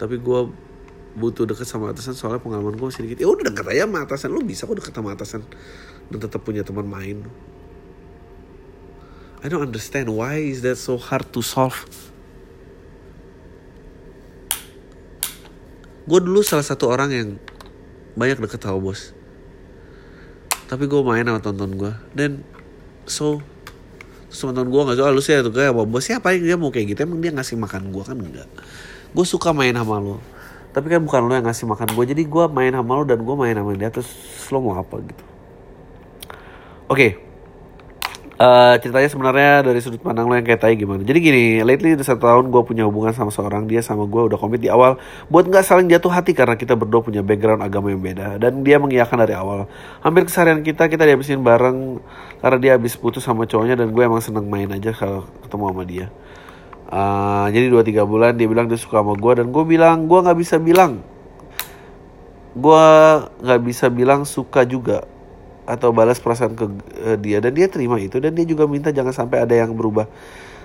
tapi 0.01 0.17
gue 0.17 0.41
butuh 1.13 1.45
deket 1.45 1.69
sama 1.69 1.93
atasan 1.93 2.17
soalnya 2.17 2.41
pengalaman 2.41 2.73
gue 2.73 2.87
masih 2.89 3.05
dikit. 3.05 3.21
Ya 3.21 3.29
udah 3.29 3.53
deket 3.53 3.69
aja 3.69 3.85
sama 3.85 4.01
atasan. 4.01 4.33
Lo 4.33 4.41
bisa 4.41 4.65
kok 4.65 4.81
deket 4.81 4.97
sama 4.97 5.13
atasan 5.13 5.45
dan 6.09 6.17
tetap 6.17 6.41
punya 6.41 6.65
teman 6.65 6.89
main. 6.89 7.21
I 9.41 9.49
don't 9.49 9.61
understand 9.61 10.09
why 10.09 10.41
is 10.41 10.65
that 10.65 10.81
so 10.81 10.97
hard 10.97 11.29
to 11.37 11.45
solve. 11.45 11.85
Gue 16.09 16.17
dulu 16.17 16.41
salah 16.41 16.65
satu 16.65 16.89
orang 16.89 17.09
yang 17.13 17.29
banyak 18.17 18.37
deket 18.41 18.59
sama 18.63 18.79
bos. 18.79 19.15
Tapi 20.67 20.87
gue 20.87 21.01
main 21.03 21.23
sama 21.27 21.39
tonton 21.43 21.71
gue 21.75 21.93
dan 22.15 22.43
so 23.03 23.43
terus 24.31 24.47
teman 24.47 24.71
gue 24.71 24.81
nggak 24.87 24.95
suka 24.95 25.11
lu 25.11 25.21
sih 25.23 25.35
tuh 25.43 25.51
kayak 25.51 25.75
bos 25.75 26.03
siapa? 26.03 26.31
Yang 26.31 26.43
dia 26.47 26.57
mau 26.59 26.71
kayak 26.71 26.95
gitu 26.95 26.99
emang 27.03 27.19
dia 27.19 27.31
ngasih 27.35 27.59
makan 27.59 27.91
gue 27.91 28.03
kan 28.03 28.15
enggak 28.15 28.49
gue 29.11 29.25
suka 29.27 29.51
main 29.51 29.75
sama 29.75 29.99
lo 29.99 30.23
tapi 30.71 30.87
kan 30.87 31.03
bukan 31.03 31.27
lo 31.27 31.35
yang 31.35 31.43
ngasih 31.43 31.67
makan 31.67 31.91
gue 31.91 32.05
jadi 32.15 32.23
gue 32.23 32.45
main 32.47 32.71
sama 32.71 32.95
lo 32.95 33.03
dan 33.03 33.19
gue 33.19 33.35
main 33.35 33.51
sama 33.51 33.75
dia 33.75 33.91
terus 33.91 34.07
lo 34.55 34.63
mau 34.63 34.79
apa 34.79 34.95
gitu. 35.03 35.23
Oke. 36.87 36.95
okay. 36.95 37.30
Uh, 38.41 38.73
ceritanya 38.81 39.05
sebenarnya 39.05 39.61
dari 39.61 39.77
sudut 39.85 40.01
pandang 40.01 40.25
lo 40.25 40.33
yang 40.33 40.41
kayak 40.41 40.65
tai 40.65 40.73
gimana? 40.73 41.05
Jadi 41.05 41.19
gini 41.21 41.43
lately 41.61 41.93
udah 41.93 42.01
satu 42.01 42.25
tahun 42.25 42.49
gue 42.49 42.61
punya 42.65 42.89
hubungan 42.89 43.13
sama 43.13 43.29
seorang 43.29 43.69
dia 43.69 43.85
sama 43.85 44.09
gue 44.09 44.17
udah 44.17 44.33
komit 44.41 44.57
di 44.57 44.65
awal. 44.65 44.97
Buat 45.29 45.45
nggak 45.45 45.61
saling 45.61 45.85
jatuh 45.85 46.09
hati 46.09 46.33
karena 46.33 46.57
kita 46.57 46.73
berdua 46.73 47.05
punya 47.05 47.21
background 47.21 47.61
agama 47.61 47.93
yang 47.93 48.01
beda. 48.01 48.41
Dan 48.41 48.65
dia 48.65 48.81
mengiyakan 48.81 49.13
dari 49.21 49.37
awal. 49.37 49.69
Hampir 50.01 50.25
keseharian 50.25 50.65
kita 50.65 50.89
kita 50.89 51.05
dihabisin 51.05 51.45
bareng. 51.45 52.01
Karena 52.41 52.57
dia 52.57 52.71
habis 52.81 52.97
putus 52.97 53.21
sama 53.21 53.45
cowoknya 53.45 53.77
dan 53.77 53.93
gue 53.93 54.01
emang 54.01 54.25
seneng 54.25 54.49
main 54.49 54.73
aja 54.73 54.89
kalau 54.89 55.29
ketemu 55.45 55.63
sama 55.69 55.83
dia. 55.85 56.07
Uh, 56.89 57.45
jadi 57.53 57.65
dua 57.69 57.85
tiga 57.85 58.09
bulan 58.09 58.33
dia 58.33 58.49
bilang 58.49 58.65
dia 58.65 58.81
suka 58.81 59.05
sama 59.05 59.13
gue 59.21 59.33
dan 59.37 59.53
gue 59.53 59.63
bilang 59.69 60.09
gue 60.09 60.17
nggak 60.17 60.39
bisa 60.41 60.57
bilang. 60.57 61.05
Gue 62.57 62.85
nggak 63.45 63.61
bisa 63.61 63.85
bilang 63.93 64.25
suka 64.25 64.65
juga 64.65 65.10
atau 65.71 65.95
balas 65.95 66.19
perasaan 66.19 66.53
ke 66.59 66.65
uh, 67.07 67.15
dia. 67.15 67.39
Dan 67.39 67.55
dia 67.55 67.71
terima 67.71 67.95
itu 67.97 68.19
dan 68.19 68.35
dia 68.35 68.43
juga 68.43 68.67
minta 68.67 68.91
jangan 68.91 69.15
sampai 69.15 69.47
ada 69.47 69.55
yang 69.55 69.71
berubah 69.71 70.11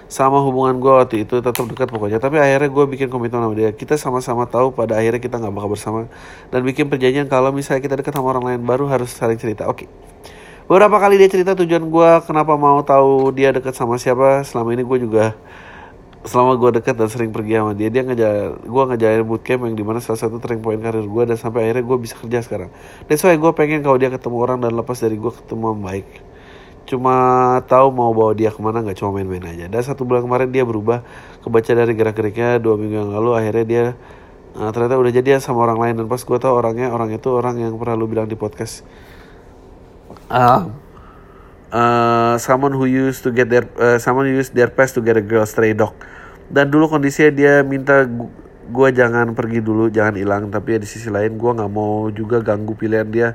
sama 0.07 0.39
hubungan 0.39 0.79
gue 0.79 0.93
waktu 0.95 1.17
itu 1.27 1.43
tetap 1.43 1.67
dekat 1.67 1.91
pokoknya. 1.91 2.19
Tapi 2.23 2.39
akhirnya 2.39 2.71
gue 2.71 2.85
bikin 2.91 3.09
komitmen 3.11 3.43
sama 3.43 3.55
dia. 3.55 3.71
Kita 3.75 3.95
sama-sama 3.99 4.47
tahu 4.47 4.75
pada 4.75 4.99
akhirnya 4.99 5.19
kita 5.23 5.39
nggak 5.39 5.55
bakal 5.55 5.71
bersama 5.75 6.01
dan 6.51 6.61
bikin 6.63 6.87
perjanjian 6.91 7.27
kalau 7.27 7.51
misalnya 7.51 7.83
kita 7.83 7.95
dekat 8.03 8.15
sama 8.15 8.35
orang 8.35 8.45
lain 8.55 8.61
baru 8.63 8.87
harus 8.91 9.11
saling 9.15 9.39
cerita. 9.39 9.67
Oke. 9.71 9.87
Okay. 9.87 9.89
beberapa 10.67 10.99
kali 10.99 11.15
dia 11.15 11.31
cerita 11.31 11.55
tujuan 11.55 11.87
gue 11.87 12.11
kenapa 12.27 12.59
mau 12.59 12.83
tahu 12.83 13.31
dia 13.31 13.55
dekat 13.55 13.75
sama 13.75 13.99
siapa. 13.99 14.43
Selama 14.43 14.75
ini 14.75 14.83
gue 14.83 14.99
juga 15.03 15.35
selama 16.27 16.59
gue 16.59 16.83
dekat 16.83 16.99
dan 16.99 17.07
sering 17.07 17.31
pergi 17.31 17.63
sama 17.63 17.73
dia 17.73 17.87
dia 17.87 18.03
ngejal 18.03 18.67
gue 18.67 18.83
ngejalanin 18.93 19.25
bootcamp 19.25 19.63
yang 19.71 19.77
di 19.79 19.85
mana 19.87 20.03
salah 20.03 20.19
satu 20.19 20.43
turning 20.43 20.59
point 20.59 20.83
karir 20.83 21.07
gue 21.07 21.23
dan 21.23 21.39
sampai 21.39 21.71
akhirnya 21.71 21.85
gue 21.87 21.99
bisa 22.03 22.15
kerja 22.19 22.39
sekarang. 22.43 22.71
That's 23.07 23.23
why 23.23 23.39
gue 23.39 23.53
pengen 23.55 23.87
kalau 23.87 23.97
dia 23.97 24.11
ketemu 24.11 24.37
orang 24.43 24.59
dan 24.59 24.75
lepas 24.75 24.99
dari 24.99 25.15
gue 25.15 25.33
ketemu 25.33 25.65
yang 25.73 25.83
baik 25.87 26.09
cuma 26.87 27.15
tahu 27.67 27.91
mau 27.91 28.15
bawa 28.15 28.33
dia 28.33 28.55
ke 28.55 28.63
mana 28.63 28.79
nggak 28.81 28.97
cuma 29.03 29.19
main-main 29.19 29.43
aja. 29.43 29.67
Dan 29.67 29.83
satu 29.83 30.07
bulan 30.07 30.23
kemarin 30.23 30.49
dia 30.55 30.63
berubah 30.63 31.03
kebaca 31.43 31.73
dari 31.75 31.93
gerak-geriknya 31.99 32.63
dua 32.63 32.79
minggu 32.79 32.95
yang 32.95 33.11
lalu 33.11 33.35
akhirnya 33.35 33.65
dia 33.67 33.85
uh, 34.55 34.71
ternyata 34.71 34.95
udah 34.95 35.13
jadi 35.13 35.43
sama 35.43 35.67
orang 35.67 35.79
lain. 35.83 35.95
Dan 35.99 36.07
pas 36.07 36.23
gue 36.23 36.39
tahu 36.39 36.55
orangnya 36.55 36.95
orang 36.95 37.11
itu 37.11 37.29
orang 37.35 37.59
yang 37.59 37.75
pernah 37.75 37.99
lu 37.99 38.07
bilang 38.07 38.31
di 38.31 38.39
podcast. 38.39 38.87
Uh, 40.31 40.71
uh, 41.73 42.35
someone 42.39 42.75
who 42.75 42.87
used 42.87 43.25
to 43.25 43.31
get 43.35 43.51
their 43.51 43.67
uh, 43.79 43.99
someone 43.99 44.27
who 44.29 44.35
used 44.39 44.55
their 44.55 44.71
past 44.71 44.95
to 44.95 45.01
get 45.03 45.17
a 45.17 45.25
girl 45.25 45.47
stray 45.47 45.75
dog. 45.75 45.95
Dan 46.47 46.71
dulu 46.71 46.87
kondisinya 46.87 47.31
dia 47.35 47.55
minta 47.67 48.07
gue 48.67 48.89
jangan 48.91 49.35
pergi 49.35 49.63
dulu 49.63 49.91
jangan 49.91 50.15
hilang. 50.15 50.43
Tapi 50.51 50.77
ya 50.77 50.79
di 50.83 50.89
sisi 50.89 51.11
lain 51.11 51.39
gue 51.39 51.51
nggak 51.51 51.73
mau 51.73 52.11
juga 52.13 52.43
ganggu 52.43 52.75
pilihan 52.79 53.09
dia. 53.11 53.29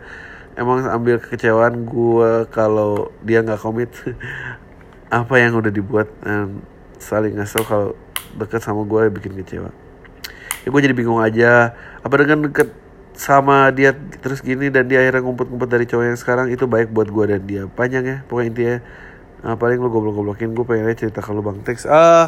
Emang 0.55 0.83
ambil 0.83 1.19
kekecewaan 1.19 1.87
gue 1.87 2.31
kalau 2.51 3.11
dia 3.23 3.43
nggak 3.43 3.59
komit. 3.59 3.91
Apa 5.11 5.43
yang 5.43 5.59
udah 5.59 5.71
dibuat 5.71 6.07
dan 6.23 6.63
saling 6.95 7.35
ngasih 7.35 7.67
kalau 7.67 7.99
deket 8.39 8.63
sama 8.63 8.87
gue 8.87 9.11
bikin 9.11 9.35
kecewa. 9.43 9.71
Ya 10.63 10.67
gue 10.71 10.81
jadi 10.81 10.95
bingung 10.95 11.19
aja. 11.19 11.75
Apa 11.99 12.21
dengan 12.21 12.47
deket 12.47 12.71
sama 13.11 13.69
dia 13.75 13.91
terus 13.93 14.39
gini 14.39 14.71
dan 14.71 14.87
dia 14.87 15.03
akhirnya 15.03 15.21
ngumpet-ngumpet 15.27 15.69
dari 15.69 15.85
cowok 15.85 16.05
yang 16.07 16.19
sekarang 16.19 16.47
itu 16.49 16.65
baik 16.65 16.89
buat 16.89 17.11
gue 17.11 17.25
dan 17.27 17.41
dia. 17.43 17.63
Panjang 17.67 18.03
ya 18.07 18.17
pokoknya 18.25 18.47
intinya 18.49 18.77
uh, 19.45 19.55
paling 19.59 19.77
lu 19.77 19.91
goblok-goblokin 19.91 20.55
gue 20.55 20.65
pengennya 20.65 20.95
cerita 20.95 21.19
kalau 21.19 21.43
bang. 21.43 21.59
Teks 21.61 21.85
ah 21.85 21.93
uh, 21.93 22.25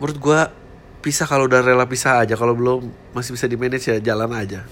menurut 0.00 0.18
gue 0.18 0.40
pisah 1.04 1.26
kalau 1.28 1.46
udah 1.46 1.60
rela 1.60 1.84
pisah 1.84 2.24
aja. 2.24 2.34
Kalau 2.34 2.56
belum 2.56 2.88
masih 3.12 3.36
bisa 3.36 3.46
di 3.46 3.60
manage 3.60 3.92
ya 3.92 4.00
jalan 4.00 4.32
aja. 4.32 4.64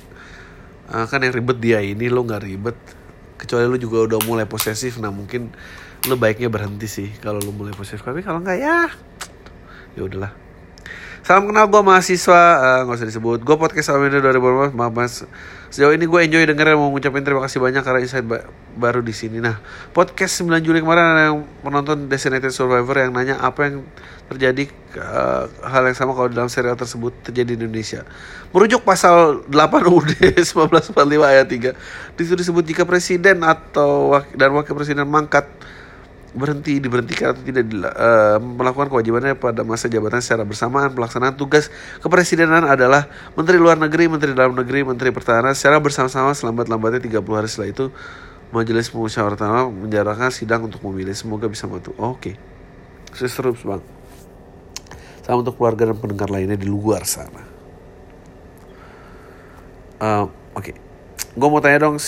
Uh, 0.91 1.07
kan 1.07 1.23
yang 1.23 1.37
ribet 1.37 1.61
dia 1.63 1.79
ini 1.85 2.09
lo 2.09 2.25
nggak 2.25 2.43
ribet. 2.43 2.77
Kecuali 3.37 3.69
lo 3.69 3.77
juga 3.79 4.05
udah 4.05 4.21
mulai 4.27 4.45
posesif 4.45 5.01
nah 5.01 5.09
mungkin 5.09 5.53
lo 6.09 6.17
baiknya 6.17 6.49
berhenti 6.49 6.89
sih 6.89 7.09
kalau 7.21 7.39
lo 7.39 7.53
mulai 7.53 7.77
posesif. 7.77 8.03
Tapi 8.03 8.25
kalau 8.25 8.41
nggak 8.43 8.59
ya 8.59 8.89
ya 9.95 10.03
udahlah 10.07 10.50
Salam 11.21 11.53
kenal 11.53 11.69
gue 11.69 11.83
mahasiswa 11.85 12.41
uh, 12.81 12.89
usah 12.89 13.05
disebut. 13.05 13.45
Gue 13.45 13.57
podcast 13.61 13.93
ini 13.93 14.25
2014 14.25 14.73
Maaf 14.73 14.93
mas. 14.97 15.15
Sejauh 15.69 15.93
ini 15.93 16.09
gue 16.09 16.17
enjoy 16.17 16.49
dengerin 16.49 16.81
Mau 16.81 16.89
ngucapin 16.97 17.21
terima 17.21 17.45
kasih 17.45 17.61
banyak 17.61 17.85
Karena 17.85 18.01
insight 18.01 18.25
ba 18.25 18.49
baru 18.73 19.05
di 19.05 19.13
sini. 19.13 19.37
Nah 19.37 19.61
podcast 19.93 20.41
9 20.41 20.65
Juli 20.65 20.81
kemarin 20.81 21.05
Ada 21.13 21.23
yang 21.29 21.45
menonton 21.61 22.09
Designated 22.09 22.57
Survivor 22.57 22.97
Yang 22.97 23.13
nanya 23.13 23.37
apa 23.37 23.69
yang 23.69 23.85
terjadi 24.33 24.73
uh, 24.97 25.45
Hal 25.61 25.93
yang 25.93 25.97
sama 26.01 26.17
kalau 26.17 26.33
dalam 26.33 26.49
serial 26.49 26.81
tersebut 26.81 27.13
Terjadi 27.21 27.53
di 27.53 27.69
Indonesia. 27.69 28.01
Merujuk 28.57 28.81
pasal 28.81 29.45
8 29.45 29.93
UUD 29.93 30.41
1945 30.41 30.97
ayat 31.21 31.47
3 31.53 32.17
Di 32.17 32.21
situ 32.25 32.37
disebut 32.41 32.65
jika 32.65 32.89
presiden 32.89 33.45
atau 33.45 34.17
Dan 34.33 34.57
wakil 34.57 34.73
presiden 34.73 35.05
mangkat 35.05 35.45
berhenti 36.31 36.79
diberhentikan 36.79 37.35
atau 37.35 37.43
tidak 37.43 37.67
uh, 37.91 38.39
melakukan 38.39 38.87
kewajibannya 38.87 39.35
pada 39.35 39.67
masa 39.67 39.91
jabatan 39.91 40.23
secara 40.23 40.47
bersamaan 40.47 40.95
pelaksanaan 40.95 41.35
tugas 41.35 41.75
kepresidenan 41.99 42.63
adalah 42.63 43.11
Menteri 43.35 43.59
Luar 43.59 43.83
Negeri, 43.83 44.07
Menteri 44.07 44.31
Dalam 44.39 44.55
Negeri, 44.55 44.87
Menteri 44.87 45.11
Pertahanan 45.11 45.59
secara 45.59 45.83
bersama-sama 45.83 46.31
selambat-lambatnya 46.31 47.03
30 47.03 47.19
hari 47.35 47.49
setelah 47.51 47.71
itu 47.75 47.87
Majelis 48.51 48.91
Musyawarah 48.91 49.71
menjalankan 49.71 50.31
sidang 50.35 50.67
untuk 50.67 50.83
memilih 50.83 51.15
semoga 51.15 51.47
bisa 51.47 51.71
membantu. 51.71 51.95
Oh, 51.99 52.19
Oke. 52.19 52.35
Okay. 53.15 53.27
Terus 53.31 53.63
bang. 53.63 53.83
Sama 55.23 55.47
untuk 55.47 55.55
keluarga 55.55 55.91
dan 55.91 55.99
pendengar 55.99 56.31
lainnya 56.31 56.59
di 56.59 56.67
luar 56.67 57.07
sana. 57.07 57.43
Uh, 60.03 60.27
Oke. 60.59 60.75
Okay. 60.75 60.77
Gue 61.31 61.47
mau 61.47 61.63
tanya 61.63 61.87
dong, 61.87 62.03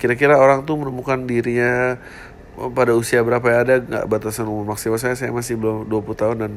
kira-kira 0.00 0.40
orang 0.40 0.64
tuh 0.64 0.80
menemukan 0.80 1.28
dirinya 1.28 2.00
pada 2.54 2.94
usia 2.94 3.20
berapa 3.26 3.42
ya? 3.50 3.58
Ada 3.66 3.74
nggak 3.82 4.04
batasan 4.06 4.46
umur 4.46 4.74
maksimal? 4.74 4.98
Saya 4.98 5.18
saya 5.18 5.34
masih 5.34 5.58
belum 5.58 5.90
20 5.90 6.20
tahun 6.20 6.36
dan 6.38 6.52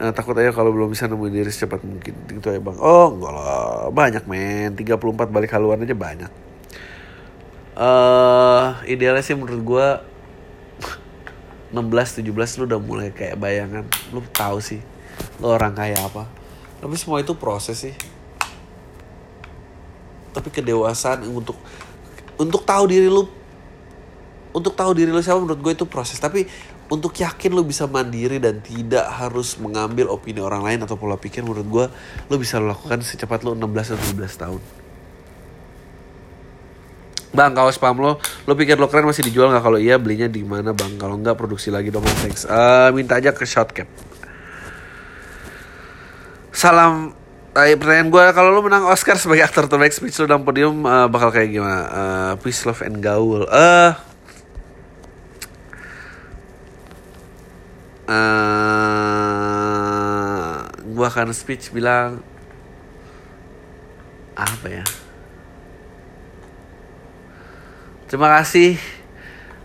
uh, 0.00 0.12
takut 0.16 0.32
aja 0.40 0.50
kalau 0.56 0.72
belum 0.72 0.88
bisa 0.92 1.04
nemuin 1.04 1.32
diri 1.32 1.50
secepat 1.52 1.84
mungkin. 1.84 2.14
Gitu 2.28 2.48
ya 2.48 2.60
bang. 2.60 2.78
Oh 2.80 3.12
enggak 3.12 3.32
lah. 3.36 3.92
Banyak 3.92 4.24
men. 4.24 4.72
34 4.72 5.28
balik 5.28 5.52
haluan 5.52 5.84
aja 5.84 5.92
banyak. 5.92 6.32
Uh, 7.78 8.74
idealnya 8.90 9.22
sih 9.22 9.38
menurut 9.38 9.62
gue 9.62 9.86
16 11.70 12.26
17 12.26 12.58
lu 12.58 12.64
udah 12.64 12.80
mulai 12.80 13.08
kayak 13.12 13.36
bayangan. 13.36 13.84
Lu 14.10 14.24
tahu 14.32 14.58
sih 14.64 14.80
lu 15.38 15.46
orang 15.52 15.76
kayak 15.76 16.00
apa. 16.00 16.24
Tapi 16.80 16.94
semua 16.96 17.20
itu 17.20 17.36
proses 17.36 17.76
sih. 17.76 17.94
Tapi 20.32 20.48
kedewasaan 20.48 21.28
untuk 21.28 21.60
untuk 22.38 22.62
tahu 22.64 22.86
diri 22.88 23.10
lu 23.10 23.37
untuk 24.58 24.74
tahu 24.74 24.92
diri 24.92 25.14
lo 25.14 25.22
siapa 25.22 25.38
menurut 25.38 25.62
gue 25.62 25.72
itu 25.78 25.86
proses 25.86 26.18
tapi 26.18 26.44
untuk 26.90 27.14
yakin 27.14 27.54
lo 27.54 27.62
bisa 27.62 27.86
mandiri 27.86 28.42
dan 28.42 28.58
tidak 28.58 29.06
harus 29.06 29.56
mengambil 29.62 30.10
opini 30.10 30.42
orang 30.42 30.66
lain 30.66 30.80
atau 30.82 30.98
pola 30.98 31.14
pikir 31.14 31.46
menurut 31.46 31.66
gue 31.66 31.86
lo 32.28 32.34
bisa 32.36 32.58
lakukan 32.58 33.00
secepat 33.00 33.46
lo 33.46 33.54
16 33.54 33.94
atau 33.94 34.06
17 34.18 34.42
tahun 34.44 34.62
Bang, 37.28 37.52
kaos 37.52 37.76
pam 37.76 37.94
lo, 38.00 38.18
lo 38.18 38.52
pikir 38.56 38.80
lo 38.80 38.88
keren 38.88 39.04
masih 39.04 39.20
dijual 39.20 39.52
nggak? 39.52 39.60
Kalau 39.60 39.78
iya 39.78 40.00
belinya 40.00 40.26
di 40.26 40.42
mana 40.42 40.72
bang? 40.72 40.96
Kalau 40.96 41.20
nggak 41.20 41.36
produksi 41.36 41.68
lagi 41.68 41.92
dong, 41.92 42.02
thanks. 42.24 42.48
Uh, 42.48 42.88
minta 42.90 43.20
aja 43.20 43.36
ke 43.36 43.44
Shotcap. 43.44 43.86
Salam 46.50 47.14
Uh, 47.58 47.74
pertanyaan 47.74 48.06
gue 48.06 48.24
kalau 48.38 48.54
lo 48.54 48.62
menang 48.62 48.86
Oscar 48.86 49.18
sebagai 49.18 49.42
aktor 49.42 49.66
terbaik 49.66 49.90
speech 49.90 50.14
lo 50.22 50.30
dalam 50.30 50.46
podium 50.46 50.86
uh, 50.86 51.10
bakal 51.10 51.34
kayak 51.34 51.50
gimana? 51.50 51.80
Uh, 51.90 52.32
peace, 52.38 52.62
love, 52.62 52.78
and 52.86 53.02
gaul. 53.02 53.42
Eh, 53.42 53.50
uh, 53.50 53.98
uh, 58.08 58.16
gue 60.80 61.06
akan 61.06 61.30
speech 61.36 61.70
bilang 61.70 62.24
apa 64.32 64.66
ya? 64.70 64.84
Terima 68.08 68.32
kasih 68.40 68.80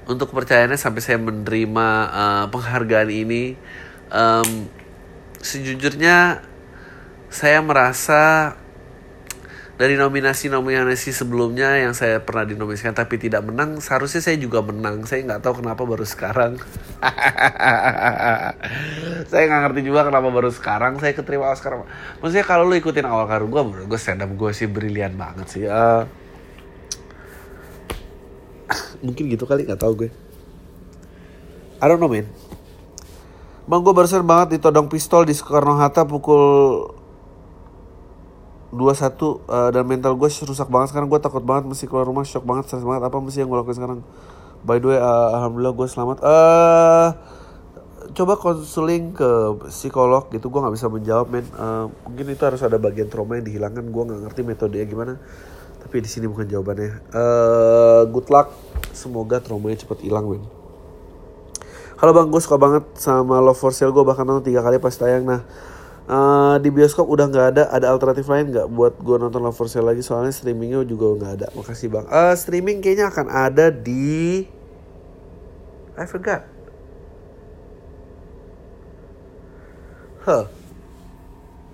untuk 0.04 0.36
kepercayaannya 0.36 0.76
sampai 0.76 1.00
saya 1.00 1.16
menerima 1.16 1.88
uh, 2.12 2.46
penghargaan 2.52 3.08
ini. 3.08 3.56
Um, 4.12 4.68
sejujurnya 5.40 6.44
saya 7.32 7.64
merasa 7.64 8.54
dari 9.74 9.98
nominasi-nominasi 9.98 11.10
sebelumnya 11.10 11.82
yang 11.82 11.98
saya 11.98 12.22
pernah 12.22 12.46
dinominasikan 12.46 12.94
tapi 12.94 13.18
tidak 13.18 13.42
menang 13.42 13.82
seharusnya 13.82 14.22
saya 14.22 14.38
juga 14.38 14.62
menang. 14.62 15.02
Saya 15.10 15.26
nggak 15.26 15.42
tahu 15.42 15.66
kenapa 15.66 15.82
baru 15.82 16.06
sekarang. 16.06 16.62
Saya 19.34 19.44
nggak 19.50 19.62
ngerti 19.66 19.82
juga 19.82 20.06
kenapa 20.06 20.30
baru 20.30 20.54
sekarang 20.54 21.02
saya 21.02 21.18
keterima 21.18 21.50
Oscar. 21.50 21.84
Maksudnya 22.22 22.46
kalau 22.46 22.70
lu 22.70 22.78
ikutin 22.78 23.08
awal 23.08 23.26
karir 23.26 23.50
gue 23.50 23.62
gue 23.90 24.00
stand 24.00 24.22
up 24.22 24.30
gue 24.30 24.52
sih 24.54 24.70
brilian 24.70 25.18
banget 25.18 25.48
sih. 25.50 25.64
Uh, 25.66 26.06
mungkin 29.06 29.32
gitu 29.32 29.50
kali 29.50 29.66
nggak 29.66 29.82
tahu 29.82 30.06
gue. 30.06 30.10
I 31.82 31.86
don't 31.90 31.98
know 31.98 32.12
man. 32.12 32.30
Bang 33.64 33.82
gue 33.82 33.96
barusan 33.96 34.28
banget 34.28 34.60
ditodong 34.60 34.92
pistol 34.92 35.24
di 35.24 35.34
Soekarno 35.34 35.80
Hatta 35.80 36.04
pukul 36.04 37.03
dua 38.74 38.98
satu 38.98 39.46
uh, 39.46 39.70
dan 39.70 39.86
mental 39.86 40.18
gue 40.18 40.28
rusak 40.28 40.68
banget 40.68 40.92
sekarang. 40.92 41.08
Gue 41.08 41.22
takut 41.22 41.46
banget 41.46 41.70
mesti 41.70 41.86
keluar 41.86 42.10
rumah 42.10 42.26
shock 42.26 42.44
banget 42.44 42.68
stres 42.68 42.82
banget. 42.82 43.06
Apa 43.06 43.22
mesti 43.22 43.46
yang 43.46 43.50
gue 43.54 43.60
lakukan 43.62 43.78
sekarang? 43.78 44.00
By 44.66 44.82
the 44.82 44.88
way 44.92 45.00
uh, 45.00 45.30
alhamdulillah 45.38 45.74
gue 45.78 45.88
selamat. 45.88 46.18
Uh, 46.26 47.08
coba 48.18 48.34
konseling 48.36 49.14
ke 49.14 49.30
psikolog 49.70 50.28
gitu 50.34 50.50
gue 50.50 50.60
nggak 50.60 50.76
bisa 50.76 50.90
menjawab 50.90 51.30
men. 51.30 51.46
Uh, 51.54 51.94
mungkin 52.10 52.34
itu 52.34 52.44
harus 52.44 52.60
ada 52.66 52.82
bagian 52.82 53.08
trauma 53.08 53.38
yang 53.38 53.46
dihilangkan. 53.46 53.86
Gue 53.94 54.04
nggak 54.10 54.20
ngerti 54.28 54.42
metodenya 54.42 54.86
gimana 54.90 55.14
tapi 55.84 56.00
di 56.00 56.10
sini 56.10 56.26
bukan 56.26 56.50
jawabannya. 56.50 57.14
Uh, 57.14 58.02
good 58.10 58.26
luck. 58.34 58.50
Semoga 58.96 59.38
traumanya 59.38 59.78
cepat 59.78 60.02
hilang 60.02 60.26
men. 60.26 60.44
Halo 62.00 62.12
bang, 62.12 62.28
gue 62.28 62.42
suka 62.44 62.60
banget 62.60 62.84
sama 63.00 63.40
Love 63.40 63.56
for 63.56 63.72
Sale. 63.72 63.96
Gue 63.96 64.04
bahkan 64.04 64.28
nonton 64.28 64.44
tiga 64.48 64.60
kali 64.60 64.76
pas 64.76 64.92
tayang. 64.92 65.24
Nah, 65.24 65.46
uh, 66.08 66.56
di 66.60 66.70
bioskop 66.72 67.08
udah 67.08 67.26
nggak 67.30 67.48
ada, 67.56 67.64
ada 67.72 67.88
alternatif 67.92 68.28
lain 68.28 68.52
nggak 68.52 68.68
buat 68.72 68.94
gue 69.00 69.18
nonton 69.20 69.40
Love 69.44 69.56
for 69.56 69.68
Sale 69.68 69.88
lagi? 69.88 70.04
Soalnya 70.04 70.32
streamingnya 70.36 70.84
juga 70.84 71.14
nggak 71.16 71.34
ada. 71.40 71.48
Makasih 71.56 71.88
bang. 71.92 72.06
Uh, 72.08 72.34
streaming 72.36 72.84
kayaknya 72.84 73.08
akan 73.12 73.28
ada 73.32 73.72
di, 73.72 74.48
I 75.96 76.06
forgot. 76.08 76.44
Huh. 80.24 80.48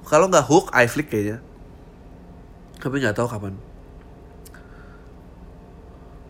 Kalau 0.10 0.26
nggak 0.26 0.46
Hook, 0.50 0.74
iFlix 0.74 1.06
kayaknya. 1.06 1.38
Tapi 2.82 2.96
nggak 2.98 3.14
tahu 3.14 3.30
kapan. 3.30 3.54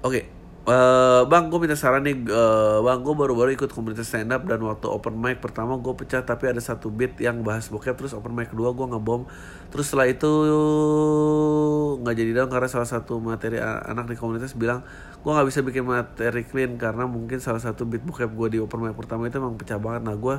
Oke, 0.04 0.24
okay. 0.24 0.24
Uh, 0.70 1.26
bang, 1.26 1.50
gue 1.50 1.58
minta 1.58 1.74
saran 1.74 2.06
nih, 2.06 2.14
uh, 2.30 2.86
bang, 2.86 3.02
gue 3.02 3.16
baru-baru 3.18 3.58
ikut 3.58 3.74
komunitas 3.74 4.06
stand 4.06 4.30
up 4.30 4.46
dan 4.46 4.62
waktu 4.62 4.86
open 4.86 5.18
mic 5.18 5.42
pertama 5.42 5.82
gue 5.82 5.98
pecah 5.98 6.22
tapi 6.22 6.46
ada 6.46 6.62
satu 6.62 6.94
beat 6.94 7.18
yang 7.18 7.42
bahas 7.42 7.74
bokep 7.74 7.98
terus 7.98 8.14
open 8.14 8.38
mic 8.38 8.54
kedua 8.54 8.78
gue 8.78 8.86
ngebom. 8.86 9.26
Terus 9.74 9.90
setelah 9.90 10.06
itu 10.06 10.30
nggak 12.06 12.14
jadi 12.14 12.32
dong 12.38 12.54
karena 12.54 12.70
salah 12.70 12.86
satu 12.86 13.18
materi 13.18 13.58
anak 13.66 14.14
di 14.14 14.16
komunitas 14.22 14.54
bilang 14.54 14.86
gue 15.26 15.32
nggak 15.34 15.48
bisa 15.50 15.66
bikin 15.66 15.90
materi 15.90 16.46
clean 16.46 16.78
karena 16.78 17.10
mungkin 17.10 17.42
salah 17.42 17.58
satu 17.58 17.90
beat 17.90 18.06
bokep 18.06 18.30
gue 18.30 18.48
di 18.54 18.58
open 18.62 18.86
mic 18.86 18.94
pertama 18.94 19.26
itu 19.26 19.42
emang 19.42 19.58
pecah 19.58 19.82
banget. 19.82 20.06
Nah 20.06 20.14
gue 20.22 20.38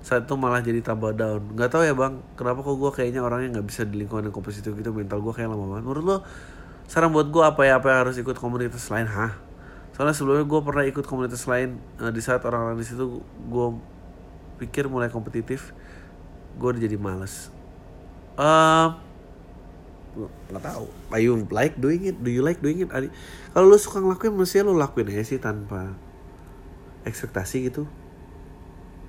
saat 0.00 0.24
itu 0.24 0.40
malah 0.40 0.64
jadi 0.64 0.80
tambah 0.80 1.12
down. 1.12 1.52
Nggak 1.52 1.68
tahu 1.68 1.84
ya 1.84 1.92
bang 1.92 2.24
kenapa 2.32 2.64
kok 2.64 2.80
gue 2.80 2.90
kayaknya 2.96 3.20
orangnya 3.20 3.60
nggak 3.60 3.68
bisa 3.68 3.84
di 3.84 4.00
lingkungan 4.00 4.24
yang 4.24 4.32
kompetitif 4.32 4.72
gitu 4.72 4.96
mental 4.96 5.20
gue 5.20 5.36
kayak 5.36 5.52
lama 5.52 5.68
banget. 5.76 5.84
Menurut 5.84 6.04
lo 6.08 6.16
saran 6.88 7.12
buat 7.12 7.28
gue 7.28 7.44
apa 7.44 7.60
ya 7.68 7.76
apa 7.76 7.92
yang 7.92 7.98
harus 8.08 8.16
ikut 8.16 8.40
komunitas 8.40 8.88
lain? 8.88 9.04
Hah 9.04 9.45
soalnya 9.96 10.12
sebelumnya 10.12 10.44
gue 10.44 10.60
pernah 10.60 10.84
ikut 10.84 11.08
komunitas 11.08 11.48
lain 11.48 11.80
uh, 11.96 12.12
di 12.12 12.20
saat 12.20 12.44
orang-orang 12.44 12.76
di 12.76 12.84
situ 12.84 13.24
gue 13.24 13.66
pikir 14.60 14.92
mulai 14.92 15.08
kompetitif 15.08 15.72
gue 16.60 16.68
udah 16.68 16.80
jadi 16.84 17.00
males. 17.00 17.48
Uh, 18.36 18.92
nggak 20.52 20.60
tahu. 20.60 20.84
Are 21.08 21.20
you 21.24 21.48
like 21.48 21.80
doing 21.80 22.04
it? 22.04 22.20
Do 22.20 22.28
you 22.28 22.44
like 22.44 22.60
doing 22.60 22.84
it 22.84 22.92
kalau 23.56 23.72
lu 23.72 23.80
suka 23.80 24.04
ngelakuin 24.04 24.36
mestinya 24.36 24.68
lu 24.68 24.76
lakuin 24.76 25.08
aja 25.16 25.24
sih 25.24 25.40
tanpa 25.40 25.96
ekspektasi 27.08 27.72
gitu. 27.72 27.88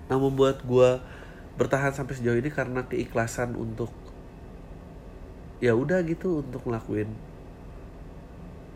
Nah 0.07 0.15
membuat 0.15 0.63
gue 0.63 1.03
bertahan 1.59 1.91
sampai 1.91 2.15
sejauh 2.15 2.39
ini 2.39 2.47
karena 2.47 2.87
keikhlasan 2.87 3.59
untuk 3.59 3.91
ya 5.59 5.75
udah 5.75 5.99
gitu 6.07 6.47
untuk 6.47 6.63
ngelakuin 6.63 7.11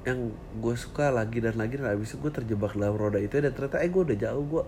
yang 0.01 0.33
gue 0.57 0.75
suka 0.77 1.13
lagi 1.13 1.37
dan 1.37 1.61
lagi 1.61 1.77
dan 1.77 1.93
habis 1.93 2.13
itu 2.13 2.17
gue 2.25 2.33
terjebak 2.33 2.73
dalam 2.73 2.97
roda 2.97 3.21
itu 3.21 3.37
dan 3.37 3.53
ternyata 3.53 3.85
eh 3.85 3.89
gue 3.89 4.01
udah 4.01 4.17
jauh 4.17 4.43
gue 4.49 4.63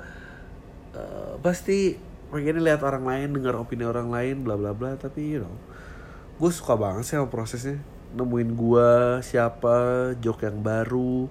uh, 0.93 1.33
pasti 1.41 1.97
pengen 2.29 2.61
lihat 2.61 2.85
orang 2.85 3.05
lain 3.05 3.33
dengar 3.33 3.57
opini 3.57 3.85
orang 3.85 4.13
lain 4.13 4.45
bla 4.45 4.57
bla 4.57 4.77
bla 4.77 4.93
tapi 4.93 5.37
you 5.37 5.41
know 5.41 5.55
gue 6.37 6.51
suka 6.51 6.73
banget 6.73 7.05
sih 7.05 7.15
sama 7.17 7.29
prosesnya. 7.29 7.77
Nemuin 8.13 8.51
gue 8.53 8.89
siapa 9.25 9.75
jok 10.21 10.45
yang 10.45 10.61
baru 10.61 11.29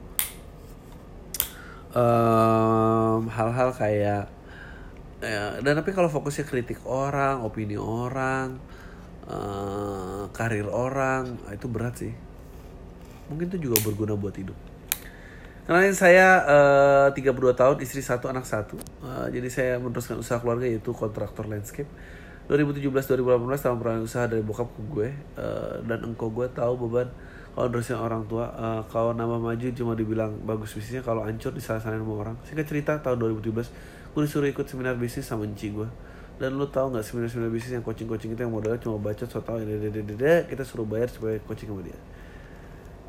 hal-hal 3.29 3.69
um, 3.71 3.77
kayak 3.77 4.33
ya, 5.21 5.61
dan 5.61 5.73
tapi 5.77 5.93
kalau 5.93 6.09
fokusnya 6.09 6.49
kritik 6.49 6.81
orang 6.89 7.45
opini 7.45 7.77
orang 7.77 8.57
uh, 9.29 10.33
karir 10.33 10.67
orang 10.73 11.37
itu 11.53 11.69
berat 11.69 11.95
sih 12.01 12.17
mungkin 13.33 13.49
itu 13.49 13.73
juga 13.73 13.81
berguna 13.81 14.13
buat 14.13 14.37
hidup 14.37 14.55
Kenalin 15.63 15.95
saya 15.95 16.43
uh, 16.43 17.09
32 17.15 17.55
tahun, 17.55 17.77
istri 17.87 18.03
satu, 18.03 18.27
anak 18.27 18.43
satu. 18.43 18.75
Uh, 18.99 19.31
jadi 19.31 19.47
saya 19.47 19.73
meneruskan 19.79 20.19
usaha 20.19 20.43
keluarga 20.43 20.67
yaitu 20.67 20.91
kontraktor 20.91 21.47
landscape. 21.47 21.87
2017-2018 22.51 23.39
tahun 23.63 23.77
peran 23.79 24.03
usaha 24.03 24.27
dari 24.27 24.43
bokap 24.43 24.67
ke 24.75 24.83
gue 24.91 25.09
uh, 25.39 25.79
dan 25.87 26.03
engkau 26.03 26.35
gue 26.35 26.51
tahu 26.51 26.75
beban 26.75 27.07
kalau 27.55 27.71
nerusin 27.71 27.95
orang 27.95 28.27
tua. 28.27 28.51
Uh, 28.59 28.83
kalau 28.91 29.15
nama 29.15 29.39
maju 29.39 29.63
cuma 29.71 29.95
dibilang 29.95 30.35
bagus 30.43 30.75
bisnisnya, 30.75 31.07
kalau 31.07 31.23
ancur 31.23 31.55
disalah-salahin 31.55 32.03
sama 32.03 32.15
orang. 32.19 32.35
Singkat 32.43 32.67
cerita 32.67 32.93
tahun 32.99 33.23
2017 33.39 34.19
gue 34.19 34.23
disuruh 34.27 34.51
ikut 34.51 34.67
seminar 34.67 34.99
bisnis 34.99 35.31
sama 35.31 35.47
Enci 35.47 35.71
gue. 35.71 35.87
Dan 36.43 36.59
lu 36.59 36.67
tahu 36.67 36.91
nggak 36.91 37.07
seminar-seminar 37.07 37.55
bisnis 37.55 37.79
yang 37.79 37.87
coaching-coaching 37.87 38.35
itu 38.35 38.41
yang 38.43 38.51
modalnya 38.51 38.83
cuma 38.83 38.99
baca 38.99 39.23
so 39.31 39.39
tau 39.39 39.63
kita 39.63 40.63
suruh 40.67 40.83
bayar 40.83 41.07
supaya 41.07 41.39
coaching 41.47 41.71
sama 41.71 41.87
dia 41.87 41.95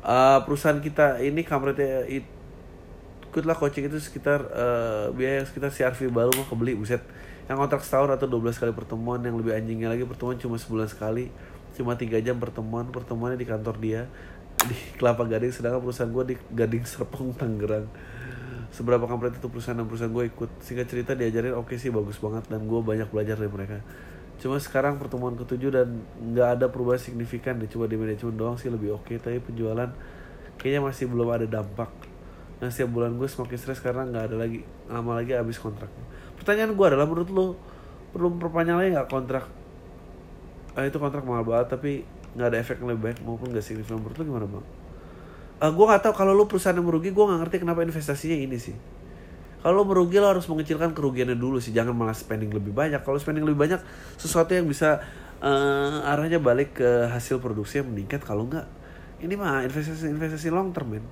uh, 0.04 0.38
perusahaan 0.44 0.78
kita 0.78 1.24
ini 1.24 1.42
kampretnya 1.42 2.04
ikutlah 2.06 3.56
coaching 3.56 3.88
itu 3.88 3.98
sekitar 3.98 4.44
uh, 4.52 5.10
biaya 5.10 5.42
sekitar 5.42 5.72
Arfi 5.72 6.06
baru 6.12 6.30
mau 6.36 6.46
kebeli 6.46 6.76
buset. 6.76 7.02
Yang 7.44 7.56
kontrak 7.60 7.82
setahun 7.84 8.10
atau 8.16 8.24
12 8.28 8.56
kali 8.56 8.72
pertemuan 8.72 9.20
yang 9.20 9.36
lebih 9.36 9.52
anjingnya 9.52 9.92
lagi 9.92 10.08
pertemuan 10.08 10.40
cuma 10.40 10.56
sebulan 10.56 10.88
sekali 10.88 11.28
cuma 11.74 11.98
tiga 11.98 12.22
jam 12.22 12.38
pertemuan 12.38 12.86
pertemuannya 12.86 13.34
di 13.34 13.44
kantor 13.50 13.74
dia 13.82 14.06
di 14.70 14.78
Kelapa 14.94 15.26
Gading 15.26 15.50
sedangkan 15.50 15.82
perusahaan 15.82 16.08
gue 16.08 16.24
di 16.32 16.36
Gading 16.54 16.84
Serpong 16.86 17.34
Tangerang. 17.34 17.88
Seberapa 18.70 19.06
kampret 19.06 19.38
itu 19.38 19.46
perusahaan 19.46 19.76
dan 19.78 19.86
perusahaan 19.86 20.10
gue 20.10 20.24
ikut. 20.30 20.50
Sehingga 20.62 20.86
cerita 20.86 21.14
diajarin 21.14 21.54
oke 21.54 21.74
okay 21.74 21.76
sih 21.78 21.90
bagus 21.90 22.18
banget 22.22 22.46
dan 22.48 22.64
gue 22.64 22.80
banyak 22.80 23.10
belajar 23.10 23.36
dari 23.38 23.50
mereka 23.50 23.82
cuma 24.42 24.58
sekarang 24.58 24.98
pertemuan 24.98 25.38
ketujuh 25.38 25.70
dan 25.70 26.02
nggak 26.20 26.48
ada 26.60 26.66
perubahan 26.68 27.00
signifikan 27.00 27.56
deh. 27.58 27.70
Cuma 27.70 27.86
di 27.86 27.94
manajemen 27.94 28.34
doang 28.34 28.56
sih 28.58 28.68
lebih 28.68 28.94
oke 28.94 29.10
okay. 29.10 29.16
tapi 29.22 29.38
penjualan 29.40 29.88
kayaknya 30.58 30.80
masih 30.82 31.06
belum 31.10 31.28
ada 31.30 31.46
dampak. 31.46 31.90
Nah 32.58 32.68
setiap 32.70 32.94
bulan 32.94 33.14
gue 33.18 33.26
semakin 33.26 33.56
stres 33.58 33.80
karena 33.82 34.06
nggak 34.06 34.24
ada 34.32 34.36
lagi 34.38 34.62
lama 34.90 35.16
lagi 35.16 35.32
habis 35.32 35.56
kontrak 35.56 35.90
pertanyaan 36.44 36.76
gue 36.76 36.86
adalah 36.86 37.08
menurut 37.08 37.30
lo 37.32 37.46
perlu 38.12 38.36
perpanjang 38.36 38.76
lagi 38.76 38.90
nggak 38.92 39.08
kontrak? 39.08 39.48
Ah, 40.76 40.84
itu 40.84 41.00
kontrak 41.00 41.24
mahal 41.24 41.40
banget 41.46 41.72
tapi 41.72 42.04
nggak 42.36 42.48
ada 42.52 42.58
efek 42.60 42.76
yang 42.84 42.92
lebih 42.92 43.02
baik 43.10 43.18
maupun 43.24 43.48
nggak 43.48 43.64
signifikan. 43.64 43.96
Menurut 43.96 44.20
lo 44.20 44.24
gimana 44.28 44.46
bang? 44.46 44.66
Uh, 45.64 45.70
gue 45.72 45.84
nggak 45.88 46.02
tahu. 46.04 46.12
Kalau 46.12 46.36
lo 46.36 46.44
perusahaan 46.44 46.76
yang 46.76 46.84
merugi 46.84 47.16
gue 47.16 47.24
nggak 47.24 47.40
ngerti 47.46 47.56
kenapa 47.64 47.80
investasinya 47.80 48.36
ini 48.36 48.58
sih 48.60 48.76
kalau 49.64 49.88
merugi 49.88 50.20
lo 50.20 50.28
harus 50.28 50.44
mengecilkan 50.44 50.92
kerugiannya 50.92 51.40
dulu 51.40 51.56
sih 51.56 51.72
jangan 51.72 51.96
malah 51.96 52.12
spending 52.12 52.52
lebih 52.52 52.76
banyak 52.76 53.00
kalau 53.00 53.16
spending 53.16 53.48
lebih 53.48 53.56
banyak 53.56 53.80
sesuatu 54.20 54.52
yang 54.52 54.68
bisa 54.68 55.00
uh, 55.40 56.04
arahnya 56.12 56.36
balik 56.36 56.84
ke 56.84 57.08
hasil 57.08 57.40
produksi 57.40 57.80
yang 57.80 57.88
meningkat 57.88 58.20
kalau 58.20 58.44
enggak 58.44 58.68
ini 59.24 59.32
mah 59.40 59.64
investasi 59.64 60.12
investasi 60.12 60.52
long 60.52 60.76
term 60.76 61.00
men 61.00 61.06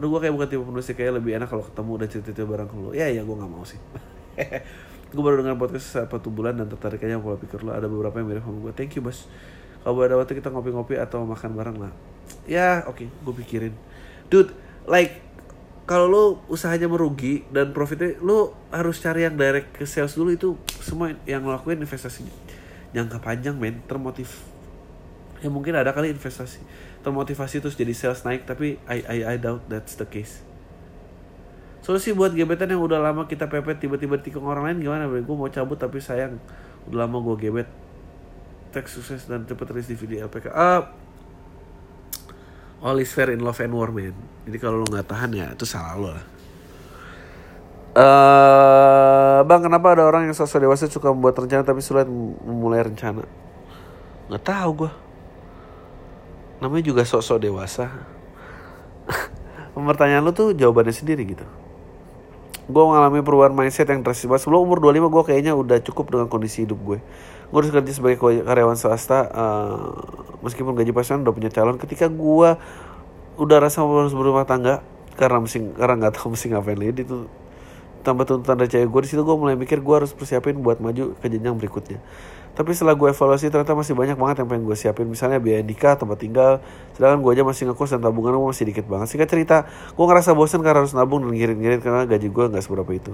Aduh 0.00 0.16
gue 0.16 0.20
kayak 0.24 0.32
bukan 0.32 0.48
tipe 0.48 0.64
penulis 0.64 0.88
kayak 0.96 1.12
lebih 1.20 1.36
enak 1.36 1.44
kalau 1.52 1.60
ketemu 1.60 1.92
dan 2.00 2.08
cerita-cerita 2.08 2.48
barang 2.48 2.68
ke 2.72 2.76
lo. 2.80 2.90
Ya 2.96 3.12
ya 3.12 3.20
gue 3.20 3.36
gak 3.36 3.52
mau 3.52 3.68
sih. 3.68 3.76
gue 5.12 5.20
baru 5.20 5.44
dengar 5.44 5.60
podcast 5.60 6.08
satu 6.08 6.32
bulan 6.32 6.56
dan 6.56 6.72
tertarik 6.72 7.04
aja 7.04 7.20
pola 7.20 7.36
pikir 7.36 7.60
lo. 7.60 7.76
Ada 7.76 7.84
beberapa 7.84 8.16
yang 8.16 8.32
mirip 8.32 8.40
sama 8.48 8.64
gue. 8.64 8.72
Thank 8.72 8.96
you 8.96 9.04
bos. 9.04 9.28
Kalau 9.84 10.00
ada 10.00 10.16
waktu 10.16 10.40
kita 10.40 10.48
ngopi-ngopi 10.48 10.96
atau 10.96 11.28
makan 11.28 11.52
bareng 11.52 11.76
lah. 11.84 11.92
Ya 12.48 12.80
oke, 12.88 13.04
okay, 13.04 13.08
gue 13.12 13.34
pikirin. 13.44 13.74
Dude, 14.32 14.56
like 14.88 15.20
kalau 15.90 16.06
lo 16.06 16.24
usahanya 16.46 16.86
merugi 16.86 17.42
dan 17.50 17.74
profitnya 17.74 18.14
lo 18.22 18.54
harus 18.70 19.02
cari 19.02 19.26
yang 19.26 19.34
direct 19.34 19.74
ke 19.74 19.82
sales 19.82 20.14
dulu 20.14 20.30
itu 20.30 20.54
semua 20.78 21.10
yang 21.26 21.42
ngelakuin 21.42 21.82
investasi 21.82 22.22
jangka 22.94 23.18
panjang 23.18 23.58
men 23.58 23.82
termotiv 23.90 24.30
ya 25.40 25.48
mungkin 25.48 25.76
ada 25.76 25.90
kali 25.90 26.12
investasi. 26.12 26.60
Termotivasi 27.00 27.64
terus 27.64 27.76
jadi 27.76 27.96
sales 27.96 28.22
naik 28.28 28.44
tapi 28.44 28.76
I 28.84 29.00
I 29.08 29.18
I 29.24 29.36
doubt 29.40 29.64
that's 29.72 29.96
the 29.96 30.04
case. 30.04 30.44
Solusi 31.80 32.12
buat 32.12 32.36
gebetan 32.36 32.68
yang 32.68 32.84
udah 32.84 33.00
lama 33.00 33.24
kita 33.24 33.48
pepet 33.48 33.80
tiba-tiba 33.80 34.20
tikung 34.20 34.44
orang 34.44 34.68
lain 34.68 34.78
gimana 34.84 35.08
gue 35.08 35.24
mau 35.24 35.48
cabut 35.48 35.80
tapi 35.80 35.96
sayang 35.96 36.36
udah 36.92 37.08
lama 37.08 37.24
gue 37.24 37.48
gebet. 37.48 37.68
Teks 38.70 39.00
sukses 39.00 39.26
dan 39.26 39.48
cepet 39.48 39.66
rilis 39.72 39.88
video 39.96 40.28
LPK 40.28 40.52
uh, 40.52 40.86
all 42.80 42.96
is 43.00 43.12
fair 43.12 43.30
in 43.32 43.44
love 43.44 43.60
and 43.60 43.72
war 43.76 43.92
man. 43.92 44.16
Jadi 44.48 44.56
kalau 44.56 44.82
lo 44.82 44.86
nggak 44.88 45.08
tahan 45.08 45.30
ya 45.36 45.46
itu 45.52 45.64
salah 45.68 45.94
lo 45.96 46.10
lah. 46.16 46.26
Uh, 47.90 49.42
bang 49.50 49.66
kenapa 49.66 49.98
ada 49.98 50.06
orang 50.06 50.30
yang 50.30 50.36
sosok 50.36 50.62
dewasa 50.62 50.86
suka 50.86 51.10
membuat 51.10 51.42
rencana 51.42 51.66
tapi 51.66 51.82
sulit 51.82 52.06
memulai 52.46 52.86
rencana? 52.86 53.26
Nggak 54.30 54.44
tahu 54.46 54.70
gue 54.86 54.92
namanya 56.60 56.84
juga 56.84 57.02
sosok 57.04 57.40
dewasa. 57.40 57.88
Pertanyaan 59.74 60.22
lo 60.22 60.32
tuh 60.36 60.52
jawabannya 60.52 60.92
sendiri 60.92 61.24
gitu. 61.24 61.46
Gue 62.70 62.84
mengalami 62.86 63.24
perubahan 63.24 63.50
mindset 63.50 63.90
yang 63.90 64.06
drastis 64.06 64.28
sebelum 64.28 64.62
umur 64.62 64.78
25 64.78 65.10
gue 65.10 65.22
kayaknya 65.26 65.52
udah 65.58 65.82
cukup 65.82 66.14
dengan 66.14 66.26
kondisi 66.30 66.62
hidup 66.62 66.78
gue 66.78 66.98
gue 67.50 67.58
harus 67.58 67.74
kerja 67.74 67.90
sebagai 67.90 68.18
karyawan 68.22 68.78
swasta 68.78 69.26
uh, 69.26 69.90
meskipun 70.46 70.78
gaji 70.78 70.94
pasangan 70.94 71.26
udah 71.26 71.34
punya 71.34 71.50
calon. 71.50 71.76
Ketika 71.82 72.06
gue 72.06 72.50
udah 73.40 73.58
rasa 73.58 73.82
harus 73.82 74.14
berumah 74.14 74.46
tangga 74.46 74.86
karena 75.18 75.42
mesti 75.42 75.58
karena 75.74 75.94
nggak 76.06 76.14
tahu 76.16 76.38
mesti 76.38 76.46
ngapain 76.54 76.78
lagi 76.78 77.02
itu 77.02 77.26
tambah 78.00 78.24
tuntutan 78.24 78.56
dari 78.56 78.70
cewek 78.72 78.88
gue 78.88 79.00
di 79.04 79.08
situ 79.12 79.20
gue 79.20 79.36
mulai 79.36 79.58
mikir 79.58 79.84
gue 79.84 79.94
harus 79.94 80.16
persiapin 80.16 80.56
buat 80.62 80.78
maju 80.78 81.18
ke 81.18 81.26
jenjang 81.26 81.58
berikutnya. 81.58 81.98
Tapi 82.50 82.74
setelah 82.74 82.98
gue 82.98 83.08
evaluasi 83.10 83.46
ternyata 83.46 83.78
masih 83.78 83.94
banyak 83.94 84.16
banget 84.18 84.42
yang 84.42 84.48
pengen 84.50 84.64
gue 84.66 84.76
siapin. 84.78 85.06
Misalnya 85.06 85.38
biaya 85.42 85.62
nikah 85.66 85.98
tempat 85.98 86.18
tinggal 86.22 86.62
sedangkan 86.94 87.18
gue 87.20 87.30
aja 87.34 87.44
masih 87.44 87.62
ngekos 87.70 87.98
dan 87.98 88.00
tabungan 88.00 88.38
gue 88.38 88.48
masih 88.54 88.64
dikit 88.70 88.86
banget. 88.86 89.10
Sih 89.10 89.18
cerita 89.18 89.66
gue 89.66 90.04
ngerasa 90.06 90.32
bosan 90.38 90.62
karena 90.62 90.86
harus 90.86 90.94
nabung 90.94 91.26
dan 91.26 91.34
ngirit-ngirit 91.34 91.82
karena 91.82 92.06
gaji 92.06 92.28
gue 92.30 92.44
nggak 92.54 92.64
seberapa 92.64 92.92
itu 92.94 93.12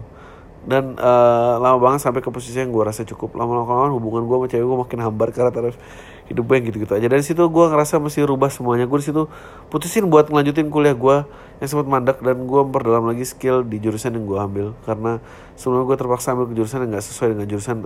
dan 0.67 0.99
uh, 0.99 1.63
lama 1.63 1.79
banget 1.79 2.03
sampai 2.03 2.19
ke 2.19 2.29
posisi 2.35 2.59
yang 2.59 2.75
gue 2.75 2.83
rasa 2.83 3.07
cukup. 3.07 3.39
Lama-lama 3.39 3.87
hubungan 3.95 4.27
gue 4.27 4.37
sama 4.37 4.47
cewek 4.51 4.67
gue 4.67 4.79
makin 4.83 4.99
hambar 4.99 5.29
karena 5.31 5.55
taraf 5.55 5.79
hidup 6.27 6.43
gue 6.43 6.55
yang 6.59 6.67
gitu-gitu 6.67 6.93
aja. 6.99 7.07
Dari 7.07 7.23
situ 7.23 7.39
gue 7.39 7.65
ngerasa 7.71 8.03
mesti 8.03 8.27
rubah 8.27 8.51
semuanya. 8.51 8.91
Gue 8.91 8.99
situ 8.99 9.31
putusin 9.71 10.11
buat 10.11 10.27
ngelanjutin 10.27 10.67
kuliah 10.75 10.99
gue 10.99 11.23
yang 11.63 11.69
sempat 11.71 11.87
mandek 11.87 12.19
dan 12.19 12.51
gue 12.51 12.61
memperdalam 12.67 13.07
lagi 13.07 13.23
skill 13.23 13.63
di 13.63 13.79
jurusan 13.79 14.19
yang 14.19 14.27
gue 14.27 14.39
ambil. 14.43 14.67
Karena 14.83 15.23
sebelumnya 15.55 15.87
gue 15.87 15.97
terpaksa 16.03 16.35
ambil 16.35 16.51
ke 16.51 16.55
jurusan 16.59 16.83
yang 16.83 16.99
gak 16.99 17.07
sesuai 17.07 17.29
dengan 17.39 17.47
jurusan 17.47 17.77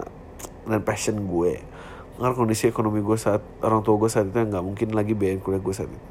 dan 0.64 0.80
passion 0.80 1.20
gue. 1.20 1.60
Karena 2.16 2.32
kondisi 2.32 2.64
ekonomi 2.64 3.04
gue 3.04 3.16
saat 3.20 3.44
orang 3.60 3.84
tua 3.84 4.00
gue 4.00 4.08
saat 4.08 4.32
itu 4.32 4.36
yang 4.40 4.56
nggak 4.56 4.64
mungkin 4.64 4.88
lagi 4.96 5.12
biayain 5.12 5.40
kuliah 5.44 5.60
gue 5.60 5.74
saat 5.76 5.92
itu. 5.92 6.08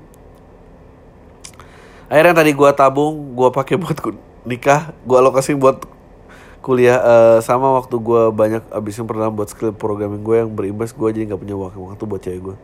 Akhirnya 2.09 2.45
tadi 2.45 2.53
gue 2.53 2.70
tabung 2.78 3.34
gue 3.34 3.49
pakai 3.53 3.78
buat 3.78 3.97
nikah 4.45 4.93
gue 5.05 5.17
alokasi 5.17 5.53
buat 5.53 5.98
kuliah 6.60 6.99
uh, 6.99 7.38
sama 7.39 7.72
waktu 7.80 7.95
gue 7.95 8.22
banyak 8.36 8.64
abisin 8.76 9.07
pernah 9.07 9.32
buat 9.32 9.47
skill 9.47 9.72
programming 9.72 10.22
gue 10.22 10.36
yang 10.43 10.51
berimbas 10.51 10.91
gue 10.91 11.07
jadi 11.12 11.32
nggak 11.32 11.41
punya 11.41 11.55
waktu 11.55 11.80
waktu 11.80 12.03
buat 12.03 12.22
cewek 12.22 12.41
gue 12.51 12.57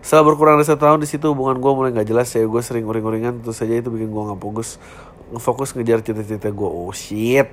setelah 0.00 0.32
berkurang 0.32 0.56
dari 0.58 0.66
satu 0.66 0.82
tahun 0.88 0.98
di 1.04 1.08
situ 1.08 1.28
hubungan 1.30 1.60
gue 1.60 1.72
mulai 1.76 1.90
nggak 1.94 2.08
jelas 2.08 2.26
cewek 2.32 2.48
gue 2.48 2.62
sering 2.64 2.84
uring-uringan 2.88 3.44
terus 3.44 3.60
saja 3.60 3.78
itu 3.78 3.92
bikin 3.92 4.10
gue 4.10 4.22
nggak 4.32 4.40
fokus 4.40 4.80
fokus 5.38 5.76
ngejar 5.78 6.02
cita-cita 6.02 6.50
gue 6.50 6.66
oh 6.66 6.90
shit. 6.90 7.46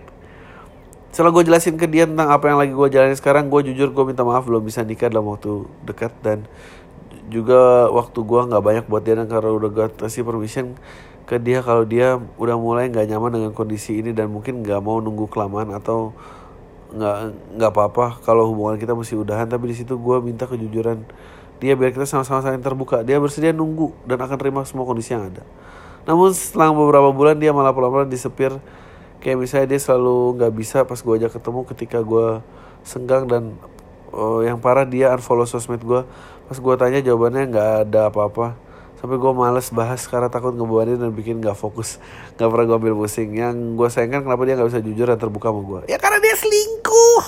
Setelah 1.14 1.34
gue 1.34 1.44
jelasin 1.50 1.78
ke 1.78 1.86
dia 1.86 2.10
tentang 2.10 2.30
apa 2.30 2.50
yang 2.50 2.58
lagi 2.58 2.74
gue 2.74 2.88
jalani 2.90 3.14
sekarang 3.14 3.54
gue 3.54 3.74
jujur 3.74 3.94
gue 3.94 4.04
minta 4.06 4.26
maaf 4.26 4.46
belum 4.50 4.66
bisa 4.66 4.82
nikah 4.82 5.14
dalam 5.14 5.30
waktu 5.30 5.66
dekat 5.86 6.14
dan 6.26 6.50
juga 7.28 7.92
waktu 7.94 8.18
gue 8.24 8.42
nggak 8.50 8.64
banyak 8.64 8.86
buat 8.90 9.04
dia 9.04 9.20
dan 9.20 9.28
karena 9.30 9.52
udah 9.52 9.70
gue 9.70 9.86
kasih 10.00 10.24
permission 10.24 10.74
ke 11.28 11.36
dia 11.44 11.60
kalau 11.60 11.84
dia 11.84 12.16
udah 12.40 12.56
mulai 12.56 12.88
nggak 12.88 13.04
nyaman 13.12 13.32
dengan 13.36 13.52
kondisi 13.52 14.00
ini 14.00 14.16
dan 14.16 14.32
mungkin 14.32 14.64
nggak 14.64 14.80
mau 14.80 15.04
nunggu 15.04 15.28
kelamaan 15.28 15.76
atau 15.76 16.16
nggak 16.88 17.16
nggak 17.60 17.72
apa-apa 17.76 18.24
kalau 18.24 18.48
hubungan 18.48 18.80
kita 18.80 18.96
masih 18.96 19.20
udahan. 19.20 19.44
Tapi 19.44 19.76
di 19.76 19.76
situ 19.76 20.00
gue 20.00 20.18
minta 20.24 20.48
kejujuran. 20.48 21.04
Dia 21.60 21.76
biar 21.76 21.92
kita 21.92 22.08
sama-sama 22.08 22.40
saling 22.40 22.64
terbuka. 22.64 23.04
Dia 23.04 23.20
bersedia 23.20 23.52
nunggu 23.52 23.92
dan 24.08 24.24
akan 24.24 24.38
terima 24.40 24.64
semua 24.64 24.88
kondisi 24.88 25.12
yang 25.12 25.28
ada. 25.28 25.44
Namun 26.08 26.32
setelah 26.32 26.72
beberapa 26.72 27.12
bulan 27.12 27.36
dia 27.36 27.52
malah 27.52 27.76
pelan-pelan 27.76 28.08
disepir. 28.08 28.56
Kayak 29.20 29.38
misalnya 29.44 29.68
dia 29.76 29.80
selalu 29.84 30.40
nggak 30.40 30.54
bisa 30.56 30.78
pas 30.88 30.96
gue 30.96 31.14
ajak 31.20 31.36
ketemu 31.36 31.60
ketika 31.76 32.00
gue 32.00 32.40
senggang 32.88 33.28
dan 33.28 33.60
uh, 34.16 34.40
yang 34.48 34.64
parah 34.64 34.88
dia 34.88 35.12
unfollow 35.12 35.44
sosmed 35.44 35.84
gue 35.84 36.08
pas 36.48 36.56
gue 36.56 36.76
tanya 36.80 37.00
jawabannya 37.04 37.44
nggak 37.52 37.72
ada 37.90 38.08
apa-apa 38.08 38.56
sampai 39.08 39.24
gue 39.24 39.32
males 39.32 39.72
bahas 39.72 40.04
karena 40.04 40.28
takut 40.28 40.52
ngebebanin 40.52 41.00
dan 41.00 41.16
bikin 41.16 41.40
gak 41.40 41.56
fokus 41.56 41.96
gak 42.36 42.52
pernah 42.52 42.68
gue 42.68 42.76
ambil 42.76 42.94
pusing 43.00 43.32
yang 43.40 43.80
gue 43.80 43.88
sayangkan 43.88 44.28
kenapa 44.28 44.44
dia 44.44 44.60
gak 44.60 44.68
bisa 44.68 44.84
jujur 44.84 45.08
dan 45.08 45.16
terbuka 45.16 45.48
sama 45.48 45.62
gue 45.64 45.80
ya 45.88 45.96
karena 45.96 46.20
dia 46.20 46.36
selingkuh 46.36 47.24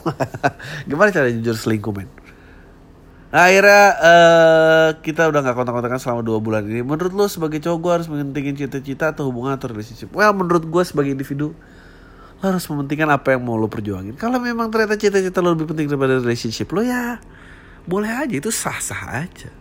gimana 0.88 1.12
cara 1.12 1.28
jujur 1.28 1.52
selingkuh 1.52 1.92
men 1.92 2.08
Nah, 3.30 3.46
akhirnya 3.46 3.84
uh, 4.02 4.88
kita 5.06 5.30
udah 5.30 5.38
gak 5.38 5.54
kontak-kontakan 5.54 6.02
selama 6.02 6.26
dua 6.26 6.42
bulan 6.42 6.66
ini. 6.66 6.82
Menurut 6.82 7.14
lo 7.14 7.30
sebagai 7.30 7.62
cowok 7.62 7.78
gue 7.78 7.92
harus 7.94 8.08
mengentingin 8.10 8.58
cita-cita 8.58 9.14
atau 9.14 9.30
hubungan 9.30 9.54
atau 9.54 9.70
relationship? 9.70 10.10
Well, 10.10 10.34
menurut 10.34 10.66
gue 10.66 10.82
sebagai 10.82 11.14
individu 11.14 11.54
lo 12.42 12.44
harus 12.50 12.66
mementingkan 12.66 13.06
apa 13.06 13.38
yang 13.38 13.46
mau 13.46 13.54
lo 13.54 13.70
perjuangin. 13.70 14.18
Kalau 14.18 14.42
memang 14.42 14.66
ternyata 14.74 14.98
cita-cita 14.98 15.38
lo 15.38 15.54
lebih 15.54 15.70
penting 15.70 15.86
daripada 15.86 16.18
relationship 16.18 16.74
lo 16.74 16.82
ya 16.82 17.22
boleh 17.86 18.10
aja 18.10 18.34
itu 18.34 18.50
sah-sah 18.50 19.22
aja. 19.22 19.59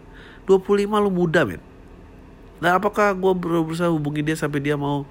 25 0.50 0.90
lu 1.06 1.12
muda 1.14 1.46
men. 1.46 1.62
Nah 2.58 2.82
apakah 2.82 3.14
gue 3.14 3.34
berusaha 3.38 3.94
hubungi 3.94 4.26
dia 4.26 4.34
sampai 4.34 4.58
dia 4.58 4.74
mau 4.74 5.06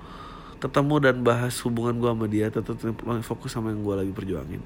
ketemu 0.58 0.94
dan 0.98 1.16
bahas 1.22 1.54
hubungan 1.62 1.94
gue 1.94 2.10
sama 2.10 2.26
dia 2.26 2.50
tetap 2.50 2.74
fokus 3.22 3.54
sama 3.54 3.70
yang 3.70 3.86
gue 3.86 3.94
lagi 4.02 4.12
perjuangin? 4.12 4.58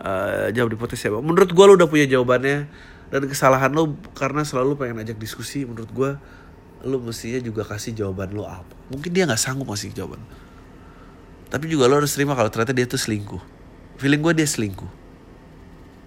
Uh, 0.00 0.48
jawab 0.56 0.72
di 0.72 0.80
podcast 0.80 1.04
ya 1.04 1.12
menurut 1.12 1.52
gue 1.52 1.64
lu 1.68 1.76
udah 1.76 1.84
punya 1.84 2.08
jawabannya 2.08 2.64
dan 3.12 3.20
kesalahan 3.28 3.68
lo 3.68 4.00
karena 4.16 4.40
selalu 4.40 4.80
pengen 4.80 5.04
ajak 5.04 5.20
diskusi. 5.20 5.68
Menurut 5.68 5.92
gue 5.92 6.10
lu 6.88 6.96
mestinya 7.04 7.36
juga 7.44 7.68
kasih 7.68 7.92
jawaban 7.92 8.32
lo 8.32 8.48
apa. 8.48 8.72
Mungkin 8.88 9.12
dia 9.12 9.28
nggak 9.28 9.36
sanggup 9.36 9.68
ngasih 9.68 9.92
jawaban. 9.92 10.24
Tapi 11.52 11.68
juga 11.68 11.92
lo 11.92 12.00
harus 12.00 12.16
terima 12.16 12.32
kalau 12.32 12.48
ternyata 12.48 12.72
dia 12.72 12.88
tuh 12.88 12.96
selingkuh. 12.96 13.42
Feeling 14.00 14.24
gue 14.24 14.32
dia 14.32 14.48
selingkuh. 14.48 14.88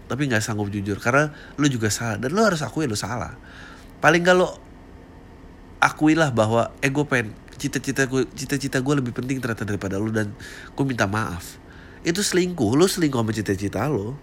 Tapi 0.10 0.22
nggak 0.26 0.42
sanggup 0.42 0.74
jujur 0.74 0.98
karena 0.98 1.30
lu 1.62 1.70
juga 1.70 1.94
salah 1.94 2.18
dan 2.18 2.34
lo 2.34 2.42
harus 2.42 2.66
akui 2.66 2.90
lo 2.90 2.98
salah 2.98 3.38
paling 4.04 4.20
gak 4.20 4.36
lo 4.36 4.60
akuilah 5.80 6.36
bahwa 6.36 6.76
eh 6.84 6.92
pengen 6.92 7.32
cita-cita 7.56 8.04
gue 8.12 8.28
cita-cita 8.36 8.84
gue 8.84 8.94
lebih 9.00 9.16
penting 9.16 9.40
ternyata 9.40 9.64
daripada 9.64 9.96
lo 9.96 10.12
dan 10.12 10.36
gue 10.76 10.84
minta 10.84 11.08
maaf. 11.08 11.56
Itu 12.04 12.20
selingkuh 12.20 12.76
lo 12.76 12.84
selingkuh 12.84 13.24
sama 13.24 13.32
cita-cita 13.32 13.88
lo. 13.88 14.20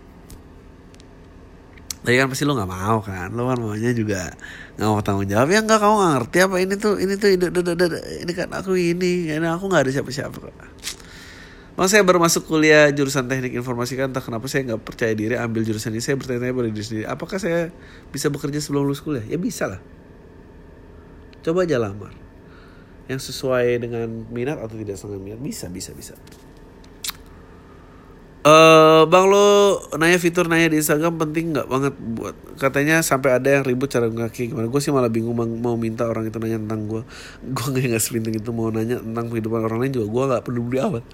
Tapi 2.00 2.16
kan 2.16 2.28
pasti 2.28 2.44
lo 2.44 2.52
nggak 2.56 2.68
mau 2.68 3.00
kan? 3.00 3.32
Lo 3.32 3.48
kan 3.48 3.56
maunya 3.56 3.96
juga 3.96 4.36
nggak 4.76 4.88
mau 4.88 5.00
tanggung 5.00 5.28
jawab. 5.28 5.48
Ya 5.48 5.64
nggak 5.64 5.80
kamu 5.80 5.96
ngerti 5.96 6.38
apa 6.44 6.56
ini 6.60 6.74
tuh 6.76 6.94
ini 7.00 7.14
tuh 7.16 7.28
ini, 7.32 7.48
ini 7.48 8.32
kan 8.36 8.48
aku 8.52 8.76
ini 8.76 9.32
ini 9.32 9.46
aku 9.48 9.64
nggak 9.68 9.88
ada 9.88 9.92
siapa-siapa 9.96 10.36
Bang 11.80 11.88
saya 11.88 12.04
baru 12.04 12.20
masuk 12.20 12.44
kuliah 12.44 12.92
jurusan 12.92 13.24
teknik 13.24 13.56
informasi 13.56 13.96
kan 13.96 14.12
entah 14.12 14.20
kenapa 14.20 14.44
saya 14.52 14.68
nggak 14.68 14.84
percaya 14.84 15.16
diri 15.16 15.32
ambil 15.40 15.64
jurusan 15.64 15.96
ini. 15.96 16.04
Saya 16.04 16.20
bertanya-tanya 16.20 16.52
pada 16.52 16.68
diri 16.68 16.84
sendiri 16.84 17.06
apakah 17.08 17.40
saya 17.40 17.72
bisa 18.12 18.28
bekerja 18.28 18.60
sebelum 18.60 18.84
lulus 18.84 19.00
kuliah? 19.00 19.24
Ya 19.24 19.40
bisa 19.40 19.64
lah. 19.64 19.80
Coba 21.40 21.64
aja 21.64 21.80
lamar. 21.80 22.12
Yang 23.08 23.32
sesuai 23.32 23.80
dengan 23.80 24.28
minat 24.28 24.60
atau 24.60 24.76
tidak 24.76 25.00
sangat 25.00 25.24
minat 25.24 25.40
bisa 25.40 25.72
bisa 25.72 25.96
bisa. 25.96 26.20
Uh, 28.44 29.08
bang 29.08 29.24
lo 29.32 29.80
nanya 29.96 30.20
fitur 30.20 30.52
nanya 30.52 30.68
di 30.68 30.84
Instagram 30.84 31.16
penting 31.16 31.56
nggak 31.56 31.64
banget 31.64 31.96
buat 31.96 32.36
katanya 32.60 33.00
sampai 33.00 33.40
ada 33.40 33.56
yang 33.56 33.64
ribut 33.64 33.88
cara 33.88 34.12
kaki 34.12 34.52
gimana? 34.52 34.68
Gue 34.68 34.84
sih 34.84 34.92
malah 34.92 35.08
bingung 35.08 35.32
mau 35.32 35.80
minta 35.80 36.04
orang 36.04 36.28
itu 36.28 36.36
nanya 36.36 36.60
tentang 36.60 36.84
gue 36.84 37.02
gue 37.56 37.66
nggak 37.72 37.96
nggak 37.96 38.04
sepenting 38.04 38.36
itu 38.36 38.52
mau 38.52 38.68
nanya 38.68 39.00
tentang 39.00 39.32
kehidupan 39.32 39.64
orang 39.64 39.80
lain 39.80 39.92
juga 39.96 40.06
gue 40.12 40.24
nggak 40.28 40.42
peduli 40.44 40.76
amat 40.76 41.04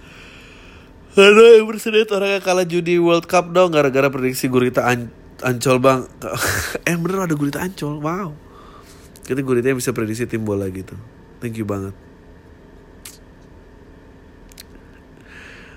ada 1.17 1.57
yang 1.57 1.65
bersedia 1.65 2.05
orang 2.13 2.37
yang 2.37 2.45
kalah 2.45 2.67
judi 2.69 3.01
World 3.01 3.25
Cup 3.25 3.49
dong 3.57 3.73
gara-gara 3.73 4.13
prediksi 4.13 4.53
gurita 4.53 4.85
an 4.85 5.09
Ancol 5.41 5.81
bang. 5.81 6.09
eh 6.89 6.97
bener 6.97 7.29
ada 7.29 7.35
gurita 7.37 7.61
Ancol, 7.61 8.01
wow. 8.01 8.33
Kita 9.25 9.41
gurita 9.45 9.69
yang 9.73 9.81
bisa 9.81 9.93
prediksi 9.93 10.25
tim 10.25 10.45
bola 10.45 10.65
gitu. 10.73 10.97
Thank 11.41 11.61
you 11.61 11.69
banget. 11.69 11.93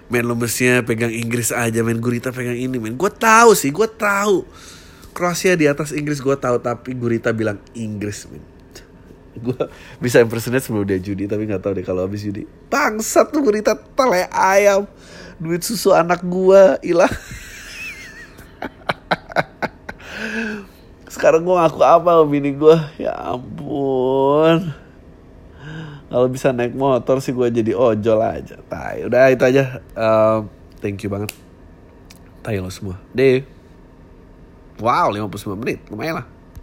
Men 0.09 0.25
lo 0.25 0.33
pegang 0.33 1.13
Inggris 1.13 1.53
aja 1.53 1.85
men 1.85 2.01
Gurita 2.01 2.33
pegang 2.33 2.57
ini 2.57 2.81
men 2.81 2.97
Gue 2.97 3.13
tahu 3.13 3.53
sih 3.53 3.69
gue 3.69 3.85
tahu 3.85 4.41
Kroasia 5.13 5.53
di 5.53 5.69
atas 5.69 5.93
Inggris 5.93 6.17
gue 6.17 6.33
tahu 6.33 6.57
Tapi 6.57 6.97
Gurita 6.97 7.29
bilang 7.29 7.61
Inggris 7.77 8.25
men 8.25 8.41
Gue 9.37 9.69
bisa 10.01 10.17
impersonate 10.17 10.65
sebelum 10.65 10.89
dia 10.89 10.97
judi 10.97 11.29
Tapi 11.29 11.45
gak 11.45 11.61
tahu 11.61 11.77
deh 11.77 11.85
kalau 11.85 12.09
habis 12.09 12.25
judi 12.25 12.49
Bangsat 12.73 13.29
tuh 13.29 13.45
Gurita 13.45 13.77
tele 13.77 14.25
ayam 14.33 14.89
duit 15.39 15.63
susu 15.63 15.95
anak 15.95 16.19
gua 16.23 16.77
hilang 16.83 17.11
sekarang 21.09 21.43
gua 21.43 21.67
ngaku 21.67 21.83
apa 21.83 22.11
bini 22.23 22.55
gua. 22.55 22.87
Ya 22.95 23.11
ampun. 23.11 24.71
Kalau 26.09 26.27
bisa 26.31 26.55
naik 26.55 26.73
motor 26.73 27.19
sih 27.19 27.35
gua 27.35 27.51
jadi 27.51 27.75
ojol 27.75 28.19
aja. 28.23 28.55
Tai 28.71 29.03
udah 29.03 29.27
itu 29.27 29.43
aja. 29.43 29.83
Um, 29.99 30.47
thank 30.79 31.03
you 31.03 31.11
banget. 31.11 31.35
Tai 32.39 32.55
lo 32.63 32.71
semua. 32.71 32.95
Deh. 33.11 33.43
Wow 34.79 35.11
59 35.11 35.59
menit. 35.59 35.83
Lumayan 35.91 36.23
lah 36.23 36.38